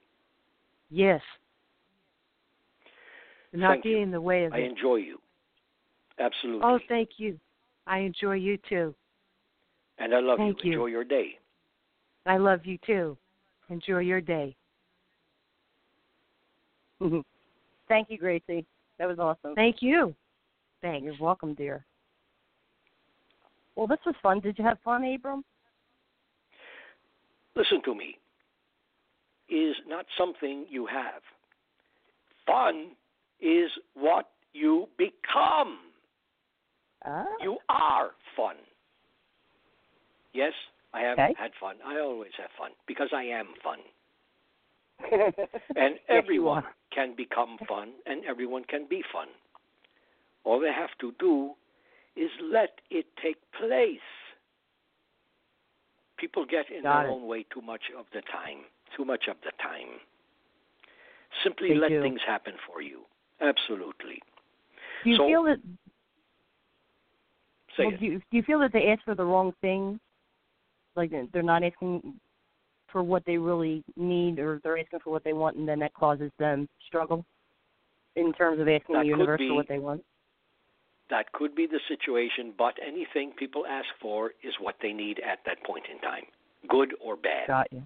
Yes. 0.91 1.21
Not 3.53 3.75
Thank 3.75 3.85
be 3.85 3.91
you. 3.91 3.99
in 3.99 4.11
the 4.11 4.21
way 4.21 4.45
of 4.45 4.53
I 4.53 4.59
it. 4.59 4.71
enjoy 4.71 4.97
you. 4.97 5.19
Absolutely. 6.19 6.63
Oh, 6.65 6.79
thank 6.89 7.11
you. 7.17 7.39
I 7.87 7.99
enjoy 7.99 8.35
you 8.35 8.59
too. 8.69 8.95
and 9.99 10.15
I 10.15 10.21
love 10.21 10.39
thank 10.39 10.59
you. 10.65 10.71
you. 10.71 10.77
Enjoy 10.79 10.87
your 10.87 11.05
day. 11.05 11.39
I 12.27 12.37
love 12.37 12.65
you 12.65 12.79
too. 12.87 13.17
Enjoy 13.69 13.99
your 13.99 14.21
day. 14.21 14.55
Thank 17.89 18.11
you, 18.11 18.19
Gracie. 18.19 18.67
That 18.99 19.09
was 19.09 19.19
awesome. 19.19 19.55
Thank 19.55 19.77
you. 19.81 20.15
Thanks. 20.83 21.05
You're 21.05 21.15
welcome, 21.21 21.55
dear. 21.55 21.85
Well, 23.77 23.87
this 23.87 23.99
was 24.05 24.15
fun. 24.23 24.41
Did 24.41 24.59
you 24.59 24.65
have 24.65 24.79
fun, 24.85 25.05
Abram? 25.05 25.45
Listen 27.57 27.83
to 27.85 27.95
me. 27.95 28.17
Is 29.49 29.77
not 29.89 30.07
something 30.17 30.67
you 30.69 30.87
have. 30.87 31.23
Fun 32.47 32.93
is 33.41 33.71
what 33.95 34.31
you 34.53 34.89
become. 34.97 35.79
Ah. 37.05 37.25
You 37.43 37.59
are 37.69 38.11
fun. 38.37 38.57
Yes, 40.33 40.53
I 40.93 41.01
have 41.01 41.19
Okay. 41.19 41.35
had 41.37 41.53
fun. 41.61 41.77
I 41.85 41.99
always 41.99 42.33
have 42.37 42.51
fun 42.59 42.71
because 42.87 43.09
I 43.13 43.25
am 43.25 43.49
fun. 43.63 43.79
and 45.77 45.99
everyone 46.09 46.65
are. 46.65 46.75
can 46.93 47.15
become 47.17 47.59
fun 47.67 47.93
and 48.07 48.25
everyone 48.25 48.65
can 48.65 48.87
be 48.89 49.03
fun. 49.13 49.29
All 50.45 50.61
they 50.61 50.73
have 50.73 50.91
to 51.01 51.13
do 51.19 51.55
is 52.21 52.31
let 52.53 52.81
it 52.91 53.07
take 53.23 53.37
place. 53.59 53.99
People 56.19 56.45
get 56.45 56.67
in 56.71 56.83
Got 56.83 57.03
their 57.03 57.11
it. 57.11 57.15
own 57.15 57.27
way 57.27 57.45
too 57.53 57.63
much 57.63 57.81
of 57.99 58.05
the 58.13 58.21
time. 58.23 58.59
Too 58.97 59.05
much 59.05 59.25
of 59.29 59.37
the 59.43 59.53
time. 59.63 59.89
Simply 61.43 61.69
They 61.71 61.75
let 61.77 61.89
do. 61.89 62.03
things 62.03 62.21
happen 62.27 62.55
for 62.67 62.83
you. 62.83 63.01
Absolutely. 63.41 64.21
Do 65.05 65.11
you 65.11 65.17
So- 65.17 65.27
feel 65.27 65.43
that 65.45 65.61
Say 67.77 67.85
well, 67.87 67.95
it. 67.95 68.01
do 68.01 68.07
you, 68.07 68.19
do 68.19 68.37
you 68.37 68.43
feel 68.43 68.59
that 68.59 68.73
they 68.73 68.89
ask 68.89 69.03
for 69.05 69.15
the 69.15 69.25
wrong 69.25 69.53
things? 69.61 70.01
Like 70.97 71.11
they're- 71.11 71.27
they're 71.33 71.43
not 71.43 71.63
asking 71.63 72.21
for 72.89 73.03
what 73.05 73.25
they 73.25 73.39
really 73.39 73.85
need, 73.97 74.41
or 74.41 74.59
they're 74.65 74.77
asking 74.77 74.99
for 75.01 75.11
what 75.11 75.23
they 75.23 75.33
want, 75.33 75.57
and 75.57 75.67
then 75.69 75.79
that 75.79 75.95
causes 75.95 76.33
them 76.39 76.69
struggle 76.87 77.25
in 78.17 78.33
terms 78.33 78.59
of 78.61 78.69
asking 78.69 78.95
That 78.97 79.03
the 79.03 79.07
universe 79.09 79.39
be. 79.39 79.49
for 79.49 79.55
what 79.55 79.69
they 79.69 79.79
want. 79.79 80.05
That 81.11 81.33
could 81.33 81.55
be 81.55 81.67
the 81.67 81.81
situation, 81.89 82.53
but 82.57 82.75
anything 82.87 83.33
people 83.37 83.67
ask 83.67 83.89
for 84.01 84.31
is 84.43 84.55
what 84.61 84.77
they 84.81 84.93
need 84.93 85.21
at 85.21 85.41
that 85.45 85.63
point 85.65 85.85
in 85.93 86.01
time, 86.01 86.25
good 86.69 86.95
or 87.01 87.17
bad. 87.17 87.49
Got 87.49 87.73
you. 87.73 87.83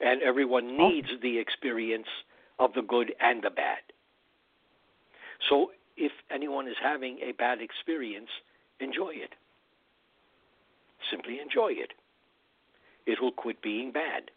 And 0.00 0.22
everyone 0.22 0.64
Awesome. 0.64 0.94
needs 0.94 1.08
the 1.22 1.38
experience 1.38 2.08
of 2.58 2.74
the 2.74 2.82
good 2.82 3.14
and 3.20 3.42
the 3.42 3.50
bad. 3.50 3.78
So 5.48 5.70
if 5.96 6.12
anyone 6.30 6.68
is 6.68 6.76
having 6.82 7.18
a 7.20 7.32
bad 7.32 7.60
experience, 7.60 8.28
enjoy 8.80 9.10
it. 9.14 9.30
Simply 11.10 11.40
enjoy 11.40 11.72
it. 11.72 11.92
It 13.06 13.20
will 13.20 13.32
quit 13.32 13.62
being 13.62 13.92
bad. 13.92 14.30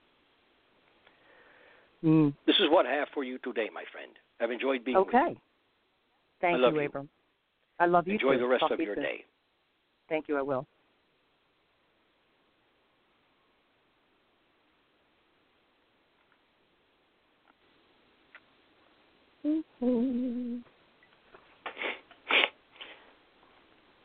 Mm. 2.03 2.33
This 2.45 2.57
is 2.57 2.69
what 2.69 2.85
I 2.85 2.93
have 2.93 3.07
for 3.13 3.23
you 3.23 3.37
today, 3.39 3.69
my 3.73 3.83
friend. 3.91 4.11
I've 4.39 4.51
enjoyed 4.51 4.85
being 4.85 4.97
with 4.97 5.07
Okay. 5.07 5.35
Thank 6.41 6.59
you. 6.59 6.79
Abram. 6.79 7.09
I 7.79 7.85
love 7.85 8.07
you. 8.07 8.13
Enjoy 8.13 8.33
too. 8.33 8.39
the 8.39 8.47
rest 8.47 8.61
Talk 8.61 8.71
of 8.71 8.79
you 8.79 8.85
your 8.85 8.95
soon. 8.95 9.03
day. 9.03 9.25
Thank 10.09 10.27
you. 10.27 10.37
I 10.37 10.41
will. 10.41 10.65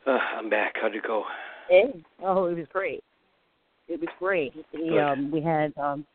Uh, 0.05 0.17
I'm 0.37 0.49
back. 0.49 0.73
How'd 0.81 0.95
it 0.95 1.03
go? 1.03 1.23
Hey. 1.69 2.03
Oh, 2.21 2.45
it 2.45 2.57
was 2.57 2.65
great. 2.73 3.01
It 3.87 4.01
was 4.01 4.09
great. 4.19 4.53
He, 4.71 4.99
um, 4.99 5.31
we 5.31 5.41
had, 5.41 5.73
um, 5.77 6.05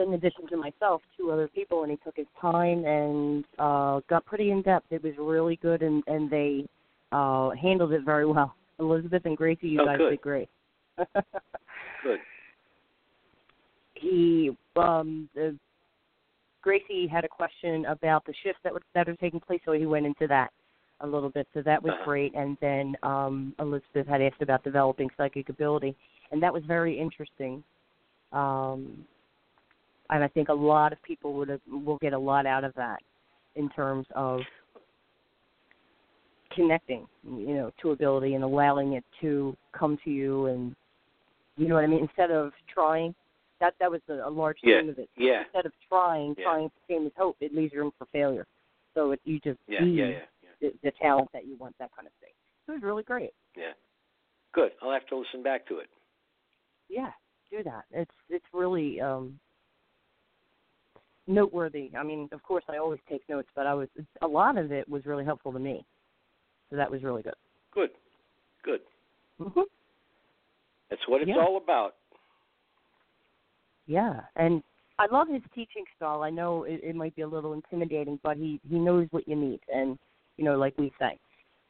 in 0.00 0.14
addition 0.14 0.46
to 0.48 0.56
myself, 0.56 1.02
two 1.16 1.30
other 1.30 1.48
people, 1.48 1.82
and 1.82 1.90
he 1.90 1.98
took 2.04 2.16
his 2.16 2.26
time 2.40 2.84
and 2.84 3.44
uh, 3.58 4.00
got 4.08 4.24
pretty 4.24 4.50
in 4.50 4.62
depth. 4.62 4.86
It 4.90 5.02
was 5.02 5.14
really 5.18 5.56
good, 5.56 5.82
and 5.82 6.02
and 6.06 6.30
they 6.30 6.66
uh, 7.12 7.50
handled 7.50 7.92
it 7.92 8.02
very 8.04 8.26
well. 8.26 8.54
Elizabeth 8.78 9.22
and 9.26 9.36
Gracie, 9.36 9.68
you 9.68 9.80
Oh, 9.82 9.86
guys 9.86 9.98
good. 9.98 10.10
did 10.10 10.20
great. 10.22 10.48
Good. 12.04 12.18
he 13.94 14.50
um 14.76 15.28
the 15.34 15.56
Gracie 16.62 17.06
had 17.06 17.24
a 17.24 17.28
question 17.28 17.84
about 17.86 18.24
the 18.24 18.34
shifts 18.42 18.60
that 18.64 18.72
were 18.72 18.82
that 18.94 19.08
are 19.08 19.16
taking 19.16 19.40
place, 19.40 19.60
so 19.64 19.72
he 19.72 19.86
went 19.86 20.06
into 20.06 20.26
that 20.28 20.50
a 21.00 21.06
little 21.06 21.30
bit. 21.30 21.46
So 21.54 21.62
that 21.62 21.82
was 21.82 21.92
Uh-huh. 21.92 22.04
great. 22.04 22.34
And 22.34 22.56
then 22.60 22.96
um 23.02 23.54
Elizabeth 23.58 24.06
had 24.06 24.20
asked 24.22 24.42
about 24.42 24.64
developing 24.64 25.08
psychic 25.16 25.48
ability, 25.48 25.96
and 26.30 26.42
that 26.42 26.52
was 26.52 26.64
very 26.64 26.98
interesting. 26.98 27.62
Um 28.32 29.04
and 30.12 30.22
I 30.22 30.28
think 30.28 30.48
a 30.48 30.54
lot 30.54 30.92
of 30.92 31.02
people 31.02 31.32
would 31.34 31.48
have, 31.48 31.60
will 31.66 31.98
get 31.98 32.12
a 32.12 32.18
lot 32.18 32.44
out 32.44 32.64
of 32.64 32.74
that 32.74 33.00
in 33.56 33.68
terms 33.70 34.06
of 34.14 34.40
connecting, 36.54 37.06
you 37.24 37.54
know, 37.54 37.70
to 37.80 37.92
ability 37.92 38.34
and 38.34 38.44
allowing 38.44 38.92
it 38.92 39.04
to 39.22 39.56
come 39.72 39.98
to 40.04 40.10
you 40.10 40.46
and 40.46 40.76
you 41.56 41.68
know 41.68 41.74
what 41.74 41.84
I 41.84 41.86
mean? 41.86 42.00
Instead 42.00 42.30
of 42.30 42.52
trying, 42.72 43.14
that 43.60 43.74
that 43.78 43.90
was 43.90 44.00
a, 44.08 44.14
a 44.26 44.30
large 44.30 44.56
Yeah. 44.62 44.80
theme 44.80 44.90
of 44.90 44.98
it. 44.98 45.10
Yeah. 45.16 45.42
Instead 45.44 45.66
of 45.66 45.72
trying, 45.88 46.34
Yeah. 46.38 46.44
trying 46.44 46.68
to 46.70 46.76
same 46.88 47.06
as 47.06 47.12
hope, 47.16 47.36
it 47.40 47.54
leaves 47.54 47.74
room 47.74 47.92
for 47.98 48.06
failure. 48.06 48.46
So 48.94 49.12
it, 49.12 49.20
you 49.24 49.38
just 49.40 49.58
Yeah, 49.66 49.84
be 49.84 49.90
yeah, 49.90 50.04
yeah, 50.06 50.18
yeah. 50.42 50.48
The, 50.60 50.74
the 50.82 50.90
talent 50.92 51.30
that 51.32 51.46
you 51.46 51.56
want, 51.56 51.76
that 51.78 51.90
kind 51.94 52.06
of 52.06 52.12
thing. 52.20 52.32
It 52.68 52.72
was 52.72 52.82
really 52.82 53.02
great. 53.02 53.32
Yeah. 53.56 53.72
Good. 54.52 54.72
I'll 54.82 54.92
have 54.92 55.06
to 55.06 55.16
listen 55.16 55.42
back 55.42 55.66
to 55.68 55.78
it. 55.78 55.88
Yeah, 56.88 57.12
do 57.50 57.62
that. 57.62 57.84
It's 57.90 58.14
it's 58.28 58.44
really 58.52 59.00
um 59.00 59.38
noteworthy. 61.26 61.90
I 61.96 62.02
mean, 62.02 62.28
of 62.32 62.42
course, 62.42 62.64
I 62.68 62.78
always 62.78 63.00
take 63.08 63.22
notes, 63.28 63.48
but 63.54 63.66
I 63.66 63.74
was 63.74 63.88
a 64.22 64.26
lot 64.26 64.58
of 64.58 64.72
it 64.72 64.88
was 64.88 65.06
really 65.06 65.24
helpful 65.24 65.52
to 65.52 65.58
me. 65.58 65.84
So 66.70 66.76
that 66.76 66.90
was 66.90 67.02
really 67.02 67.22
good. 67.22 67.34
Good. 67.72 67.90
Good. 68.64 68.80
hmm 69.38 69.60
That's 70.90 71.02
what 71.06 71.22
it's 71.22 71.28
Yeah. 71.28 71.38
all 71.38 71.56
about. 71.56 71.96
Yeah, 73.86 74.20
and 74.36 74.62
I 74.98 75.06
love 75.06 75.28
his 75.28 75.42
teaching 75.54 75.84
style. 75.96 76.22
I 76.22 76.30
know 76.30 76.64
it, 76.64 76.80
it 76.84 76.94
might 76.94 77.14
be 77.16 77.22
a 77.22 77.26
little 77.26 77.52
intimidating, 77.52 78.20
but 78.22 78.36
he 78.36 78.60
he 78.68 78.78
knows 78.78 79.08
what 79.10 79.26
you 79.26 79.34
need, 79.34 79.60
and 79.72 79.98
you 80.36 80.44
know, 80.44 80.56
like 80.56 80.76
we 80.78 80.92
say. 80.98 81.18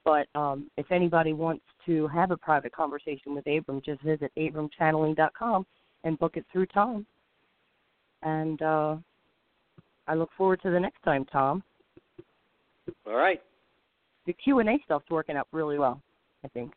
But 0.05 0.27
um, 0.35 0.71
if 0.77 0.91
anybody 0.91 1.33
wants 1.33 1.65
to 1.87 2.09
have 2.09 2.31
a 2.31 2.37
private 2.37 2.73
conversation 2.73 3.35
with 3.35 3.47
Abram, 3.47 3.81
just 3.85 4.03
visit 4.03 4.33
abramchanneling.com 4.37 5.67
and 6.05 6.19
book 6.19 6.37
it 6.37 6.45
through 6.53 6.67
Tom. 6.67 7.07
And 8.23 8.61
uh, 8.63 8.97
I 10.09 10.15
look 10.15 10.31
forward 10.37 10.61
to 10.63 10.71
the 10.71 10.81
next 10.81 11.03
time, 11.03 11.25
Tom. 11.27 11.63
All 13.07 13.15
right. 13.15 13.41
The 14.27 14.33
Q 14.33 14.59
and 14.61 14.69
A 14.69 14.79
stuff's 14.85 15.11
working 15.11 15.37
out 15.37 15.49
really 15.53 15.79
well. 15.79 16.01
I 16.45 16.49
think 16.49 16.73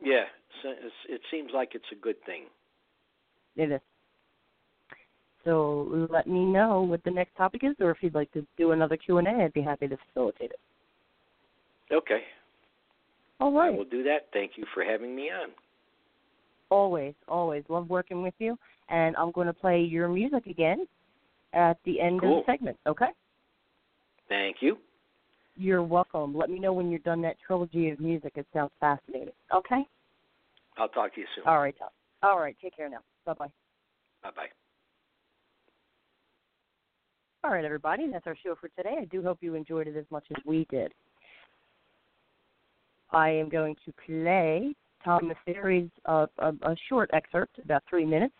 Yeah. 0.00 0.24
It 0.64 1.20
seems 1.30 1.50
like 1.52 1.70
it's 1.74 1.84
a 1.90 1.96
good 1.96 2.16
thing. 2.24 2.44
it 3.56 3.72
is. 3.72 3.80
So 5.44 6.06
let 6.10 6.28
me 6.28 6.44
know 6.44 6.82
what 6.82 7.02
the 7.02 7.10
next 7.10 7.34
topic 7.36 7.64
is, 7.64 7.74
or 7.80 7.90
if 7.90 7.96
you'd 8.00 8.14
like 8.14 8.30
to 8.32 8.46
do 8.56 8.70
another 8.70 8.96
Q 8.96 9.18
and 9.18 9.26
A, 9.26 9.30
I'd 9.44 9.52
be 9.52 9.60
happy 9.62 9.88
to 9.88 9.96
facilitate 10.06 10.52
it. 10.52 10.60
Okay. 11.92 12.20
All 13.40 13.52
right. 13.52 13.74
I 13.74 13.76
will 13.76 13.84
do 13.84 14.04
that. 14.04 14.28
Thank 14.32 14.52
you 14.56 14.64
for 14.72 14.84
having 14.84 15.16
me 15.16 15.30
on. 15.30 15.48
Always, 16.70 17.14
always 17.26 17.64
love 17.68 17.90
working 17.90 18.22
with 18.22 18.34
you. 18.38 18.56
And 18.88 19.16
I'm 19.16 19.32
going 19.32 19.48
to 19.48 19.52
play 19.52 19.80
your 19.80 20.08
music 20.08 20.46
again 20.46 20.86
at 21.52 21.78
the 21.84 22.00
end 22.00 22.20
Cool. 22.20 22.40
of 22.40 22.46
the 22.46 22.52
segment. 22.52 22.76
Okay? 22.86 23.08
Thank 24.28 24.56
you. 24.60 24.78
You're 25.56 25.82
welcome. 25.82 26.34
Let 26.34 26.50
me 26.50 26.58
know 26.58 26.72
when 26.72 26.90
you're 26.90 27.00
done 27.00 27.20
that 27.22 27.36
trilogy 27.46 27.90
of 27.90 28.00
music. 28.00 28.32
It 28.36 28.46
sounds 28.54 28.70
fascinating. 28.80 29.34
Okay? 29.54 29.86
I'll 30.78 30.88
talk 30.88 31.14
to 31.14 31.20
you 31.20 31.26
soon. 31.34 31.44
All 31.46 31.60
right, 31.60 31.74
Tom. 31.78 31.90
All 32.22 32.38
right. 32.38 32.56
Take 32.62 32.76
care 32.76 32.88
now. 32.88 33.00
Bye 33.26 33.34
bye. 33.34 33.52
Bye 34.22 34.30
bye. 34.34 34.46
All 37.44 37.50
right, 37.50 37.64
everybody. 37.64 38.08
That's 38.10 38.26
our 38.26 38.36
show 38.42 38.54
for 38.60 38.68
today. 38.68 38.96
I 39.00 39.04
do 39.06 39.22
hope 39.22 39.38
you 39.40 39.54
enjoyed 39.54 39.88
it 39.88 39.96
as 39.96 40.04
much 40.10 40.24
as 40.30 40.42
we 40.46 40.66
did. 40.70 40.92
I 43.10 43.28
am 43.30 43.48
going 43.48 43.76
to 43.84 43.92
play 44.06 44.74
Tom 45.04 45.30
Massari's 45.30 45.90
uh, 46.06 46.26
a, 46.38 46.48
a 46.62 46.76
short 46.88 47.10
excerpt, 47.12 47.58
about 47.62 47.82
three 47.90 48.06
minutes, 48.06 48.34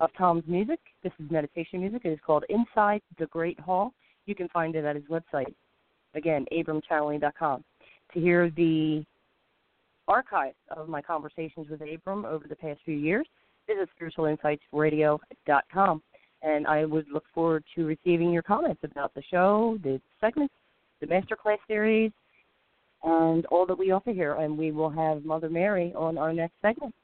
of 0.00 0.10
Tom's 0.16 0.44
music. 0.46 0.80
This 1.02 1.12
is 1.18 1.30
meditation 1.30 1.80
music. 1.80 2.02
It 2.04 2.10
is 2.10 2.18
called 2.24 2.44
Inside 2.48 3.02
the 3.18 3.26
Great 3.26 3.58
Hall. 3.60 3.92
You 4.26 4.34
can 4.34 4.48
find 4.48 4.74
it 4.74 4.84
at 4.84 4.96
his 4.96 5.04
website. 5.04 5.54
Again, 6.14 6.46
abramchanneling.com. 6.52 7.64
To 8.14 8.20
hear 8.20 8.50
the 8.50 9.04
archive 10.08 10.54
of 10.70 10.88
my 10.88 11.02
conversations 11.02 11.68
with 11.68 11.80
Abram 11.82 12.24
over 12.24 12.46
the 12.48 12.56
past 12.56 12.80
few 12.84 12.96
years, 12.96 13.26
visit 13.66 13.88
spiritualinsightsradio.com. 14.00 16.02
And 16.42 16.66
I 16.66 16.84
would 16.84 17.06
look 17.12 17.24
forward 17.34 17.64
to 17.74 17.86
receiving 17.86 18.30
your 18.30 18.42
comments 18.42 18.82
about 18.84 19.14
the 19.14 19.22
show, 19.30 19.78
the 19.82 20.00
segments, 20.20 20.54
the 21.00 21.06
masterclass 21.06 21.58
series, 21.66 22.12
and 23.02 23.44
all 23.46 23.66
that 23.66 23.78
we 23.78 23.90
offer 23.90 24.12
here. 24.12 24.34
And 24.34 24.56
we 24.56 24.70
will 24.70 24.90
have 24.90 25.24
Mother 25.24 25.48
Mary 25.48 25.92
on 25.96 26.18
our 26.18 26.32
next 26.32 26.54
segment. 26.62 26.94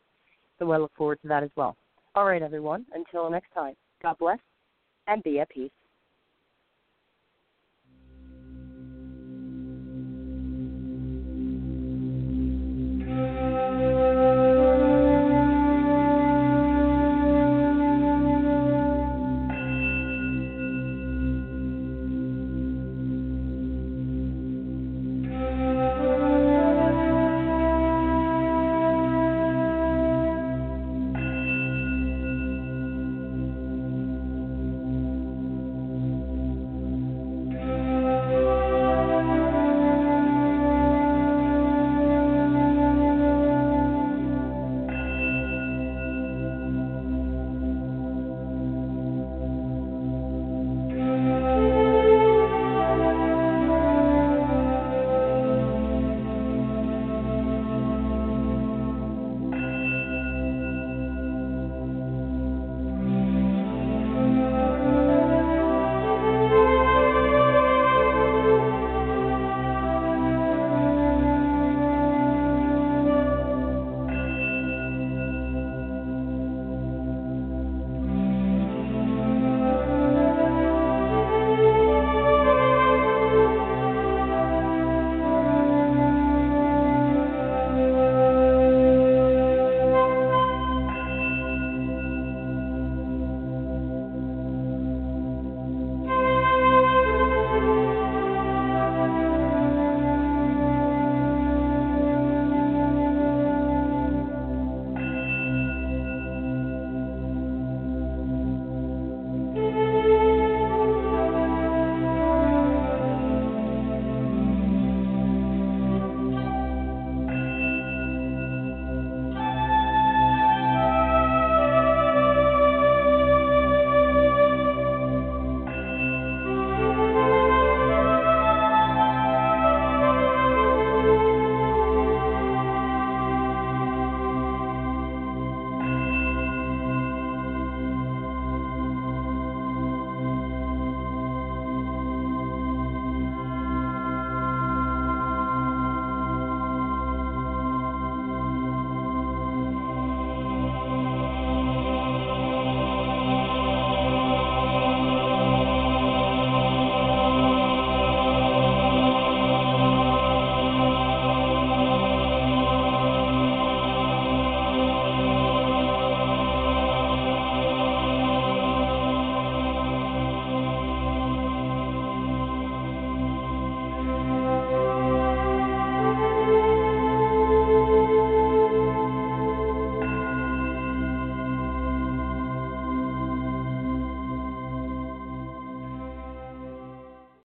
So 0.58 0.70
I 0.70 0.76
look 0.76 0.92
forward 0.96 1.20
to 1.22 1.28
that 1.28 1.42
as 1.42 1.50
well. 1.56 1.76
All 2.14 2.26
right, 2.26 2.42
everyone. 2.42 2.84
Until 2.92 3.30
next 3.30 3.50
time, 3.54 3.74
God 4.02 4.18
bless 4.18 4.38
and 5.06 5.22
be 5.22 5.40
at 5.40 5.48
peace. 5.48 5.70